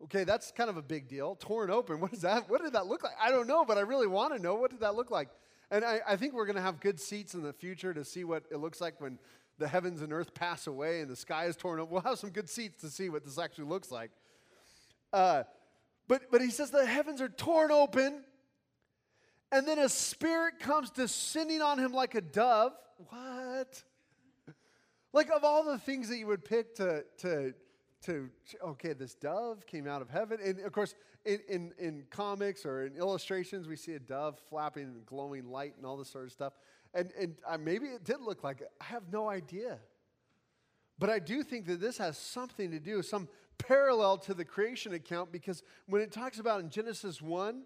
Okay, 0.03 0.25
that's 0.25 0.51
kind 0.51 0.69
of 0.69 0.75
a 0.75 0.81
big 0.81 1.07
deal. 1.07 1.35
Torn 1.35 1.69
open. 1.69 2.01
What 2.01 2.11
is 2.11 2.21
that? 2.21 2.49
What 2.49 2.61
did 2.61 2.73
that 2.73 2.87
look 2.87 3.03
like? 3.03 3.13
I 3.21 3.31
don't 3.31 3.47
know, 3.47 3.63
but 3.63 3.77
I 3.77 3.81
really 3.81 4.07
want 4.07 4.35
to 4.35 4.41
know. 4.41 4.55
What 4.55 4.71
did 4.71 4.81
that 4.81 4.95
look 4.95 5.09
like? 5.09 5.29
And 5.71 5.85
I, 5.85 6.01
I 6.05 6.15
think 6.17 6.33
we're 6.33 6.45
going 6.45 6.57
to 6.57 6.61
have 6.61 6.81
good 6.81 6.99
seats 6.99 7.33
in 7.33 7.41
the 7.41 7.53
future 7.53 7.93
to 7.93 8.03
see 8.03 8.25
what 8.25 8.43
it 8.51 8.57
looks 8.57 8.81
like 8.81 8.99
when 8.99 9.17
the 9.59 9.67
heavens 9.67 10.01
and 10.01 10.11
earth 10.11 10.33
pass 10.33 10.67
away 10.67 11.01
and 11.01 11.09
the 11.09 11.15
sky 11.15 11.45
is 11.45 11.55
torn 11.55 11.79
up. 11.79 11.89
We'll 11.89 12.01
have 12.01 12.19
some 12.19 12.31
good 12.31 12.49
seats 12.49 12.81
to 12.81 12.89
see 12.89 13.09
what 13.09 13.23
this 13.23 13.39
actually 13.39 13.65
looks 13.65 13.91
like. 13.91 14.11
Uh, 15.13 15.43
but, 16.07 16.23
but 16.31 16.41
he 16.41 16.49
says 16.49 16.69
the 16.69 16.85
heavens 16.85 17.21
are 17.21 17.29
torn 17.29 17.71
open, 17.71 18.23
and 19.53 19.67
then 19.67 19.77
a 19.77 19.87
spirit 19.87 20.59
comes 20.59 20.89
descending 20.89 21.61
on 21.61 21.77
him 21.77 21.93
like 21.93 22.15
a 22.15 22.21
dove. 22.21 22.73
What? 23.09 23.83
Like, 25.13 25.29
of 25.29 25.43
all 25.43 25.63
the 25.63 25.77
things 25.77 26.09
that 26.09 26.17
you 26.17 26.25
would 26.25 26.43
pick 26.43 26.73
to, 26.77 27.05
to, 27.19 27.53
to 28.01 28.29
okay, 28.65 28.93
this 28.93 29.13
dove 29.13 29.67
came 29.67 29.87
out 29.87 30.01
of 30.01 30.09
heaven. 30.09 30.39
And 30.43 30.59
of 30.61 30.71
course, 30.71 30.95
in, 31.23 31.39
in, 31.47 31.71
in 31.77 32.03
comics 32.09 32.65
or 32.65 32.87
in 32.87 32.95
illustrations, 32.97 33.67
we 33.67 33.75
see 33.75 33.93
a 33.93 33.99
dove 33.99 34.39
flapping 34.49 34.85
and 34.85 35.05
glowing 35.05 35.45
light 35.45 35.75
and 35.77 35.85
all 35.85 35.97
this 35.97 36.09
sort 36.09 36.25
of 36.25 36.31
stuff. 36.31 36.53
And, 36.95 37.11
and 37.19 37.35
uh, 37.47 37.59
maybe 37.59 37.85
it 37.85 38.03
did 38.03 38.21
look 38.21 38.43
like 38.43 38.61
it. 38.61 38.71
I 38.81 38.85
have 38.85 39.03
no 39.11 39.29
idea. 39.29 39.77
But 40.97 41.11
I 41.11 41.19
do 41.19 41.43
think 41.43 41.67
that 41.67 41.79
this 41.79 41.99
has 41.99 42.17
something 42.17 42.71
to 42.71 42.79
do, 42.79 43.03
some 43.03 43.29
parallel 43.59 44.17
to 44.17 44.33
the 44.33 44.45
creation 44.45 44.95
account, 44.95 45.31
because 45.31 45.61
when 45.85 46.01
it 46.01 46.11
talks 46.11 46.39
about 46.39 46.59
in 46.61 46.71
Genesis 46.71 47.21
1 47.21 47.63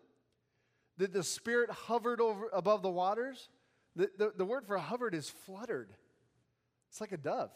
that 0.97 1.13
the 1.13 1.23
Spirit 1.23 1.69
hovered 1.69 2.19
over 2.19 2.49
above 2.53 2.81
the 2.81 2.89
waters, 2.89 3.49
the, 3.95 4.09
the, 4.17 4.33
the 4.37 4.45
word 4.45 4.65
for 4.65 4.77
hovered 4.77 5.13
is 5.13 5.29
fluttered. 5.29 5.91
It's 6.89 7.01
like 7.01 7.11
a 7.11 7.17
dove. 7.17 7.51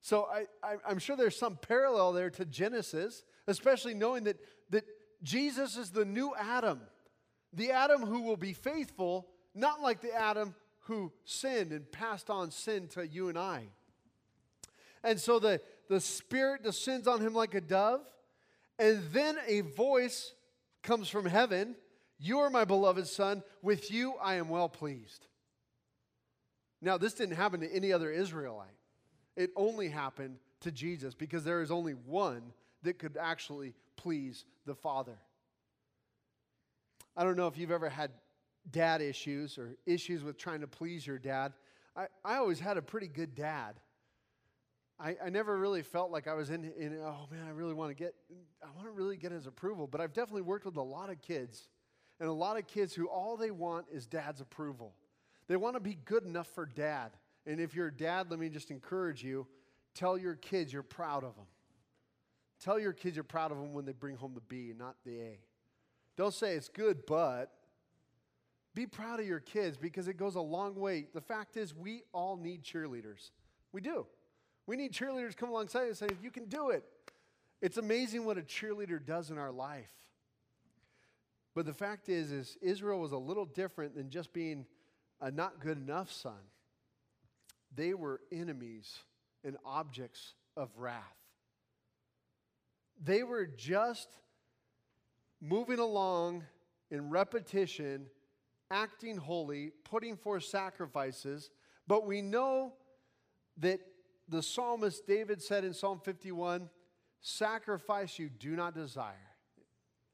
So 0.00 0.26
I, 0.32 0.46
I, 0.62 0.90
am 0.90 0.98
sure 0.98 1.16
there's 1.16 1.38
some 1.38 1.56
parallel 1.56 2.12
there 2.12 2.30
to 2.30 2.44
Genesis, 2.44 3.22
especially 3.46 3.94
knowing 3.94 4.24
that, 4.24 4.38
that 4.70 4.84
Jesus 5.22 5.76
is 5.76 5.90
the 5.90 6.04
new 6.04 6.34
Adam, 6.38 6.80
the 7.52 7.70
Adam 7.70 8.02
who 8.02 8.22
will 8.22 8.36
be 8.36 8.54
faithful, 8.54 9.28
not 9.54 9.82
like 9.82 10.00
the 10.00 10.14
Adam 10.14 10.54
who 10.84 11.12
sinned 11.24 11.72
and 11.72 11.90
passed 11.92 12.30
on 12.30 12.50
sin 12.50 12.88
to 12.88 13.06
you 13.06 13.28
and 13.28 13.38
I. 13.38 13.68
And 15.04 15.20
so 15.20 15.38
the, 15.38 15.60
the 15.88 16.00
Spirit 16.00 16.62
descends 16.62 17.06
on 17.06 17.20
him 17.20 17.34
like 17.34 17.54
a 17.54 17.60
dove, 17.60 18.00
and 18.78 19.02
then 19.12 19.36
a 19.46 19.60
voice 19.60 20.32
comes 20.82 21.08
from 21.08 21.26
heaven 21.26 21.76
You 22.22 22.40
are 22.40 22.50
my 22.50 22.66
beloved 22.66 23.06
Son, 23.06 23.42
with 23.62 23.90
you 23.90 24.14
I 24.22 24.34
am 24.34 24.50
well 24.50 24.68
pleased. 24.68 25.26
Now, 26.82 26.98
this 26.98 27.14
didn't 27.14 27.36
happen 27.36 27.60
to 27.60 27.74
any 27.74 27.92
other 27.92 28.10
Israelite, 28.10 28.68
it 29.36 29.50
only 29.56 29.88
happened 29.88 30.36
to 30.60 30.70
Jesus 30.70 31.14
because 31.14 31.44
there 31.44 31.62
is 31.62 31.70
only 31.70 31.92
one 31.92 32.52
that 32.82 32.98
could 32.98 33.16
actually 33.18 33.74
please 33.96 34.44
the 34.66 34.74
Father. 34.74 35.16
I 37.16 37.24
don't 37.24 37.36
know 37.36 37.46
if 37.46 37.56
you've 37.56 37.70
ever 37.70 37.88
had 37.88 38.10
dad 38.70 39.00
issues 39.00 39.56
or 39.56 39.76
issues 39.86 40.22
with 40.22 40.36
trying 40.36 40.60
to 40.60 40.66
please 40.66 41.06
your 41.06 41.18
dad. 41.18 41.54
I, 41.96 42.06
I 42.22 42.36
always 42.36 42.60
had 42.60 42.76
a 42.76 42.82
pretty 42.82 43.08
good 43.08 43.34
dad. 43.34 43.80
I, 44.98 45.16
I 45.24 45.30
never 45.30 45.58
really 45.58 45.82
felt 45.82 46.10
like 46.10 46.28
I 46.28 46.34
was 46.34 46.50
in, 46.50 46.70
in, 46.78 46.98
oh 47.02 47.26
man, 47.30 47.46
I 47.46 47.50
really 47.50 47.72
want 47.72 47.90
to 47.90 47.94
get, 47.94 48.14
I 48.62 48.66
want 48.76 48.86
to 48.86 48.92
really 48.92 49.16
get 49.16 49.32
his 49.32 49.46
approval. 49.46 49.86
But 49.86 50.02
I've 50.02 50.12
definitely 50.12 50.42
worked 50.42 50.66
with 50.66 50.76
a 50.76 50.82
lot 50.82 51.08
of 51.08 51.22
kids 51.22 51.68
and 52.20 52.28
a 52.28 52.32
lot 52.32 52.58
of 52.58 52.66
kids 52.66 52.94
who 52.94 53.06
all 53.06 53.36
they 53.36 53.50
want 53.50 53.86
is 53.90 54.06
dad's 54.06 54.40
approval. 54.40 54.94
They 55.48 55.56
want 55.56 55.74
to 55.74 55.80
be 55.80 55.98
good 56.04 56.24
enough 56.24 56.46
for 56.54 56.66
dad. 56.66 57.10
And 57.46 57.58
if 57.58 57.74
you're 57.74 57.88
a 57.88 57.96
dad, 57.96 58.30
let 58.30 58.38
me 58.38 58.50
just 58.50 58.70
encourage 58.70 59.24
you 59.24 59.46
tell 59.94 60.16
your 60.16 60.34
kids 60.34 60.72
you're 60.72 60.82
proud 60.82 61.24
of 61.24 61.34
them. 61.34 61.46
Tell 62.62 62.78
your 62.78 62.92
kids 62.92 63.16
you're 63.16 63.24
proud 63.24 63.50
of 63.50 63.58
them 63.58 63.72
when 63.72 63.86
they 63.86 63.92
bring 63.92 64.16
home 64.16 64.34
the 64.34 64.42
B, 64.42 64.72
not 64.78 64.96
the 65.04 65.18
A. 65.18 65.38
Don't 66.16 66.34
say 66.34 66.54
it's 66.54 66.68
good, 66.68 67.06
but 67.06 67.50
be 68.74 68.86
proud 68.86 69.18
of 69.18 69.26
your 69.26 69.40
kids 69.40 69.78
because 69.78 70.06
it 70.06 70.18
goes 70.18 70.34
a 70.34 70.40
long 70.40 70.74
way. 70.74 71.06
The 71.14 71.20
fact 71.20 71.56
is, 71.56 71.74
we 71.74 72.02
all 72.12 72.36
need 72.36 72.62
cheerleaders. 72.62 73.30
We 73.72 73.80
do. 73.80 74.06
We 74.66 74.76
need 74.76 74.92
cheerleaders 74.92 75.36
come 75.36 75.48
alongside 75.48 75.88
and 75.88 75.96
say, 75.96 76.08
You 76.22 76.30
can 76.30 76.44
do 76.44 76.70
it. 76.70 76.84
It's 77.62 77.78
amazing 77.78 78.24
what 78.24 78.38
a 78.38 78.42
cheerleader 78.42 79.04
does 79.04 79.30
in 79.30 79.38
our 79.38 79.50
life. 79.50 79.90
But 81.54 81.66
the 81.66 81.74
fact 81.74 82.08
is, 82.08 82.30
is 82.30 82.56
Israel 82.62 83.00
was 83.00 83.12
a 83.12 83.18
little 83.18 83.44
different 83.44 83.94
than 83.94 84.10
just 84.10 84.32
being 84.32 84.66
a 85.20 85.30
not 85.30 85.60
good 85.60 85.78
enough 85.78 86.10
son. 86.12 86.38
They 87.74 87.94
were 87.94 88.20
enemies 88.32 88.98
and 89.44 89.56
objects 89.64 90.34
of 90.56 90.70
wrath. 90.76 91.02
They 93.02 93.22
were 93.22 93.46
just 93.46 94.08
moving 95.40 95.78
along 95.78 96.44
in 96.90 97.10
repetition, 97.10 98.06
acting 98.70 99.16
holy, 99.16 99.70
putting 99.84 100.16
forth 100.16 100.44
sacrifices, 100.44 101.50
but 101.86 102.06
we 102.06 102.20
know 102.20 102.74
that 103.56 103.80
the 104.28 104.42
psalmist 104.42 105.06
David 105.06 105.42
said 105.42 105.64
in 105.64 105.74
Psalm 105.74 106.00
51 106.04 106.68
Sacrifice 107.22 108.18
you 108.18 108.30
do 108.30 108.56
not 108.56 108.74
desire. 108.74 109.14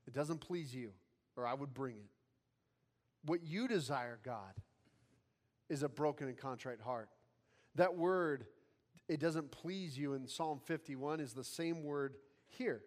It 0.09 0.13
doesn't 0.13 0.41
please 0.41 0.75
you, 0.75 0.91
or 1.37 1.47
I 1.47 1.55
would 1.55 1.75
bring 1.75 1.97
it. 1.97 2.11
What 3.25 3.43
you 3.43 3.69
desire, 3.69 4.19
God, 4.25 4.55
is 5.69 5.83
a 5.83 5.89
broken 5.89 6.29
and 6.29 6.37
contrite 6.37 6.81
heart. 6.81 7.09
That 7.75 7.97
word, 7.97 8.47
it 9.09 9.21
doesn't 9.21 9.51
please 9.51 9.99
you 9.99 10.15
in 10.15 10.27
Psalm 10.27 10.61
51, 10.65 11.21
is 11.21 11.33
the 11.33 11.45
same 11.45 11.83
word 11.83 12.15
here. 12.47 12.83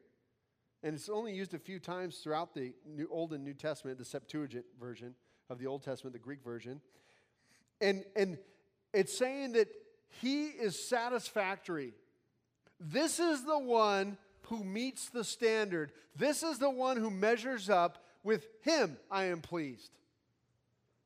And 0.81 0.95
it's 0.95 1.09
only 1.09 1.33
used 1.33 1.53
a 1.53 1.59
few 1.59 1.79
times 1.79 2.19
throughout 2.19 2.53
the 2.53 2.73
New, 2.85 3.07
Old 3.11 3.33
and 3.33 3.43
New 3.43 3.53
Testament, 3.53 3.97
the 3.97 4.05
Septuagint 4.05 4.65
version 4.79 5.13
of 5.49 5.59
the 5.59 5.67
Old 5.67 5.83
Testament, 5.83 6.13
the 6.13 6.19
Greek 6.19 6.41
version. 6.43 6.79
And, 7.81 8.05
and 8.15 8.37
it's 8.93 9.17
saying 9.17 9.53
that 9.53 9.67
he 10.21 10.47
is 10.47 10.87
satisfactory. 10.87 11.93
This 12.79 13.19
is 13.19 13.43
the 13.43 13.59
one 13.59 14.17
who 14.43 14.63
meets 14.63 15.09
the 15.09 15.23
standard. 15.23 15.91
This 16.15 16.43
is 16.43 16.59
the 16.59 16.69
one 16.69 16.97
who 16.97 17.11
measures 17.11 17.69
up. 17.69 18.03
With 18.23 18.47
him, 18.61 18.97
I 19.09 19.25
am 19.25 19.41
pleased. 19.41 19.91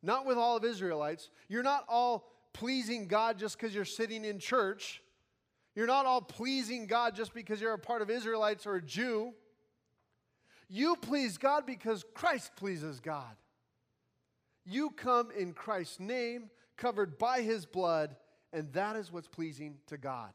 Not 0.01 0.25
with 0.25 0.37
all 0.37 0.57
of 0.57 0.65
Israelites. 0.65 1.29
You're 1.47 1.63
not 1.63 1.85
all 1.87 2.31
pleasing 2.53 3.07
God 3.07 3.37
just 3.37 3.57
because 3.57 3.73
you're 3.73 3.85
sitting 3.85 4.25
in 4.25 4.39
church. 4.39 5.01
You're 5.75 5.87
not 5.87 6.05
all 6.05 6.21
pleasing 6.21 6.87
God 6.87 7.15
just 7.15 7.33
because 7.33 7.59
you're 7.59 7.73
a 7.73 7.79
part 7.79 8.01
of 8.01 8.09
Israelites 8.09 8.65
or 8.65 8.75
a 8.75 8.81
Jew. 8.81 9.33
You 10.69 10.95
please 10.95 11.37
God 11.37 11.65
because 11.65 12.03
Christ 12.13 12.51
pleases 12.55 12.99
God. 12.99 13.35
You 14.65 14.91
come 14.91 15.29
in 15.37 15.53
Christ's 15.53 15.99
name, 15.99 16.49
covered 16.77 17.17
by 17.17 17.41
his 17.41 17.65
blood, 17.65 18.15
and 18.51 18.71
that 18.73 18.95
is 18.95 19.11
what's 19.11 19.27
pleasing 19.27 19.77
to 19.87 19.97
God. 19.97 20.31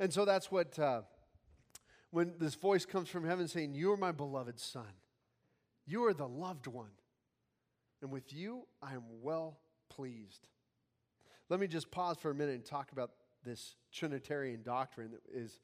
And 0.00 0.12
so 0.12 0.24
that's 0.24 0.50
what, 0.50 0.78
uh, 0.78 1.02
when 2.10 2.34
this 2.38 2.54
voice 2.54 2.84
comes 2.84 3.08
from 3.08 3.24
heaven 3.24 3.48
saying, 3.48 3.74
You 3.74 3.92
are 3.92 3.96
my 3.96 4.12
beloved 4.12 4.58
Son, 4.58 4.86
you 5.86 6.04
are 6.04 6.14
the 6.14 6.28
loved 6.28 6.66
one, 6.66 6.90
and 8.02 8.10
with 8.10 8.32
you 8.32 8.66
I 8.82 8.94
am 8.94 9.04
well 9.22 9.58
pleased. 9.90 10.48
Let 11.48 11.60
me 11.60 11.66
just 11.66 11.90
pause 11.90 12.16
for 12.16 12.30
a 12.30 12.34
minute 12.34 12.54
and 12.54 12.64
talk 12.64 12.92
about 12.92 13.10
this 13.44 13.76
Trinitarian 13.92 14.62
doctrine 14.62 15.10
that 15.12 15.22
is, 15.32 15.60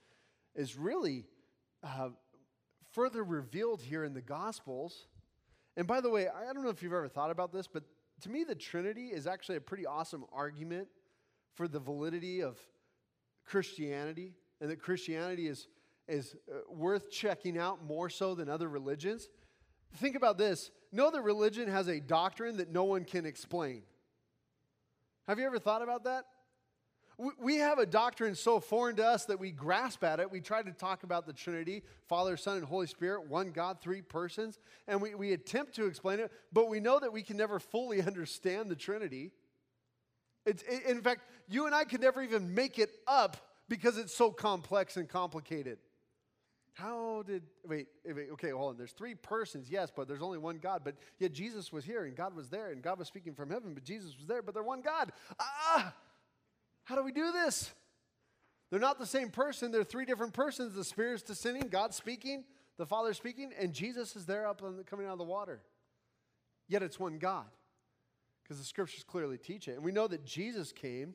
is 0.55 0.77
really 0.77 1.25
uh, 1.83 2.11
further 2.93 3.25
revealed 3.25 3.81
here 3.81 4.05
in 4.05 4.12
the 4.12 4.21
Gospels. 4.21 5.07
And 5.77 5.87
by 5.87 6.01
the 6.01 6.11
way, 6.11 6.29
I 6.29 6.53
don't 6.53 6.62
know 6.62 6.71
if 6.71 6.83
you've 6.83 6.93
ever 6.93 7.09
thought 7.09 7.31
about 7.31 7.53
this, 7.53 7.66
but 7.66 7.85
to 8.23 8.29
me, 8.29 8.45
the 8.45 8.55
Trinity 8.55 9.09
is 9.09 9.27
actually 9.27 9.57
a 9.57 9.61
pretty 9.61 9.87
awesome 9.87 10.25
argument 10.33 10.89
for 11.55 11.66
the 11.66 11.81
validity 11.81 12.43
of 12.43 12.59
Christianity 13.47 14.35
and 14.61 14.71
that 14.71 14.81
Christianity 14.81 15.47
is, 15.47 15.68
is 16.07 16.37
uh, 16.51 16.59
worth 16.71 17.11
checking 17.11 17.57
out 17.57 17.83
more 17.85 18.11
so 18.11 18.35
than 18.35 18.49
other 18.49 18.68
religions. 18.68 19.29
Think 19.97 20.16
about 20.16 20.38
this 20.38 20.70
no 20.93 21.07
other 21.07 21.22
religion 21.22 21.68
has 21.68 21.88
a 21.88 22.01
doctrine 22.01 22.57
that 22.57 22.70
no 22.72 22.84
one 22.84 23.05
can 23.05 23.24
explain. 23.24 23.82
Have 25.28 25.38
you 25.38 25.47
ever 25.47 25.59
thought 25.59 25.82
about 25.82 26.05
that? 26.05 26.24
We- 27.16 27.32
We 27.38 27.57
have 27.57 27.78
a 27.78 27.86
doctrine 27.86 28.34
so 28.34 28.61
foreign 28.61 28.97
to 28.97 29.07
us 29.07 29.26
that 29.26 29.38
we 29.38 29.53
grasp 29.53 30.03
at 30.03 30.20
it. 30.20 30.30
We 30.30 30.41
try 30.41 30.62
to 30.62 30.72
talk 30.72 31.03
about 31.03 31.26
the 31.26 31.32
Trinity 31.32 31.84
Father, 32.09 32.36
Son, 32.36 32.57
and 32.57 32.64
Holy 32.64 32.86
Spirit, 32.86 33.28
one 33.28 33.53
God, 33.53 33.80
three 33.80 34.03
persons, 34.03 34.59
and 34.88 35.01
we, 35.01 35.14
we 35.14 35.32
attempt 35.32 35.74
to 35.76 35.86
explain 35.86 36.18
it, 36.18 36.32
but 36.53 36.68
we 36.68 36.80
know 36.80 36.99
that 36.99 37.12
we 37.12 37.22
can 37.22 37.36
never 37.36 37.61
fully 37.61 38.03
understand 38.07 38.70
the 38.70 38.76
Trinity. 38.76 39.32
It's, 40.47 40.62
in 40.62 41.03
fact, 41.03 41.26
you 41.47 41.66
and 41.66 41.74
I 41.74 41.84
could 41.84 42.01
never 42.01 42.22
even 42.22 42.55
make 42.55 42.78
it 42.78 42.91
up 43.07 43.36
because 43.68 43.99
it's 43.99 44.16
so 44.16 44.32
complex 44.32 44.97
and 44.97 45.09
complicated. 45.09 45.78
How 46.73 47.23
did, 47.27 47.43
wait, 47.64 47.89
wait, 48.05 48.29
okay, 48.33 48.51
hold 48.51 48.71
on. 48.71 48.77
There's 48.77 48.93
three 48.93 49.14
persons, 49.14 49.68
yes, 49.68 49.91
but 49.95 50.09
there's 50.09 50.23
only 50.23 50.39
one 50.39 50.59
God. 50.59 50.83
But 50.85 50.97
yet 51.18 51.33
Jesus 51.33 51.73
was 51.73 51.85
here 51.85 52.05
and 52.05 52.16
God 52.16 52.35
was 52.35 52.49
there 52.49 52.71
and 52.71 52.83
God 52.83 52.99
was 52.99 53.09
speaking 53.09 53.35
from 53.35 53.51
heaven, 53.51 53.75
but 53.75 53.85
Jesus 53.85 54.16
was 54.16 54.27
there, 54.27 54.43
but 54.43 54.55
they're 54.55 54.62
one 54.62 54.81
God. 54.81 55.12
Ah! 55.39 55.95
How 56.85 56.95
do 56.95 57.03
we 57.03 57.12
do 57.12 57.33
this? 57.33 57.73
They're 58.71 58.81
not 58.81 58.99
the 58.99 59.07
same 59.07 59.31
person. 59.31 59.73
They're 59.73 59.85
three 59.85 60.05
different 60.05 60.33
persons. 60.33 60.75
The 60.75 60.85
Spirit's 60.85 61.23
descending, 61.23 61.68
God's 61.68 61.97
speaking, 61.97 62.45
the 62.79 62.87
Father's 62.87 63.16
speaking, 63.16 63.53
and 63.59 63.73
Jesus 63.73 64.14
is 64.14 64.27
there 64.27 64.47
up 64.47 64.61
the, 64.61 64.85
coming 64.85 65.07
out 65.07 65.12
of 65.12 65.18
the 65.18 65.25
water. 65.25 65.61
Yet 66.68 66.83
it's 66.83 67.01
one 67.01 67.18
God 67.18 67.47
because 68.43 68.59
the 68.59 68.64
scriptures 68.64 69.05
clearly 69.05 69.39
teach 69.39 69.68
it. 69.68 69.73
And 69.73 69.85
we 69.85 69.93
know 69.93 70.07
that 70.07 70.25
Jesus 70.25 70.73
came 70.73 71.14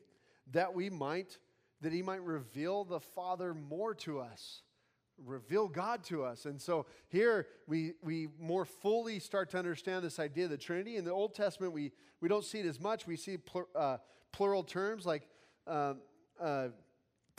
that 0.51 0.73
we 0.73 0.89
might, 0.89 1.37
that 1.81 1.93
he 1.93 2.01
might 2.01 2.21
reveal 2.21 2.83
the 2.83 2.99
Father 2.99 3.53
more 3.53 3.93
to 3.95 4.19
us, 4.19 4.61
reveal 5.23 5.67
God 5.67 6.03
to 6.05 6.23
us. 6.23 6.45
And 6.45 6.61
so 6.61 6.85
here 7.07 7.47
we, 7.67 7.93
we 8.01 8.27
more 8.39 8.65
fully 8.65 9.19
start 9.19 9.49
to 9.51 9.57
understand 9.57 10.03
this 10.03 10.19
idea 10.19 10.45
of 10.45 10.51
the 10.51 10.57
Trinity. 10.57 10.97
In 10.97 11.05
the 11.05 11.11
Old 11.11 11.33
Testament, 11.33 11.73
we, 11.73 11.91
we 12.21 12.27
don't 12.27 12.43
see 12.43 12.59
it 12.59 12.65
as 12.65 12.79
much. 12.79 13.07
We 13.07 13.15
see 13.15 13.37
plur, 13.37 13.65
uh, 13.75 13.97
plural 14.31 14.63
terms 14.63 15.05
like, 15.05 15.27
um, 15.67 16.01
uh, 16.39 16.67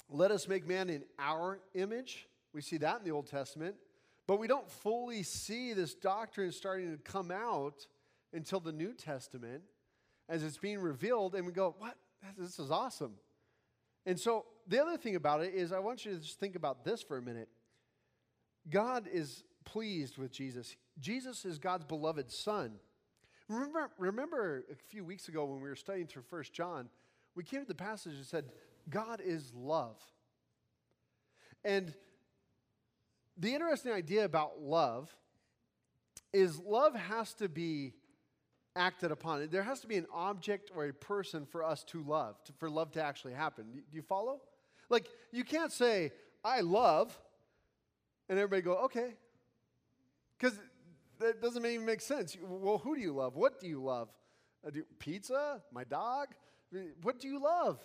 let 0.08 0.30
us 0.30 0.48
make 0.48 0.66
man 0.66 0.88
in 0.88 1.04
our 1.18 1.60
image. 1.74 2.28
We 2.52 2.62
see 2.62 2.78
that 2.78 2.98
in 2.98 3.04
the 3.04 3.10
Old 3.10 3.26
Testament. 3.26 3.76
But 4.26 4.38
we 4.38 4.46
don't 4.46 4.68
fully 4.70 5.22
see 5.22 5.72
this 5.72 5.94
doctrine 5.94 6.52
starting 6.52 6.96
to 6.96 7.02
come 7.02 7.30
out 7.30 7.86
until 8.32 8.60
the 8.60 8.72
New 8.72 8.92
Testament 8.92 9.62
as 10.28 10.42
it's 10.42 10.58
being 10.58 10.80
revealed, 10.80 11.34
and 11.34 11.46
we 11.46 11.52
go, 11.52 11.74
What? 11.78 11.96
This 12.36 12.58
is 12.58 12.70
awesome. 12.70 13.12
And 14.04 14.18
so 14.18 14.46
the 14.66 14.80
other 14.82 14.96
thing 14.96 15.16
about 15.16 15.42
it 15.42 15.54
is, 15.54 15.72
I 15.72 15.78
want 15.78 16.04
you 16.04 16.12
to 16.12 16.18
just 16.18 16.40
think 16.40 16.56
about 16.56 16.84
this 16.84 17.02
for 17.02 17.18
a 17.18 17.22
minute. 17.22 17.48
God 18.68 19.08
is 19.12 19.44
pleased 19.64 20.18
with 20.18 20.32
Jesus. 20.32 20.76
Jesus 20.98 21.44
is 21.44 21.58
God's 21.58 21.84
beloved 21.84 22.30
Son. 22.30 22.72
Remember, 23.48 23.90
remember 23.98 24.64
a 24.70 24.74
few 24.74 25.04
weeks 25.04 25.28
ago 25.28 25.44
when 25.44 25.60
we 25.60 25.68
were 25.68 25.76
studying 25.76 26.06
through 26.06 26.22
First 26.22 26.52
John, 26.52 26.88
we 27.34 27.44
came 27.44 27.60
to 27.60 27.66
the 27.66 27.74
passage 27.74 28.18
that 28.18 28.26
said, 28.26 28.46
God 28.88 29.20
is 29.24 29.52
love. 29.54 30.00
And 31.64 31.92
the 33.36 33.54
interesting 33.54 33.92
idea 33.92 34.24
about 34.24 34.60
love 34.60 35.14
is 36.32 36.58
love 36.58 36.94
has 36.94 37.34
to 37.34 37.48
be 37.48 37.92
acted 38.74 39.10
upon. 39.10 39.48
There 39.48 39.62
has 39.62 39.80
to 39.80 39.86
be 39.86 39.96
an 39.96 40.06
object 40.12 40.70
or 40.74 40.86
a 40.86 40.92
person 40.92 41.46
for 41.46 41.64
us 41.64 41.82
to 41.84 42.02
love, 42.02 42.42
to, 42.44 42.52
for 42.54 42.68
love 42.68 42.92
to 42.92 43.02
actually 43.02 43.32
happen. 43.32 43.66
Do 43.72 43.96
you 43.96 44.02
follow? 44.02 44.40
Like, 44.88 45.08
you 45.32 45.44
can't 45.44 45.72
say, 45.72 46.12
I 46.44 46.60
love, 46.60 47.18
and 48.28 48.38
everybody 48.38 48.62
go, 48.62 48.84
okay. 48.84 49.14
Because 50.38 50.58
that 51.20 51.40
doesn't 51.40 51.64
even 51.64 51.86
make 51.86 52.00
sense. 52.00 52.36
Well, 52.40 52.78
who 52.78 52.94
do 52.94 53.00
you 53.00 53.12
love? 53.12 53.36
What 53.36 53.60
do 53.60 53.66
you 53.66 53.82
love? 53.82 54.08
Uh, 54.66 54.70
pizza? 54.98 55.62
My 55.72 55.84
dog? 55.84 56.28
What 57.02 57.20
do 57.20 57.28
you 57.28 57.42
love? 57.42 57.80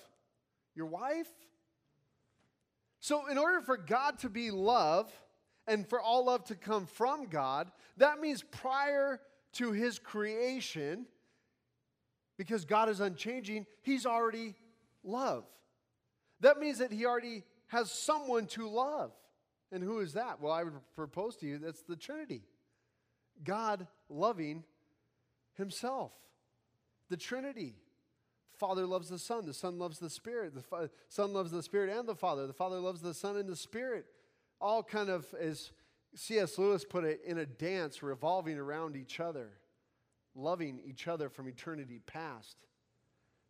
Your 0.76 0.88
wife? 0.88 1.30
So, 3.00 3.28
in 3.28 3.38
order 3.38 3.62
for 3.62 3.78
God 3.78 4.20
to 4.20 4.30
be 4.30 4.52
love 4.52 5.12
and 5.68 5.88
for 5.88 6.02
all 6.02 6.26
love 6.26 6.44
to 6.46 6.56
come 6.56 6.86
from 6.86 7.26
God, 7.26 7.72
that 7.98 8.20
means 8.20 8.44
prior 8.44 9.20
to 9.54 9.72
his 9.72 10.00
creation, 10.00 11.06
because 12.38 12.66
God 12.66 12.90
is 12.90 13.00
unchanging, 13.00 13.66
he's 13.82 14.06
already 14.06 14.56
love. 15.04 15.46
That 16.42 16.60
means 16.60 16.80
that 16.80 16.92
he 16.92 17.06
already 17.06 17.44
has 17.68 17.92
someone 17.92 18.48
to 18.48 18.68
love. 18.68 19.12
And 19.72 19.84
who 19.84 20.00
is 20.00 20.14
that? 20.14 20.42
Well, 20.42 20.52
I 20.52 20.64
would 20.64 20.74
propose 20.96 21.36
to 21.38 21.48
you 21.48 21.58
that's 21.58 21.82
the 21.82 21.96
Trinity 21.96 22.44
God 23.44 23.88
loving 24.10 24.64
himself. 25.54 26.12
The 27.10 27.18
Trinity. 27.18 27.76
Father 28.58 28.86
loves 28.86 29.10
the 29.10 29.18
Son. 29.18 29.46
The 29.46 29.56
Son 29.56 29.80
loves 29.80 29.98
the 29.98 30.10
Spirit. 30.10 30.54
The 30.54 30.62
fa- 30.62 30.90
Son 31.10 31.34
loves 31.34 31.52
the 31.52 31.64
Spirit 31.64 31.90
and 31.98 32.08
the 32.08 32.16
Father. 32.16 32.46
The 32.46 32.54
Father 32.54 32.80
loves 32.80 33.02
the 33.02 33.14
Son 33.14 33.36
and 33.38 33.50
the 33.50 33.56
Spirit. 33.56 34.06
All 34.60 34.84
kind 34.84 35.10
of, 35.10 35.26
as 35.40 35.72
C.S. 36.14 36.60
Lewis 36.60 36.86
put 36.86 37.04
it, 37.04 37.22
in 37.26 37.40
a 37.40 37.46
dance 37.46 38.04
revolving 38.04 38.60
around 38.60 38.96
each 38.96 39.20
other, 39.20 39.50
loving 40.36 40.80
each 40.86 41.08
other 41.08 41.28
from 41.28 41.48
eternity 41.48 42.02
past. 42.06 42.58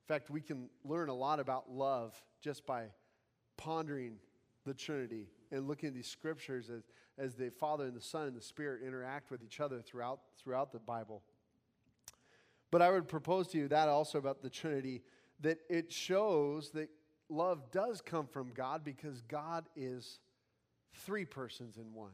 In 0.07 0.13
fact, 0.13 0.29
we 0.29 0.39
can 0.39 0.69
learn 0.85 1.09
a 1.09 1.13
lot 1.13 1.41
about 1.41 1.69
love 1.69 2.15
just 2.41 2.65
by 2.65 2.85
pondering 3.57 4.15
the 4.65 4.73
Trinity 4.73 5.27
and 5.51 5.67
looking 5.67 5.87
at 5.87 5.95
these 5.95 6.07
scriptures 6.07 6.69
as, 6.69 6.83
as 7.17 7.35
the 7.35 7.49
Father 7.49 7.85
and 7.85 7.95
the 7.95 8.01
Son 8.01 8.27
and 8.27 8.35
the 8.35 8.41
Spirit 8.41 8.81
interact 8.85 9.31
with 9.31 9.43
each 9.43 9.59
other 9.59 9.81
throughout, 9.81 10.19
throughout 10.37 10.71
the 10.71 10.79
Bible. 10.79 11.21
But 12.71 12.81
I 12.81 12.89
would 12.89 13.07
propose 13.07 13.49
to 13.49 13.57
you 13.57 13.67
that 13.67 13.89
also 13.89 14.17
about 14.17 14.41
the 14.41 14.49
Trinity, 14.49 15.03
that 15.41 15.59
it 15.69 15.91
shows 15.91 16.71
that 16.71 16.89
love 17.29 17.71
does 17.71 18.01
come 18.01 18.27
from 18.27 18.51
God 18.53 18.83
because 18.83 19.21
God 19.21 19.65
is 19.75 20.19
three 20.93 21.25
persons 21.25 21.77
in 21.77 21.93
one, 21.93 22.13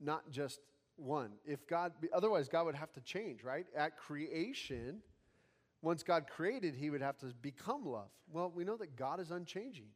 not 0.00 0.30
just 0.30 0.60
one. 0.96 1.32
If 1.44 1.66
God, 1.66 1.92
otherwise, 2.12 2.48
God 2.48 2.66
would 2.66 2.74
have 2.74 2.92
to 2.92 3.00
change, 3.00 3.42
right? 3.42 3.66
At 3.76 3.96
creation, 3.96 5.00
once 5.82 6.02
God 6.02 6.26
created, 6.28 6.74
he 6.74 6.90
would 6.90 7.02
have 7.02 7.18
to 7.18 7.26
become 7.40 7.84
love. 7.84 8.10
Well, 8.30 8.52
we 8.54 8.64
know 8.64 8.76
that 8.76 8.96
God 8.96 9.18
is 9.18 9.30
unchanging. 9.30 9.88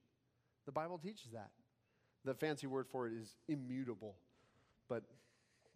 The 0.66 0.72
Bible 0.72 0.98
teaches 0.98 1.32
that. 1.32 1.50
The 2.24 2.34
fancy 2.34 2.66
word 2.66 2.86
for 2.88 3.06
it 3.06 3.12
is 3.12 3.36
immutable, 3.48 4.16
but 4.88 5.02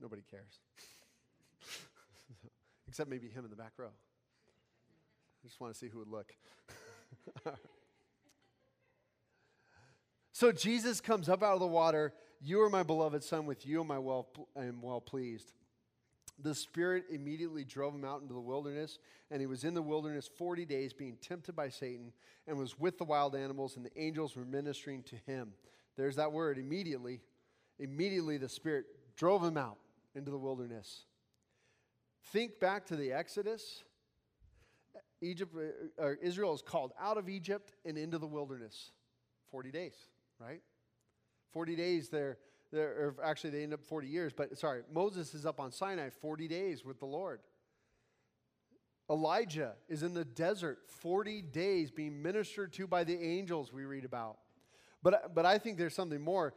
nobody 0.00 0.22
cares. 0.30 0.60
Except 2.88 3.10
maybe 3.10 3.28
him 3.28 3.44
in 3.44 3.50
the 3.50 3.56
back 3.56 3.72
row. 3.76 3.88
I 3.88 5.46
just 5.46 5.60
want 5.60 5.74
to 5.74 5.78
see 5.78 5.88
who 5.88 5.98
would 5.98 6.08
look. 6.08 6.34
so 10.32 10.52
Jesus 10.52 11.00
comes 11.00 11.28
up 11.28 11.42
out 11.42 11.54
of 11.54 11.60
the 11.60 11.66
water. 11.66 12.14
You 12.40 12.62
are 12.62 12.70
my 12.70 12.82
beloved 12.82 13.22
son. 13.22 13.44
With 13.44 13.66
you 13.66 13.80
am 13.80 13.90
I 13.90 13.98
well, 13.98 14.28
I 14.56 14.64
am 14.64 14.80
well 14.80 15.00
pleased. 15.00 15.52
The 16.40 16.54
Spirit 16.54 17.04
immediately 17.10 17.64
drove 17.64 17.94
him 17.94 18.04
out 18.04 18.22
into 18.22 18.34
the 18.34 18.40
wilderness, 18.40 18.98
and 19.30 19.40
he 19.40 19.46
was 19.46 19.64
in 19.64 19.74
the 19.74 19.82
wilderness 19.82 20.30
40 20.38 20.64
days, 20.64 20.92
being 20.92 21.16
tempted 21.20 21.56
by 21.56 21.68
Satan, 21.68 22.12
and 22.46 22.56
was 22.56 22.78
with 22.78 22.96
the 22.98 23.04
wild 23.04 23.34
animals, 23.34 23.76
and 23.76 23.84
the 23.84 24.00
angels 24.00 24.36
were 24.36 24.44
ministering 24.44 25.02
to 25.04 25.16
him. 25.26 25.52
There's 25.96 26.16
that 26.16 26.32
word, 26.32 26.58
immediately. 26.58 27.20
Immediately, 27.80 28.38
the 28.38 28.48
Spirit 28.48 28.86
drove 29.16 29.42
him 29.42 29.56
out 29.56 29.78
into 30.14 30.30
the 30.30 30.38
wilderness. 30.38 31.04
Think 32.32 32.60
back 32.60 32.86
to 32.86 32.96
the 32.96 33.12
Exodus. 33.12 33.82
Egypt, 35.20 35.52
uh, 35.56 36.02
or 36.02 36.18
Israel 36.22 36.54
is 36.54 36.62
called 36.62 36.92
out 37.00 37.18
of 37.18 37.28
Egypt 37.28 37.72
and 37.84 37.98
into 37.98 38.18
the 38.18 38.26
wilderness. 38.26 38.92
40 39.50 39.70
days, 39.70 39.94
right? 40.38 40.60
40 41.52 41.74
days 41.74 42.08
there 42.08 42.38
or 42.72 43.14
actually 43.24 43.50
they 43.50 43.62
end 43.62 43.72
up 43.72 43.82
40 43.82 44.08
years, 44.08 44.32
but 44.36 44.56
sorry, 44.58 44.82
Moses 44.92 45.34
is 45.34 45.46
up 45.46 45.60
on 45.60 45.72
Sinai 45.72 46.10
40 46.10 46.48
days 46.48 46.84
with 46.84 46.98
the 46.98 47.06
Lord. 47.06 47.40
Elijah 49.10 49.74
is 49.88 50.02
in 50.02 50.12
the 50.12 50.24
desert 50.24 50.80
40 50.86 51.42
days 51.42 51.90
being 51.90 52.20
ministered 52.20 52.72
to 52.74 52.86
by 52.86 53.04
the 53.04 53.18
angels 53.18 53.72
we 53.72 53.84
read 53.84 54.04
about. 54.04 54.36
But, 55.02 55.34
but 55.34 55.46
I 55.46 55.58
think 55.58 55.78
there's 55.78 55.94
something 55.94 56.20
more. 56.20 56.54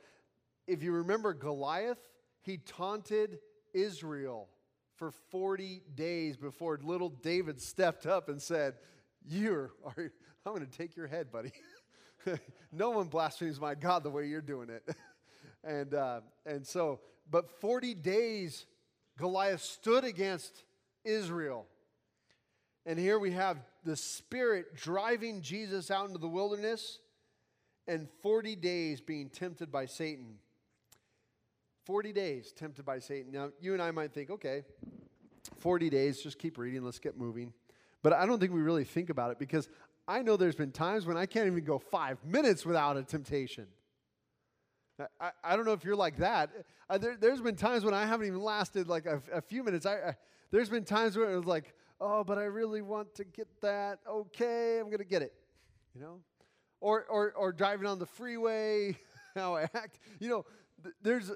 If 0.68 0.84
you 0.84 0.92
remember 0.92 1.34
Goliath, 1.34 2.10
he 2.42 2.58
taunted 2.58 3.40
Israel 3.74 4.50
for 4.96 5.12
40 5.12 5.82
days 5.96 6.36
before 6.36 6.78
little 6.84 7.10
David 7.10 7.62
stepped 7.62 8.06
up 8.06 8.28
and 8.28 8.42
said, 8.42 8.76
You're, 9.26 9.72
I'm 9.98 10.10
going 10.46 10.66
to 10.66 10.78
take 10.78 10.96
your 10.96 11.08
head, 11.08 11.32
buddy. 11.32 11.52
no 12.72 12.92
one 12.92 13.08
blasphemes 13.08 13.60
my 13.60 13.76
God 13.76 14.04
the 14.04 14.10
way 14.10 14.28
you're 14.28 14.42
doing 14.42 14.70
it. 14.70 14.96
and, 15.64 15.94
uh, 15.94 16.22
and 16.46 16.66
so, 16.66 17.00
but 17.30 17.50
40 17.60 17.94
days 17.94 18.66
Goliath 19.18 19.62
stood 19.62 20.04
against 20.04 20.64
Israel. 21.04 21.68
And 22.86 22.98
here 22.98 23.20
we 23.20 23.32
have 23.32 23.58
the 23.84 23.96
Spirit 23.96 24.76
driving 24.76 25.42
Jesus 25.42 25.92
out 25.92 26.08
into 26.08 26.18
the 26.18 26.28
wilderness 26.28 27.00
and 27.88 28.08
40 28.22 28.56
days 28.56 29.02
being 29.02 29.30
tempted 29.30 29.72
by 29.72 29.86
Satan. 29.86 30.38
40 31.86 32.14
days 32.14 32.52
tempted 32.52 32.86
by 32.86 33.00
Satan. 33.00 33.32
Now, 33.32 33.52
you 33.60 33.74
and 33.74 33.82
I 33.82 33.92
might 33.92 34.14
think, 34.14 34.30
okay, 34.30 34.64
40 35.58 35.90
days, 35.90 36.22
just 36.22 36.38
keep 36.38 36.58
reading, 36.58 36.84
let's 36.84 37.00
get 37.00 37.18
moving. 37.18 37.54
But 38.04 38.14
I 38.14 38.26
don't 38.26 38.40
think 38.40 38.54
we 38.54 38.62
really 38.62 38.84
think 38.84 39.10
about 39.10 39.32
it 39.32 39.40
because 39.40 39.70
I 40.08 40.22
know 40.22 40.38
there's 40.38 40.56
been 40.56 40.72
times 40.72 41.06
when 41.06 41.18
I 41.18 41.26
can't 41.26 41.48
even 41.48 41.64
go 41.64 41.80
five 41.80 42.18
minutes 42.26 42.66
without 42.66 42.98
a 42.98 43.04
temptation. 43.04 43.68
I, 45.20 45.32
I 45.44 45.56
don't 45.56 45.66
know 45.66 45.74
if 45.74 45.84
you're 45.84 45.96
like 45.96 46.18
that. 46.18 46.50
Uh, 46.90 46.98
there, 46.98 47.18
has 47.22 47.42
been 47.42 47.56
times 47.56 47.84
when 47.84 47.94
I 47.94 48.06
haven't 48.06 48.28
even 48.28 48.42
lasted 48.42 48.88
like 48.88 49.06
a, 49.06 49.22
a 49.34 49.42
few 49.42 49.64
minutes. 49.64 49.86
I, 49.86 49.94
I, 49.94 50.16
there's 50.52 50.70
been 50.70 50.84
times 50.84 51.18
where 51.18 51.32
it 51.32 51.36
was 51.36 51.46
like, 51.46 51.74
oh, 52.00 52.24
but 52.24 52.38
I 52.38 52.44
really 52.44 52.82
want 52.82 53.16
to 53.16 53.24
get 53.24 53.48
that. 53.62 54.00
Okay, 54.08 54.80
I'm 54.80 54.88
going 54.88 55.00
to 55.00 55.06
get 55.06 55.22
it. 55.22 55.34
You 55.96 56.02
know? 56.02 56.20
Or, 56.80 57.06
or, 57.10 57.32
or 57.32 57.52
driving 57.52 57.88
on 57.88 58.00
the 58.00 58.06
freeway, 58.06 58.98
how 59.36 59.56
I 59.56 59.64
act. 59.64 60.00
You 60.20 60.30
know, 60.30 60.46
there's 61.02 61.30
uh, 61.30 61.36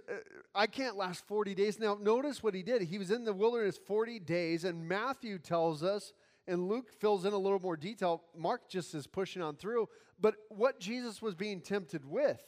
I 0.53 0.67
can't 0.67 0.97
last 0.97 1.27
40 1.27 1.53
days. 1.55 1.79
Now, 1.79 1.97
notice 2.01 2.41
what 2.41 2.53
he 2.53 2.63
did. 2.63 2.81
He 2.81 2.97
was 2.97 3.11
in 3.11 3.23
the 3.23 3.33
wilderness 3.33 3.79
40 3.85 4.19
days, 4.19 4.63
and 4.63 4.87
Matthew 4.87 5.37
tells 5.37 5.83
us, 5.83 6.13
and 6.47 6.67
Luke 6.67 6.91
fills 6.99 7.25
in 7.25 7.33
a 7.33 7.37
little 7.37 7.59
more 7.59 7.77
detail. 7.77 8.23
Mark 8.37 8.69
just 8.69 8.93
is 8.95 9.07
pushing 9.07 9.41
on 9.41 9.55
through. 9.55 9.87
But 10.19 10.35
what 10.49 10.79
Jesus 10.79 11.21
was 11.21 11.35
being 11.35 11.61
tempted 11.61 12.05
with. 12.05 12.41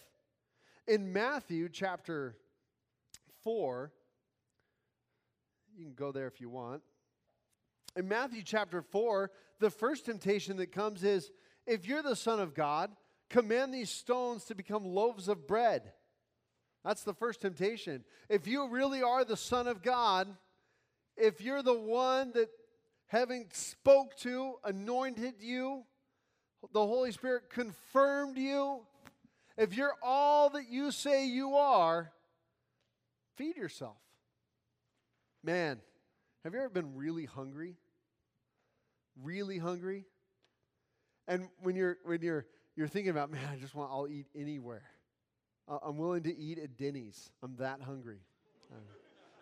In 0.87 1.11
Matthew 1.11 1.67
chapter 1.67 2.37
4, 3.43 3.91
you 5.75 5.83
can 5.83 5.93
go 5.93 6.13
there 6.13 6.27
if 6.27 6.39
you 6.39 6.49
want. 6.49 6.81
In 7.97 8.07
Matthew 8.07 8.41
chapter 8.41 8.81
4, 8.81 9.29
the 9.59 9.69
first 9.69 10.05
temptation 10.05 10.55
that 10.57 10.71
comes 10.71 11.03
is 11.03 11.29
if 11.65 11.85
you're 11.85 12.01
the 12.01 12.15
Son 12.15 12.39
of 12.39 12.53
God, 12.53 12.91
command 13.29 13.73
these 13.73 13.89
stones 13.89 14.45
to 14.45 14.55
become 14.55 14.85
loaves 14.85 15.27
of 15.27 15.45
bread. 15.45 15.91
That's 16.85 17.03
the 17.03 17.13
first 17.13 17.41
temptation. 17.41 18.05
If 18.29 18.47
you 18.47 18.69
really 18.69 19.03
are 19.03 19.25
the 19.25 19.35
Son 19.35 19.67
of 19.67 19.83
God, 19.83 20.29
if 21.17 21.41
you're 21.41 21.63
the 21.63 21.77
one 21.77 22.31
that 22.31 22.49
having 23.07 23.47
spoke 23.51 24.15
to, 24.19 24.53
anointed 24.63 25.33
you, 25.41 25.83
the 26.71 26.85
Holy 26.85 27.11
Spirit 27.11 27.49
confirmed 27.49 28.37
you, 28.37 28.85
if 29.57 29.75
you're 29.75 29.93
all 30.03 30.49
that 30.51 30.69
you 30.69 30.91
say 30.91 31.27
you 31.27 31.55
are, 31.55 32.11
feed 33.35 33.57
yourself. 33.57 33.97
Man, 35.43 35.79
have 36.43 36.53
you 36.53 36.59
ever 36.59 36.69
been 36.69 36.95
really 36.95 37.25
hungry? 37.25 37.75
Really 39.21 39.57
hungry? 39.57 40.05
And 41.27 41.49
when 41.61 41.75
you're 41.75 41.97
when 42.03 42.21
you're 42.21 42.45
you're 42.75 42.87
thinking 42.87 43.09
about, 43.09 43.31
man, 43.31 43.41
I 43.51 43.57
just 43.57 43.75
want 43.75 43.91
I'll 43.91 44.07
eat 44.07 44.27
anywhere. 44.35 44.83
I'm 45.67 45.97
willing 45.97 46.23
to 46.23 46.37
eat 46.37 46.59
at 46.59 46.77
Denny's. 46.77 47.29
I'm 47.43 47.55
that 47.57 47.81
hungry. 47.81 48.19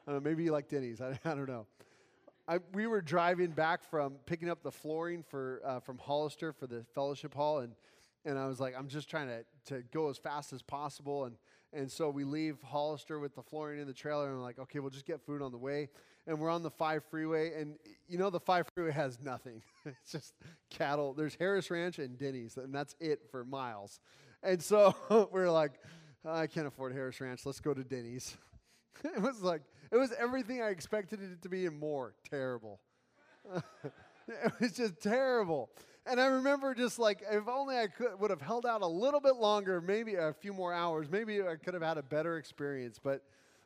I 0.07 0.11
know 0.11 0.19
maybe 0.19 0.43
you 0.43 0.51
like 0.51 0.69
Denny's. 0.69 1.01
I, 1.01 1.19
I 1.25 1.35
don't 1.35 1.47
know. 1.47 1.67
I, 2.47 2.59
we 2.73 2.85
were 2.85 3.01
driving 3.01 3.51
back 3.51 3.83
from 3.83 4.15
picking 4.25 4.49
up 4.49 4.61
the 4.61 4.71
flooring 4.71 5.23
for 5.23 5.61
uh, 5.65 5.79
from 5.79 5.97
Hollister 5.97 6.53
for 6.53 6.67
the 6.67 6.85
fellowship 6.93 7.33
hall, 7.33 7.59
and 7.59 7.73
and 8.25 8.37
I 8.37 8.47
was 8.47 8.59
like, 8.59 8.73
I'm 8.77 8.87
just 8.87 9.09
trying 9.09 9.27
to 9.27 9.73
to 9.73 9.83
go 9.91 10.09
as 10.09 10.17
fast 10.17 10.53
as 10.53 10.61
possible, 10.61 11.25
and 11.25 11.35
and 11.73 11.91
so 11.91 12.09
we 12.09 12.23
leave 12.23 12.57
Hollister 12.63 13.19
with 13.19 13.35
the 13.35 13.43
flooring 13.43 13.79
in 13.79 13.87
the 13.87 13.93
trailer, 13.93 14.27
and 14.27 14.35
I'm 14.35 14.41
like, 14.41 14.59
okay, 14.59 14.79
we'll 14.79 14.91
just 14.91 15.05
get 15.05 15.25
food 15.25 15.41
on 15.41 15.51
the 15.51 15.57
way, 15.57 15.89
and 16.27 16.39
we're 16.39 16.49
on 16.49 16.63
the 16.63 16.71
five 16.71 17.03
freeway, 17.09 17.59
and 17.59 17.75
you 18.07 18.17
know 18.17 18.29
the 18.29 18.39
five 18.39 18.67
freeway 18.73 18.91
has 18.91 19.19
nothing. 19.21 19.61
it's 19.85 20.11
just 20.11 20.33
cattle. 20.69 21.13
There's 21.13 21.35
Harris 21.35 21.69
Ranch 21.69 21.99
and 21.99 22.17
Denny's, 22.17 22.57
and 22.57 22.73
that's 22.73 22.95
it 22.99 23.21
for 23.31 23.43
miles, 23.45 23.99
and 24.43 24.61
so 24.61 24.95
we're 25.31 25.51
like 25.51 25.79
I 26.27 26.47
can't 26.47 26.67
afford 26.67 26.93
Harris 26.93 27.21
Ranch. 27.21 27.45
Let's 27.45 27.59
go 27.59 27.73
to 27.73 27.83
Denny's. 27.83 28.35
it 29.03 29.21
was 29.21 29.41
like, 29.41 29.61
it 29.91 29.97
was 29.97 30.11
everything 30.17 30.61
I 30.61 30.69
expected 30.69 31.21
it 31.21 31.41
to 31.43 31.49
be 31.49 31.65
and 31.65 31.79
more. 31.79 32.15
Terrible. 32.29 32.79
it 34.27 34.51
was 34.59 34.71
just 34.71 34.99
terrible. 35.01 35.69
And 36.07 36.21
I 36.21 36.27
remember 36.27 36.75
just 36.75 36.99
like, 36.99 37.23
if 37.29 37.47
only 37.47 37.77
I 37.77 37.87
could 37.87 38.19
would 38.19 38.29
have 38.29 38.41
held 38.41 38.65
out 38.65 38.81
a 38.81 38.87
little 38.87 39.19
bit 39.19 39.37
longer, 39.37 39.81
maybe 39.81 40.15
a 40.15 40.33
few 40.33 40.53
more 40.53 40.71
hours, 40.71 41.09
maybe 41.09 41.41
I 41.41 41.55
could 41.55 41.73
have 41.73 41.81
had 41.81 41.97
a 41.97 42.03
better 42.03 42.37
experience. 42.37 42.99
But, 43.01 43.23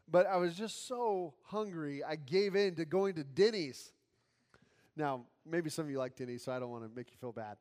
but 0.10 0.26
I 0.26 0.38
was 0.38 0.56
just 0.56 0.88
so 0.88 1.34
hungry, 1.44 2.04
I 2.04 2.16
gave 2.16 2.56
in 2.56 2.76
to 2.76 2.86
going 2.86 3.16
to 3.16 3.24
Denny's. 3.24 3.92
Now, 4.96 5.26
maybe 5.46 5.70
some 5.70 5.86
of 5.86 5.92
you 5.92 5.98
like 5.98 6.16
Denny's, 6.16 6.44
so 6.44 6.52
I 6.52 6.60
don't 6.60 6.70
want 6.70 6.84
to 6.84 6.96
make 6.96 7.12
you 7.12 7.18
feel 7.20 7.34
bad. 7.34 7.58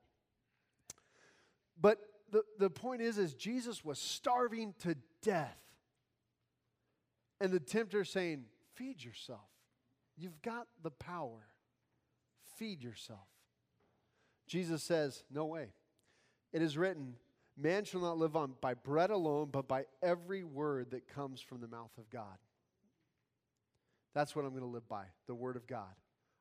But 1.80 1.98
the, 2.30 2.42
the 2.58 2.70
point 2.70 3.02
is, 3.02 3.18
is 3.18 3.34
Jesus 3.34 3.84
was 3.84 3.98
starving 3.98 4.74
to 4.82 4.96
death. 5.22 5.58
And 7.40 7.52
the 7.52 7.60
tempter 7.60 8.04
saying, 8.04 8.44
feed 8.74 9.02
yourself. 9.02 9.48
You've 10.16 10.42
got 10.42 10.66
the 10.82 10.90
power. 10.90 11.46
Feed 12.56 12.82
yourself. 12.82 13.28
Jesus 14.48 14.82
says, 14.82 15.22
no 15.30 15.44
way. 15.44 15.68
It 16.52 16.62
is 16.62 16.76
written, 16.76 17.14
man 17.56 17.84
shall 17.84 18.00
not 18.00 18.18
live 18.18 18.34
on 18.34 18.54
by 18.60 18.74
bread 18.74 19.10
alone, 19.10 19.50
but 19.52 19.68
by 19.68 19.84
every 20.02 20.42
word 20.42 20.90
that 20.90 21.06
comes 21.06 21.40
from 21.40 21.60
the 21.60 21.68
mouth 21.68 21.92
of 21.98 22.10
God. 22.10 22.38
That's 24.14 24.34
what 24.34 24.44
I'm 24.44 24.50
going 24.50 24.62
to 24.62 24.68
live 24.68 24.88
by, 24.88 25.04
the 25.26 25.34
word 25.34 25.56
of 25.56 25.66
God. 25.66 25.94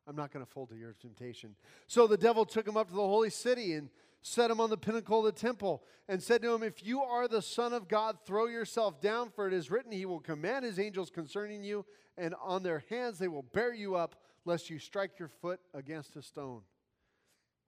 I'm 0.07 0.15
not 0.15 0.31
going 0.31 0.43
to 0.43 0.49
fold 0.49 0.69
to 0.69 0.75
your 0.75 0.95
temptation. 0.99 1.55
So 1.85 2.07
the 2.07 2.17
devil 2.17 2.45
took 2.45 2.65
him 2.65 2.77
up 2.77 2.87
to 2.87 2.95
the 2.95 3.01
holy 3.01 3.29
city 3.29 3.73
and 3.73 3.89
set 4.21 4.49
him 4.49 4.59
on 4.59 4.69
the 4.69 4.77
pinnacle 4.77 5.19
of 5.19 5.25
the 5.25 5.39
temple, 5.39 5.83
and 6.09 6.21
said 6.21 6.41
to 6.41 6.53
him, 6.53 6.63
If 6.63 6.85
you 6.85 7.01
are 7.01 7.27
the 7.27 7.41
Son 7.41 7.71
of 7.73 7.87
God, 7.87 8.17
throw 8.25 8.47
yourself 8.47 8.99
down, 8.99 9.29
for 9.29 9.47
it 9.47 9.53
is 9.53 9.69
written, 9.69 9.91
He 9.91 10.05
will 10.05 10.19
command 10.19 10.65
His 10.65 10.79
angels 10.79 11.09
concerning 11.09 11.63
you, 11.63 11.85
and 12.17 12.33
on 12.41 12.63
their 12.63 12.83
hands 12.89 13.19
they 13.19 13.27
will 13.27 13.43
bear 13.43 13.73
you 13.73 13.95
up, 13.95 14.15
lest 14.43 14.69
you 14.69 14.79
strike 14.79 15.19
your 15.19 15.29
foot 15.29 15.59
against 15.73 16.15
a 16.15 16.21
stone. 16.21 16.61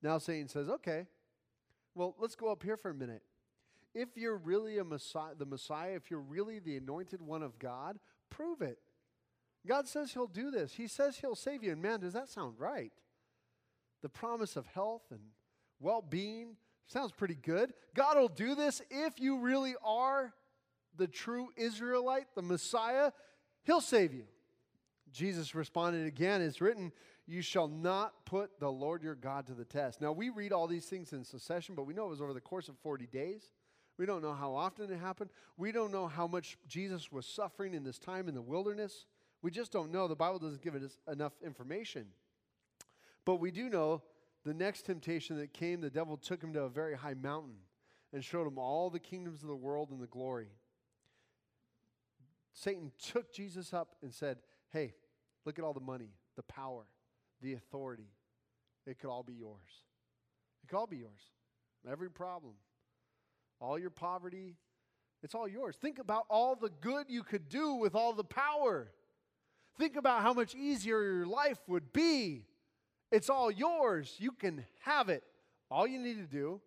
Now 0.02 0.18
Satan 0.18 0.48
says, 0.48 0.70
Okay, 0.70 1.06
well, 1.96 2.16
let's 2.20 2.36
go 2.36 2.52
up 2.52 2.64
here 2.64 2.78
for 2.78 2.92
a 2.92 2.94
minute. 2.94 3.24
If 3.94 4.16
you're 4.16 4.38
really 4.38 4.78
a 4.78 4.84
Messiah, 4.84 5.34
the 5.38 5.46
Messiah, 5.46 5.96
if 5.96 6.12
you're 6.12 6.20
really 6.20 6.60
the 6.60 6.78
anointed 6.78 7.22
one 7.22 7.42
of 7.42 7.58
God, 7.60 7.98
prove 8.30 8.62
it. 8.62 8.78
God 9.68 9.88
says 9.88 10.14
He'll 10.14 10.28
do 10.28 10.52
this. 10.52 10.74
He 10.74 10.88
says 10.88 11.18
He'll 11.18 11.36
save 11.36 11.64
you. 11.64 11.72
And 11.72 11.82
man, 11.82 12.00
does 12.00 12.14
that 12.14 12.30
sound 12.30 12.56
right? 12.58 12.92
The 14.02 14.10
promise 14.10 14.56
of 14.56 14.66
health 14.68 15.04
and 15.12 15.20
well 15.80 16.02
being. 16.02 16.56
Sounds 16.88 17.12
pretty 17.12 17.36
good. 17.36 17.74
God 17.96 18.18
will 18.18 18.30
do 18.30 18.56
this 18.56 18.82
if 18.90 19.20
you 19.20 19.40
really 19.40 19.76
are 19.84 20.34
the 20.98 21.08
true 21.08 21.50
Israelite, 21.56 22.28
the 22.36 22.42
Messiah. 22.42 23.12
He'll 23.64 23.82
save 23.82 24.14
you. 24.14 24.24
Jesus 25.12 25.56
responded 25.56 26.06
again, 26.06 26.42
it's 26.42 26.62
written, 26.62 26.92
You 27.30 27.44
shall 27.44 27.68
not 27.68 28.26
put 28.26 28.60
the 28.60 28.72
Lord 28.72 29.04
your 29.04 29.14
God 29.14 29.46
to 29.48 29.54
the 29.54 29.64
test. 29.64 30.02
Now, 30.02 30.12
we 30.12 30.30
read 30.30 30.52
all 30.52 30.66
these 30.66 30.86
things 30.86 31.14
in 31.14 31.24
succession, 31.24 31.76
but 31.76 31.86
we 31.86 31.94
know 31.94 32.08
it 32.08 32.10
was 32.10 32.22
over 32.22 32.34
the 32.34 32.42
course 32.42 32.68
of 32.70 32.78
40 32.80 33.06
days. 33.06 33.52
We 34.00 34.08
don't 34.08 34.24
know 34.24 34.34
how 34.34 34.56
often 34.56 34.92
it 34.92 34.98
happened. 34.98 35.30
We 35.56 35.72
don't 35.72 35.92
know 35.92 36.08
how 36.08 36.26
much 36.26 36.58
Jesus 36.68 37.12
was 37.12 37.28
suffering 37.28 37.76
in 37.76 37.84
this 37.84 38.00
time 38.00 38.30
in 38.30 38.34
the 38.34 38.42
wilderness. 38.42 39.06
We 39.44 39.52
just 39.52 39.72
don't 39.72 39.92
know. 39.92 40.08
The 40.08 40.16
Bible 40.16 40.40
doesn't 40.40 40.64
give 40.64 40.74
us 40.74 40.98
enough 41.08 41.34
information. 41.46 42.08
But 43.26 43.36
we 43.36 43.52
do 43.52 43.70
know 43.70 44.02
the 44.44 44.56
next 44.56 44.88
temptation 44.88 45.38
that 45.38 45.54
came, 45.54 45.82
the 45.82 45.92
devil 45.92 46.18
took 46.18 46.42
him 46.42 46.52
to 46.54 46.64
a 46.64 46.70
very 46.70 46.96
high 46.96 47.14
mountain 47.14 47.58
and 48.12 48.26
showed 48.26 48.48
him 48.48 48.58
all 48.58 48.90
the 48.90 49.00
kingdoms 49.00 49.44
of 49.44 49.50
the 49.50 49.56
world 49.56 49.92
and 49.92 50.02
the 50.02 50.08
glory. 50.08 50.50
Satan 52.54 52.92
took 52.98 53.32
Jesus 53.32 53.72
up 53.72 53.98
and 54.02 54.12
said, 54.12 54.40
Hey, 54.72 54.96
look 55.46 55.60
at 55.60 55.66
all 55.66 55.74
the 55.74 55.80
money, 55.80 56.10
the 56.36 56.44
power, 56.44 56.86
the 57.42 57.54
authority. 57.54 58.12
It 58.86 59.00
could 59.00 59.10
all 59.10 59.24
be 59.24 59.34
yours. 59.34 59.84
It 60.64 60.68
could 60.70 60.78
all 60.78 60.88
be 60.88 60.98
yours. 60.98 61.22
Every 61.90 62.10
problem, 62.10 62.54
all 63.60 63.80
your 63.80 63.90
poverty, 63.90 64.56
it's 65.24 65.36
all 65.36 65.48
yours. 65.48 65.76
Think 65.82 66.00
about 66.00 66.26
all 66.30 66.56
the 66.56 66.70
good 66.82 67.06
you 67.10 67.24
could 67.24 67.50
do 67.50 67.76
with 67.76 67.96
all 67.96 68.14
the 68.14 68.24
power. 68.24 68.92
Think 69.78 69.96
about 69.96 70.22
how 70.22 70.34
much 70.34 70.56
easier 70.56 71.02
your 71.02 71.26
life 71.26 71.60
would 71.68 71.94
be 71.94 72.46
it's 73.12 73.30
all 73.30 73.50
yours. 73.50 74.16
You 74.20 74.32
can 74.32 74.66
have 74.82 75.10
it. 75.10 75.24
All 75.72 75.88
you 75.88 76.00
need 76.00 76.18
to 76.18 76.28
do 76.28 76.62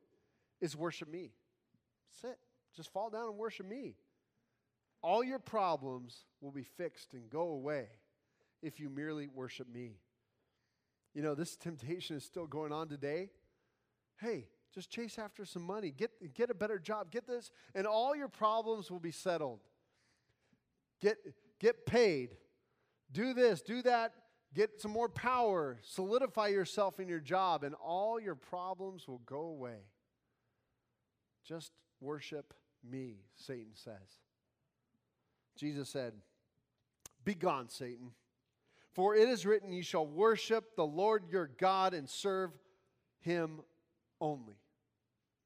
is 0.60 0.76
worship 0.76 1.08
me. 1.08 1.30
Sit. 2.20 2.38
Just 2.74 2.92
fall 2.92 3.10
down 3.10 3.28
and 3.28 3.36
worship 3.36 3.66
me. 3.66 3.94
All 5.02 5.22
your 5.22 5.38
problems 5.38 6.24
will 6.40 6.52
be 6.52 6.64
fixed 6.64 7.12
and 7.12 7.28
go 7.28 7.48
away 7.48 7.86
if 8.62 8.80
you 8.80 8.88
merely 8.88 9.28
worship 9.28 9.68
me. 9.72 9.96
You 11.14 11.22
know, 11.22 11.34
this 11.34 11.56
temptation 11.56 12.16
is 12.16 12.24
still 12.24 12.46
going 12.46 12.72
on 12.72 12.88
today. 12.88 13.30
Hey, 14.18 14.48
just 14.74 14.90
chase 14.90 15.18
after 15.18 15.44
some 15.44 15.62
money, 15.62 15.90
get, 15.90 16.34
get 16.34 16.50
a 16.50 16.54
better 16.54 16.78
job, 16.78 17.10
get 17.10 17.26
this, 17.26 17.50
and 17.74 17.86
all 17.86 18.16
your 18.16 18.28
problems 18.28 18.90
will 18.90 19.00
be 19.00 19.10
settled. 19.10 19.60
Get, 21.00 21.18
get 21.58 21.84
paid. 21.84 22.36
Do 23.12 23.34
this, 23.34 23.60
do 23.60 23.82
that, 23.82 24.14
Get 24.54 24.80
some 24.82 24.90
more 24.90 25.08
power, 25.08 25.78
solidify 25.82 26.48
yourself 26.48 27.00
in 27.00 27.08
your 27.08 27.20
job, 27.20 27.64
and 27.64 27.74
all 27.74 28.20
your 28.20 28.34
problems 28.34 29.08
will 29.08 29.22
go 29.24 29.40
away. 29.40 29.78
Just 31.46 31.72
worship 32.00 32.52
me, 32.84 33.20
Satan 33.34 33.72
says. 33.74 34.20
Jesus 35.56 35.88
said, 35.88 36.12
Be 37.24 37.34
gone, 37.34 37.70
Satan. 37.70 38.10
For 38.92 39.14
it 39.14 39.28
is 39.28 39.46
written, 39.46 39.72
You 39.72 39.82
shall 39.82 40.06
worship 40.06 40.76
the 40.76 40.84
Lord 40.84 41.24
your 41.30 41.50
God 41.58 41.94
and 41.94 42.08
serve 42.08 42.50
him 43.20 43.60
only. 44.20 44.56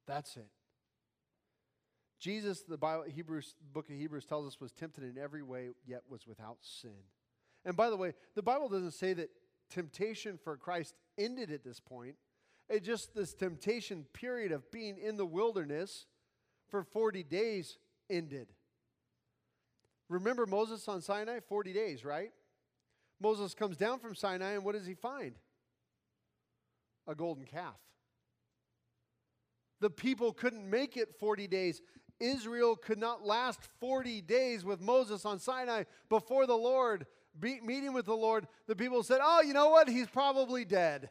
That's 0.05 0.35
it. 0.37 0.47
Jesus, 2.19 2.63
the 2.63 2.77
Bible, 2.77 3.05
Hebrews, 3.07 3.55
book 3.73 3.89
of 3.89 3.95
Hebrews 3.95 4.25
tells 4.25 4.47
us, 4.47 4.59
was 4.59 4.71
tempted 4.71 5.03
in 5.03 5.21
every 5.21 5.43
way, 5.43 5.69
yet 5.85 6.01
was 6.09 6.25
without 6.25 6.57
sin. 6.61 6.91
And 7.63 7.77
by 7.77 7.89
the 7.89 7.97
way, 7.97 8.13
the 8.35 8.41
Bible 8.41 8.69
doesn't 8.69 8.91
say 8.91 9.13
that 9.13 9.29
temptation 9.69 10.39
for 10.43 10.57
Christ 10.57 10.95
ended 11.17 11.51
at 11.51 11.63
this 11.63 11.79
point. 11.79 12.15
It 12.69 12.83
just 12.83 13.13
this 13.13 13.33
temptation 13.33 14.05
period 14.13 14.51
of 14.51 14.71
being 14.71 14.97
in 14.97 15.15
the 15.15 15.25
wilderness 15.25 16.05
for 16.69 16.83
40 16.83 17.23
days 17.23 17.77
ended. 18.09 18.47
Remember 20.09 20.45
Moses 20.45 20.87
on 20.87 21.01
Sinai? 21.01 21.39
40 21.47 21.73
days, 21.73 22.03
right? 22.03 22.31
Moses 23.19 23.53
comes 23.53 23.77
down 23.77 23.99
from 23.99 24.15
Sinai, 24.15 24.51
and 24.51 24.63
what 24.63 24.75
does 24.75 24.85
he 24.85 24.93
find? 24.93 25.33
A 27.07 27.15
golden 27.15 27.45
calf. 27.45 27.77
The 29.79 29.89
people 29.89 30.33
couldn't 30.33 30.69
make 30.69 30.97
it 30.97 31.15
40 31.19 31.47
days. 31.47 31.81
Israel 32.19 32.75
could 32.75 32.97
not 32.97 33.25
last 33.25 33.59
40 33.79 34.21
days 34.21 34.65
with 34.65 34.81
Moses 34.81 35.25
on 35.25 35.39
Sinai 35.39 35.83
before 36.09 36.47
the 36.47 36.57
Lord, 36.57 37.05
be, 37.39 37.59
meeting 37.61 37.93
with 37.93 38.05
the 38.05 38.15
Lord. 38.15 38.47
The 38.67 38.75
people 38.75 39.03
said, 39.03 39.19
Oh, 39.21 39.41
you 39.41 39.53
know 39.53 39.69
what? 39.69 39.87
He's 39.87 40.07
probably 40.07 40.65
dead. 40.65 41.09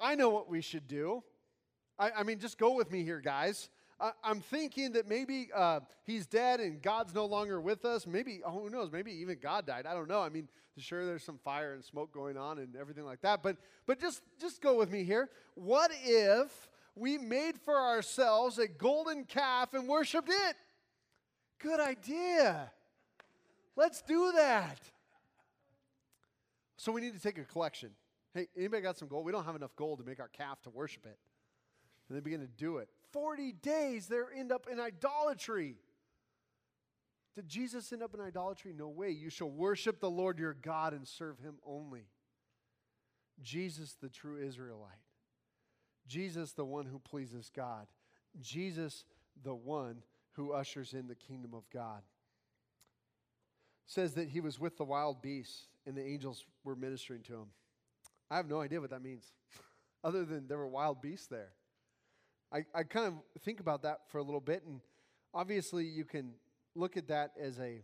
I 0.00 0.14
know 0.14 0.28
what 0.28 0.48
we 0.48 0.60
should 0.60 0.86
do. 0.86 1.24
I, 1.98 2.10
I 2.18 2.22
mean, 2.22 2.38
just 2.38 2.58
go 2.58 2.74
with 2.74 2.90
me 2.90 3.02
here, 3.02 3.20
guys. 3.20 3.70
I, 4.00 4.12
am 4.24 4.40
thinking 4.40 4.92
that 4.92 5.08
maybe 5.08 5.48
uh, 5.54 5.80
he's 6.04 6.26
dead 6.26 6.60
and 6.60 6.80
God's 6.80 7.14
no 7.14 7.26
longer 7.26 7.60
with 7.60 7.84
us. 7.84 8.06
Maybe, 8.06 8.40
oh, 8.44 8.50
who 8.50 8.70
knows? 8.70 8.92
Maybe 8.92 9.12
even 9.12 9.38
God 9.42 9.66
died. 9.66 9.86
I 9.86 9.94
don't 9.94 10.08
know. 10.08 10.20
I 10.20 10.28
mean, 10.28 10.48
sure, 10.76 11.04
there's 11.04 11.24
some 11.24 11.38
fire 11.44 11.74
and 11.74 11.84
smoke 11.84 12.12
going 12.12 12.36
on 12.36 12.58
and 12.58 12.76
everything 12.76 13.04
like 13.04 13.20
that. 13.22 13.42
But, 13.42 13.56
but 13.86 14.00
just, 14.00 14.22
just 14.40 14.62
go 14.62 14.76
with 14.76 14.90
me 14.90 15.02
here. 15.02 15.28
What 15.54 15.90
if 16.04 16.68
we 16.94 17.18
made 17.18 17.58
for 17.58 17.76
ourselves 17.76 18.58
a 18.58 18.68
golden 18.68 19.24
calf 19.24 19.74
and 19.74 19.88
worshiped 19.88 20.30
it? 20.30 20.56
Good 21.58 21.80
idea. 21.80 22.70
Let's 23.74 24.02
do 24.02 24.32
that. 24.36 24.78
So 26.76 26.92
we 26.92 27.00
need 27.00 27.14
to 27.14 27.20
take 27.20 27.38
a 27.38 27.44
collection. 27.44 27.90
Hey, 28.32 28.46
anybody 28.56 28.82
got 28.82 28.96
some 28.96 29.08
gold? 29.08 29.24
We 29.24 29.32
don't 29.32 29.44
have 29.44 29.56
enough 29.56 29.74
gold 29.74 29.98
to 29.98 30.04
make 30.04 30.20
our 30.20 30.28
calf 30.28 30.62
to 30.62 30.70
worship 30.70 31.04
it. 31.06 31.18
And 32.08 32.16
they 32.16 32.20
begin 32.20 32.40
to 32.40 32.46
do 32.46 32.78
it. 32.78 32.88
40 33.12 33.52
days, 33.52 34.06
they 34.06 34.18
end 34.36 34.52
up 34.52 34.66
in 34.70 34.78
idolatry. 34.78 35.76
Did 37.34 37.48
Jesus 37.48 37.92
end 37.92 38.02
up 38.02 38.14
in 38.14 38.20
idolatry? 38.20 38.72
No 38.76 38.88
way. 38.88 39.10
You 39.10 39.30
shall 39.30 39.50
worship 39.50 40.00
the 40.00 40.10
Lord 40.10 40.38
your 40.38 40.54
God 40.54 40.92
and 40.92 41.06
serve 41.06 41.38
him 41.38 41.56
only. 41.64 42.06
Jesus, 43.42 43.96
the 44.00 44.08
true 44.08 44.44
Israelite. 44.44 44.90
Jesus, 46.06 46.52
the 46.52 46.64
one 46.64 46.86
who 46.86 46.98
pleases 46.98 47.50
God. 47.54 47.86
Jesus, 48.40 49.04
the 49.42 49.54
one 49.54 50.02
who 50.32 50.52
ushers 50.52 50.94
in 50.94 51.06
the 51.06 51.14
kingdom 51.14 51.54
of 51.54 51.68
God. 51.70 52.02
Says 53.86 54.14
that 54.14 54.28
he 54.28 54.40
was 54.40 54.58
with 54.58 54.76
the 54.76 54.84
wild 54.84 55.22
beasts 55.22 55.68
and 55.86 55.96
the 55.96 56.04
angels 56.04 56.44
were 56.64 56.76
ministering 56.76 57.22
to 57.22 57.34
him. 57.34 57.46
I 58.30 58.36
have 58.36 58.48
no 58.48 58.60
idea 58.60 58.80
what 58.80 58.90
that 58.90 59.02
means, 59.02 59.32
other 60.04 60.24
than 60.24 60.46
there 60.46 60.58
were 60.58 60.68
wild 60.68 61.00
beasts 61.00 61.26
there. 61.26 61.52
I, 62.52 62.64
I 62.74 62.82
kind 62.82 63.06
of 63.06 63.14
think 63.42 63.60
about 63.60 63.82
that 63.82 64.00
for 64.08 64.18
a 64.18 64.22
little 64.22 64.40
bit, 64.40 64.62
and 64.66 64.80
obviously 65.34 65.84
you 65.84 66.04
can 66.04 66.32
look 66.74 66.96
at 66.96 67.08
that 67.08 67.32
as 67.40 67.58
a, 67.58 67.82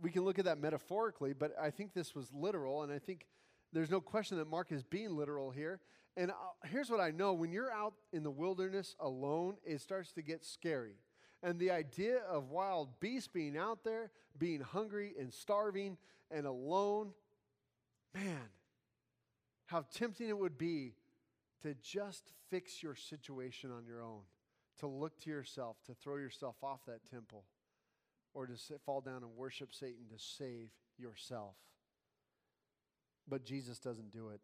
we 0.00 0.10
can 0.10 0.24
look 0.24 0.38
at 0.38 0.44
that 0.44 0.60
metaphorically, 0.60 1.32
but 1.32 1.52
I 1.60 1.70
think 1.70 1.94
this 1.94 2.14
was 2.14 2.30
literal, 2.32 2.82
and 2.82 2.92
I 2.92 2.98
think 2.98 3.26
there's 3.72 3.90
no 3.90 4.00
question 4.00 4.38
that 4.38 4.48
Mark 4.48 4.70
is 4.72 4.82
being 4.82 5.16
literal 5.16 5.50
here. 5.50 5.80
And 6.16 6.30
I'll, 6.30 6.56
uh, 6.64 6.68
here's 6.68 6.90
what 6.90 7.00
I 7.00 7.10
know 7.10 7.32
when 7.32 7.52
you're 7.52 7.70
out 7.70 7.94
in 8.12 8.22
the 8.22 8.30
wilderness 8.30 8.96
alone, 8.98 9.56
it 9.64 9.80
starts 9.80 10.12
to 10.12 10.22
get 10.22 10.44
scary. 10.44 10.96
And 11.42 11.58
the 11.58 11.70
idea 11.70 12.18
of 12.28 12.50
wild 12.50 12.98
beasts 12.98 13.28
being 13.28 13.56
out 13.56 13.84
there, 13.84 14.10
being 14.36 14.60
hungry 14.60 15.14
and 15.18 15.32
starving 15.32 15.96
and 16.30 16.46
alone, 16.46 17.12
man, 18.14 18.48
how 19.66 19.84
tempting 19.94 20.28
it 20.28 20.36
would 20.36 20.58
be 20.58 20.94
to 21.62 21.74
just 21.82 22.32
fix 22.50 22.82
your 22.82 22.94
situation 22.94 23.70
on 23.70 23.84
your 23.84 24.02
own, 24.02 24.22
to 24.80 24.86
look 24.86 25.18
to 25.20 25.30
yourself, 25.30 25.76
to 25.86 25.94
throw 25.94 26.16
yourself 26.16 26.56
off 26.62 26.80
that 26.86 27.04
temple, 27.10 27.44
or 28.34 28.46
to 28.46 28.56
sit, 28.56 28.80
fall 28.84 29.00
down 29.00 29.22
and 29.22 29.36
worship 29.36 29.74
Satan 29.74 30.06
to 30.10 30.18
save 30.18 30.70
yourself. 30.96 31.56
But 33.28 33.44
Jesus 33.44 33.78
doesn't 33.78 34.12
do 34.12 34.28
it. 34.30 34.40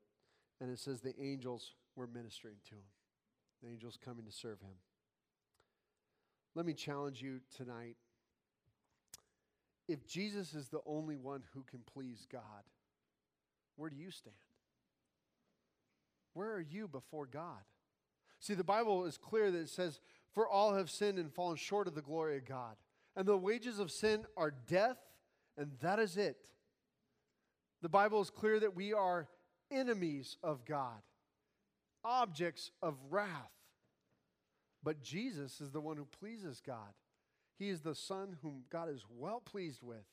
And 0.61 0.71
it 0.71 0.79
says 0.79 1.01
the 1.01 1.15
angels 1.21 1.73
were 1.97 2.07
ministering 2.07 2.57
to 2.69 2.75
him, 2.75 2.85
the 3.63 3.69
angels 3.69 3.99
coming 4.03 4.25
to 4.25 4.33
serve 4.33 4.61
him. 4.61 4.77
Let 6.55 6.67
me 6.67 6.75
challenge 6.75 7.21
you 7.21 7.41
tonight. 7.57 7.97
If 9.89 10.07
Jesus 10.07 10.55
is 10.55 10.69
the 10.69 10.81
only 10.87 11.17
one 11.17 11.43
who 11.53 11.63
can 11.63 11.81
please 11.93 12.27
God, 12.31 12.43
where 13.77 13.91
do 13.91 13.97
you 13.97 14.11
stand? 14.11 14.37
Where 16.35 16.53
are 16.53 16.61
you 16.61 16.87
before 16.89 17.27
God? 17.27 17.63
See, 18.41 18.55
the 18.55 18.65
Bible 18.65 19.07
is 19.07 19.17
clear 19.17 19.51
that 19.51 19.59
it 19.59 19.69
says, 19.71 20.01
For 20.33 20.47
all 20.47 20.75
have 20.75 20.91
sinned 20.91 21.19
and 21.19 21.33
fallen 21.33 21.57
short 21.57 21.89
of 21.89 21.95
the 21.95 22.03
glory 22.03 22.37
of 22.37 22.45
God. 22.45 22.77
And 23.17 23.27
the 23.27 23.37
wages 23.37 23.79
of 23.79 23.91
sin 23.91 24.27
are 24.37 24.53
death, 24.69 24.99
and 25.57 25.71
that 25.81 25.99
is 25.99 26.17
it. 26.17 26.37
The 27.81 27.89
Bible 27.89 28.21
is 28.21 28.31
clear 28.31 28.59
that 28.61 28.75
we 28.75 28.93
are 28.93 29.29
enemies 29.71 30.37
of 30.43 30.65
God, 30.65 31.03
objects 32.05 32.71
of 32.83 32.97
wrath. 33.11 33.51
But 34.83 35.03
Jesus 35.03 35.61
is 35.61 35.71
the 35.71 35.81
one 35.81 35.97
who 35.97 36.07
pleases 36.07 36.61
God. 36.65 36.93
He 37.59 37.69
is 37.69 37.81
the 37.81 37.95
Son 37.95 38.37
whom 38.43 38.65
God 38.71 38.91
is 38.91 39.05
well 39.09 39.41
pleased 39.41 39.83
with. 39.83 40.05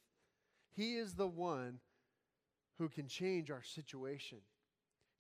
He 0.75 0.95
is 0.95 1.15
the 1.15 1.27
one 1.27 1.79
who 2.77 2.87
can 2.87 3.07
change 3.07 3.51
our 3.51 3.63
situation. 3.63 4.37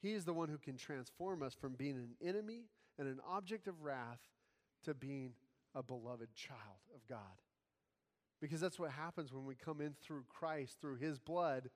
He 0.01 0.13
is 0.13 0.25
the 0.25 0.33
one 0.33 0.49
who 0.49 0.57
can 0.57 0.77
transform 0.77 1.43
us 1.43 1.53
from 1.53 1.73
being 1.73 1.95
an 1.95 2.27
enemy 2.27 2.65
and 2.97 3.07
an 3.07 3.19
object 3.27 3.67
of 3.67 3.83
wrath 3.83 4.19
to 4.83 4.93
being 4.93 5.33
a 5.75 5.83
beloved 5.83 6.33
child 6.33 6.81
of 6.95 7.07
God. 7.07 7.19
Because 8.41 8.59
that's 8.59 8.79
what 8.79 8.91
happens 8.91 9.31
when 9.31 9.45
we 9.45 9.55
come 9.55 9.79
in 9.79 9.93
through 10.01 10.23
Christ, 10.27 10.77
through 10.81 10.97
His 10.97 11.19
blood. 11.19 11.69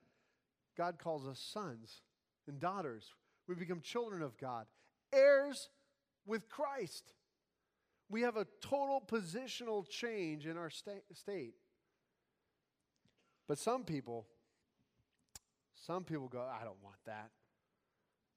God 0.75 0.97
calls 0.97 1.27
us 1.27 1.39
sons 1.39 2.01
and 2.47 2.59
daughters. 2.59 3.13
We 3.47 3.53
become 3.53 3.81
children 3.81 4.23
of 4.23 4.37
God, 4.37 4.65
heirs 5.13 5.69
with 6.25 6.49
Christ. 6.49 7.13
We 8.09 8.21
have 8.21 8.37
a 8.37 8.47
total 8.59 9.01
positional 9.05 9.87
change 9.87 10.47
in 10.47 10.57
our 10.57 10.71
sta- 10.71 11.03
state. 11.13 11.53
But 13.47 13.59
some 13.59 13.83
people, 13.83 14.25
some 15.85 16.03
people 16.03 16.27
go, 16.27 16.41
I 16.41 16.63
don't 16.63 16.81
want 16.83 16.97
that. 17.05 17.29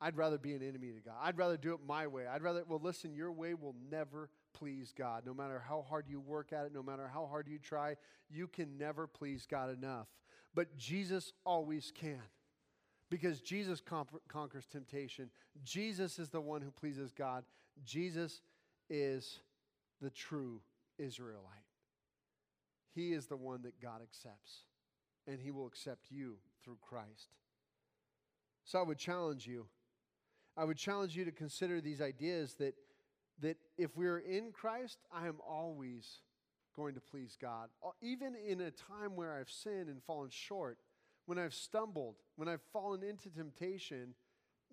I'd 0.00 0.16
rather 0.16 0.38
be 0.38 0.54
an 0.54 0.62
enemy 0.62 0.92
to 0.92 1.00
God. 1.00 1.16
I'd 1.20 1.36
rather 1.36 1.56
do 1.56 1.74
it 1.74 1.80
my 1.86 2.06
way. 2.06 2.26
I'd 2.26 2.42
rather, 2.42 2.62
well, 2.68 2.80
listen, 2.82 3.14
your 3.14 3.32
way 3.32 3.54
will 3.54 3.74
never 3.90 4.30
please 4.54 4.92
God. 4.96 5.24
No 5.26 5.34
matter 5.34 5.62
how 5.66 5.84
hard 5.88 6.06
you 6.08 6.20
work 6.20 6.52
at 6.52 6.66
it, 6.66 6.72
no 6.72 6.82
matter 6.82 7.10
how 7.12 7.26
hard 7.26 7.48
you 7.48 7.58
try, 7.58 7.96
you 8.30 8.46
can 8.46 8.78
never 8.78 9.06
please 9.06 9.46
God 9.50 9.76
enough. 9.76 10.06
But 10.54 10.76
Jesus 10.76 11.32
always 11.44 11.92
can 11.94 12.22
because 13.10 13.40
Jesus 13.40 13.80
conquers 13.80 14.66
temptation. 14.66 15.30
Jesus 15.64 16.18
is 16.18 16.28
the 16.28 16.40
one 16.40 16.62
who 16.62 16.70
pleases 16.70 17.12
God. 17.12 17.44
Jesus 17.84 18.40
is 18.88 19.40
the 20.00 20.10
true 20.10 20.60
Israelite. 20.98 21.44
He 22.94 23.12
is 23.12 23.26
the 23.26 23.36
one 23.36 23.62
that 23.62 23.80
God 23.80 24.00
accepts, 24.02 24.64
and 25.26 25.40
He 25.40 25.50
will 25.50 25.66
accept 25.66 26.06
you 26.10 26.36
through 26.64 26.78
Christ. 26.80 27.34
So 28.64 28.78
I 28.78 28.82
would 28.82 28.98
challenge 28.98 29.46
you 29.46 29.66
I 30.58 30.64
would 30.64 30.76
challenge 30.76 31.16
you 31.16 31.24
to 31.24 31.30
consider 31.30 31.80
these 31.80 32.02
ideas 32.02 32.54
that, 32.54 32.74
that 33.40 33.56
if 33.76 33.96
we're 33.96 34.18
in 34.18 34.50
Christ, 34.50 34.98
I 35.12 35.28
am 35.28 35.36
always 35.48 36.20
going 36.74 36.94
to 36.94 37.00
please 37.00 37.36
God. 37.40 37.68
Even 38.02 38.34
in 38.34 38.60
a 38.60 38.72
time 38.72 39.14
where 39.14 39.38
I've 39.38 39.50
sinned 39.50 39.88
and 39.88 40.02
fallen 40.02 40.30
short, 40.30 40.78
when 41.26 41.38
I've 41.38 41.54
stumbled, 41.54 42.16
when 42.34 42.48
I've 42.48 42.62
fallen 42.72 43.04
into 43.04 43.30
temptation, 43.30 44.14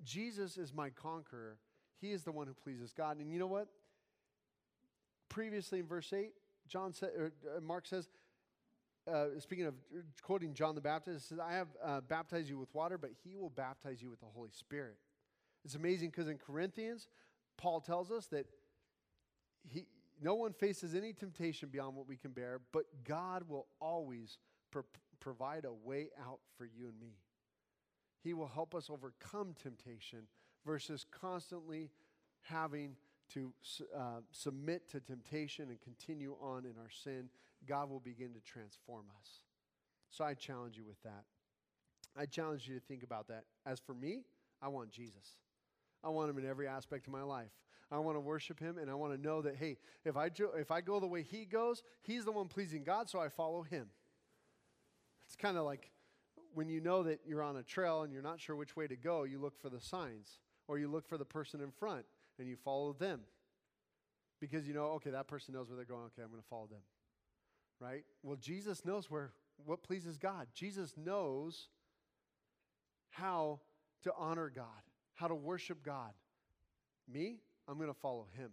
Jesus 0.03 0.57
is 0.57 0.73
my 0.73 0.89
conqueror. 0.89 1.57
He 2.01 2.11
is 2.11 2.23
the 2.23 2.31
one 2.31 2.47
who 2.47 2.53
pleases 2.53 2.91
God. 2.91 3.19
And 3.19 3.31
you 3.31 3.37
know 3.37 3.47
what? 3.47 3.67
Previously 5.29 5.79
in 5.79 5.85
verse 5.85 6.11
8, 6.11 6.31
John 6.67 6.93
or 7.15 7.31
uh, 7.55 7.61
Mark 7.61 7.85
says, 7.85 8.09
uh, 9.11 9.25
speaking 9.37 9.65
of 9.65 9.75
quoting 10.23 10.55
John 10.55 10.73
the 10.73 10.81
Baptist, 10.81 11.29
says, 11.29 11.37
I 11.39 11.53
have 11.53 11.67
uh, 11.83 12.01
baptized 12.01 12.49
you 12.49 12.57
with 12.57 12.73
water, 12.73 12.97
but 12.97 13.11
he 13.23 13.35
will 13.35 13.51
baptize 13.51 14.01
you 14.01 14.09
with 14.09 14.19
the 14.19 14.25
Holy 14.33 14.49
Spirit. 14.51 14.97
It's 15.65 15.75
amazing 15.75 16.11
because 16.11 16.29
in 16.29 16.37
Corinthians, 16.37 17.09
Paul 17.57 17.81
tells 17.81 18.11
us 18.11 18.27
that 18.27 18.45
he, 19.67 19.87
no 20.21 20.35
one 20.35 20.53
faces 20.53 20.93
any 20.93 21.11
temptation 21.11 21.69
beyond 21.69 21.95
what 21.95 22.07
we 22.07 22.15
can 22.15 22.31
bear, 22.31 22.61
but 22.71 22.85
God 23.03 23.49
will 23.49 23.65
always 23.81 24.37
pro- 24.71 24.83
provide 25.19 25.65
a 25.65 25.73
way 25.73 26.09
out 26.23 26.39
for 26.57 26.65
you 26.65 26.87
and 26.87 26.99
me. 26.99 27.17
He 28.23 28.33
will 28.33 28.47
help 28.47 28.75
us 28.75 28.89
overcome 28.89 29.55
temptation 29.61 30.27
versus 30.65 31.05
constantly 31.11 31.89
having 32.41 32.95
to 33.33 33.51
uh, 33.95 34.21
submit 34.31 34.89
to 34.91 34.99
temptation 34.99 35.69
and 35.69 35.81
continue 35.81 36.35
on 36.41 36.65
in 36.65 36.73
our 36.79 36.89
sin, 36.89 37.29
God 37.67 37.89
will 37.89 37.99
begin 37.99 38.33
to 38.33 38.39
transform 38.39 39.05
us. 39.19 39.41
So 40.11 40.23
I 40.23 40.35
challenge 40.35 40.77
you 40.77 40.85
with 40.85 41.01
that. 41.03 41.23
I 42.15 42.25
challenge 42.25 42.67
you 42.67 42.75
to 42.75 42.81
think 42.81 43.03
about 43.03 43.27
that. 43.27 43.43
As 43.65 43.79
for 43.79 43.93
me, 43.93 44.21
I 44.61 44.67
want 44.67 44.91
Jesus. 44.91 45.37
I 46.05 46.09
want 46.09 46.29
him 46.29 46.37
in 46.37 46.45
every 46.45 46.67
aspect 46.67 47.07
of 47.07 47.13
my 47.13 47.23
life. 47.23 47.51
I 47.91 47.99
want 47.99 48.15
to 48.15 48.21
worship 48.21 48.59
him 48.59 48.77
and 48.77 48.89
I 48.89 48.93
want 48.93 49.13
to 49.13 49.21
know 49.21 49.41
that, 49.41 49.55
hey, 49.55 49.77
if 50.05 50.15
I, 50.15 50.29
jo- 50.29 50.53
if 50.55 50.71
I 50.71 50.81
go 50.81 50.99
the 50.99 51.07
way 51.07 51.23
he 51.23 51.45
goes, 51.45 51.83
he's 52.03 52.25
the 52.25 52.31
one 52.31 52.47
pleasing 52.47 52.83
God, 52.83 53.09
so 53.09 53.19
I 53.19 53.29
follow 53.29 53.63
him. 53.63 53.87
It's 55.27 55.35
kind 55.35 55.57
of 55.57 55.65
like 55.65 55.91
when 56.53 56.69
you 56.69 56.79
know 56.79 57.03
that 57.03 57.21
you're 57.25 57.43
on 57.43 57.57
a 57.57 57.63
trail 57.63 58.03
and 58.03 58.13
you're 58.13 58.21
not 58.21 58.39
sure 58.39 58.55
which 58.55 58.75
way 58.75 58.87
to 58.87 58.95
go, 58.95 59.23
you 59.23 59.39
look 59.39 59.59
for 59.59 59.69
the 59.69 59.81
signs 59.81 60.39
or 60.67 60.77
you 60.77 60.87
look 60.87 61.07
for 61.07 61.17
the 61.17 61.25
person 61.25 61.61
in 61.61 61.71
front 61.71 62.05
and 62.39 62.47
you 62.47 62.55
follow 62.55 62.93
them 62.93 63.21
because 64.39 64.67
you 64.67 64.73
know, 64.73 64.85
okay, 64.85 65.09
that 65.09 65.27
person 65.27 65.53
knows 65.53 65.69
where 65.69 65.75
they're 65.75 65.85
going. 65.85 66.05
Okay, 66.05 66.21
I'm 66.21 66.29
going 66.29 66.41
to 66.41 66.47
follow 66.47 66.67
them. 66.67 66.81
Right? 67.79 68.03
Well, 68.23 68.37
Jesus 68.37 68.85
knows 68.85 69.09
where 69.09 69.31
what 69.65 69.83
pleases 69.83 70.17
God. 70.17 70.47
Jesus 70.53 70.93
knows 70.97 71.69
how 73.09 73.59
to 74.03 74.13
honor 74.17 74.51
God, 74.53 74.65
how 75.15 75.27
to 75.27 75.35
worship 75.35 75.83
God. 75.83 76.11
Me, 77.11 77.39
I'm 77.67 77.77
going 77.77 77.89
to 77.89 77.99
follow 77.99 78.27
him. 78.37 78.51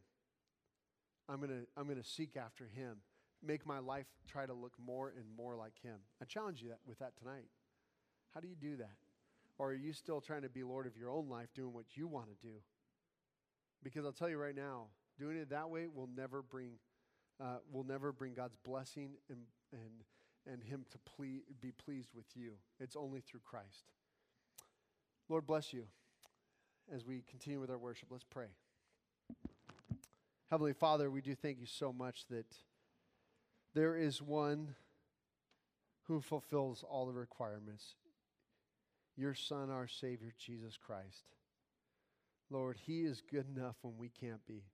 I'm 1.28 1.38
going 1.38 1.50
to 1.50 1.66
I'm 1.76 1.84
going 1.84 2.00
to 2.00 2.08
seek 2.08 2.36
after 2.36 2.64
him. 2.64 2.96
Make 3.44 3.66
my 3.66 3.80
life 3.80 4.06
try 4.28 4.46
to 4.46 4.52
look 4.52 4.74
more 4.84 5.12
and 5.16 5.24
more 5.36 5.56
like 5.56 5.74
him. 5.82 5.96
I 6.20 6.24
challenge 6.24 6.62
you 6.62 6.68
that, 6.68 6.78
with 6.86 6.98
that 7.00 7.16
tonight. 7.16 7.46
How 8.34 8.40
do 8.40 8.48
you 8.48 8.54
do 8.54 8.76
that? 8.76 8.96
Or 9.58 9.70
are 9.70 9.74
you 9.74 9.92
still 9.92 10.20
trying 10.20 10.42
to 10.42 10.48
be 10.48 10.62
Lord 10.62 10.86
of 10.86 10.96
your 10.96 11.10
own 11.10 11.28
life, 11.28 11.48
doing 11.54 11.72
what 11.72 11.84
you 11.94 12.06
want 12.06 12.26
to 12.28 12.46
do? 12.46 12.54
Because 13.82 14.04
I'll 14.04 14.12
tell 14.12 14.28
you 14.28 14.38
right 14.38 14.54
now, 14.54 14.86
doing 15.18 15.36
it 15.36 15.50
that 15.50 15.68
way 15.68 15.86
will 15.92 16.08
never 16.16 16.40
bring, 16.40 16.74
uh, 17.40 17.58
will 17.70 17.84
never 17.84 18.12
bring 18.12 18.34
God's 18.34 18.56
blessing 18.64 19.10
and, 19.28 19.40
and, 19.72 20.52
and 20.52 20.62
Him 20.62 20.84
to 20.90 20.98
ple- 20.98 21.42
be 21.60 21.72
pleased 21.72 22.10
with 22.14 22.26
you. 22.34 22.52
It's 22.78 22.96
only 22.96 23.20
through 23.20 23.40
Christ. 23.44 23.90
Lord, 25.28 25.46
bless 25.46 25.72
you 25.72 25.86
as 26.94 27.04
we 27.06 27.22
continue 27.28 27.60
with 27.60 27.70
our 27.70 27.78
worship. 27.78 28.08
Let's 28.10 28.24
pray. 28.24 28.46
Heavenly 30.50 30.72
Father, 30.72 31.10
we 31.10 31.20
do 31.20 31.34
thank 31.34 31.58
you 31.60 31.66
so 31.66 31.92
much 31.92 32.26
that 32.28 32.46
there 33.74 33.96
is 33.96 34.20
one 34.20 34.74
who 36.06 36.20
fulfills 36.20 36.84
all 36.88 37.06
the 37.06 37.12
requirements 37.12 37.94
your 39.16 39.34
Son, 39.34 39.70
our 39.70 39.86
Savior, 39.86 40.32
Jesus 40.38 40.78
Christ. 40.78 41.24
Lord, 42.50 42.78
He 42.86 43.02
is 43.02 43.22
good 43.30 43.46
enough 43.54 43.76
when 43.82 43.96
we 43.98 44.08
can't 44.08 44.44
be. 44.46 44.64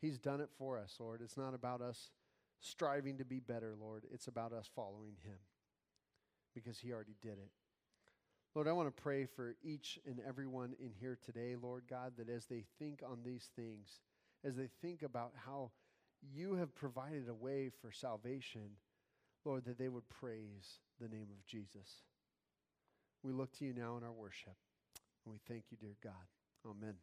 He's 0.00 0.18
done 0.18 0.40
it 0.40 0.50
for 0.58 0.78
us, 0.78 0.96
Lord. 0.98 1.20
It's 1.22 1.36
not 1.36 1.54
about 1.54 1.80
us 1.80 2.10
striving 2.60 3.18
to 3.18 3.24
be 3.24 3.40
better, 3.40 3.74
Lord. 3.80 4.04
It's 4.12 4.28
about 4.28 4.52
us 4.52 4.68
following 4.74 5.16
Him 5.24 5.38
because 6.54 6.78
He 6.78 6.92
already 6.92 7.16
did 7.22 7.32
it. 7.32 7.50
Lord, 8.54 8.66
I 8.66 8.72
want 8.72 8.94
to 8.94 9.02
pray 9.02 9.26
for 9.26 9.54
each 9.62 9.98
and 10.06 10.20
everyone 10.26 10.74
in 10.80 10.90
here 10.98 11.16
today, 11.24 11.54
Lord 11.60 11.84
God, 11.88 12.14
that 12.18 12.28
as 12.28 12.46
they 12.46 12.64
think 12.78 13.00
on 13.08 13.18
these 13.24 13.48
things, 13.54 14.00
as 14.44 14.56
they 14.56 14.68
think 14.82 15.02
about 15.02 15.32
how 15.46 15.70
you 16.34 16.54
have 16.54 16.74
provided 16.74 17.28
a 17.28 17.34
way 17.34 17.70
for 17.80 17.92
salvation, 17.92 18.70
Lord, 19.44 19.64
that 19.66 19.78
they 19.78 19.88
would 19.88 20.08
praise 20.08 20.80
the 21.00 21.08
name 21.08 21.28
of 21.30 21.46
Jesus. 21.46 22.02
We 23.22 23.32
look 23.32 23.52
to 23.58 23.64
you 23.64 23.72
now 23.72 23.96
in 23.96 24.04
our 24.04 24.12
worship, 24.12 24.56
and 25.24 25.32
we 25.32 25.38
thank 25.48 25.64
you, 25.70 25.76
dear 25.80 25.96
God. 26.02 26.12
Amen. 26.66 26.94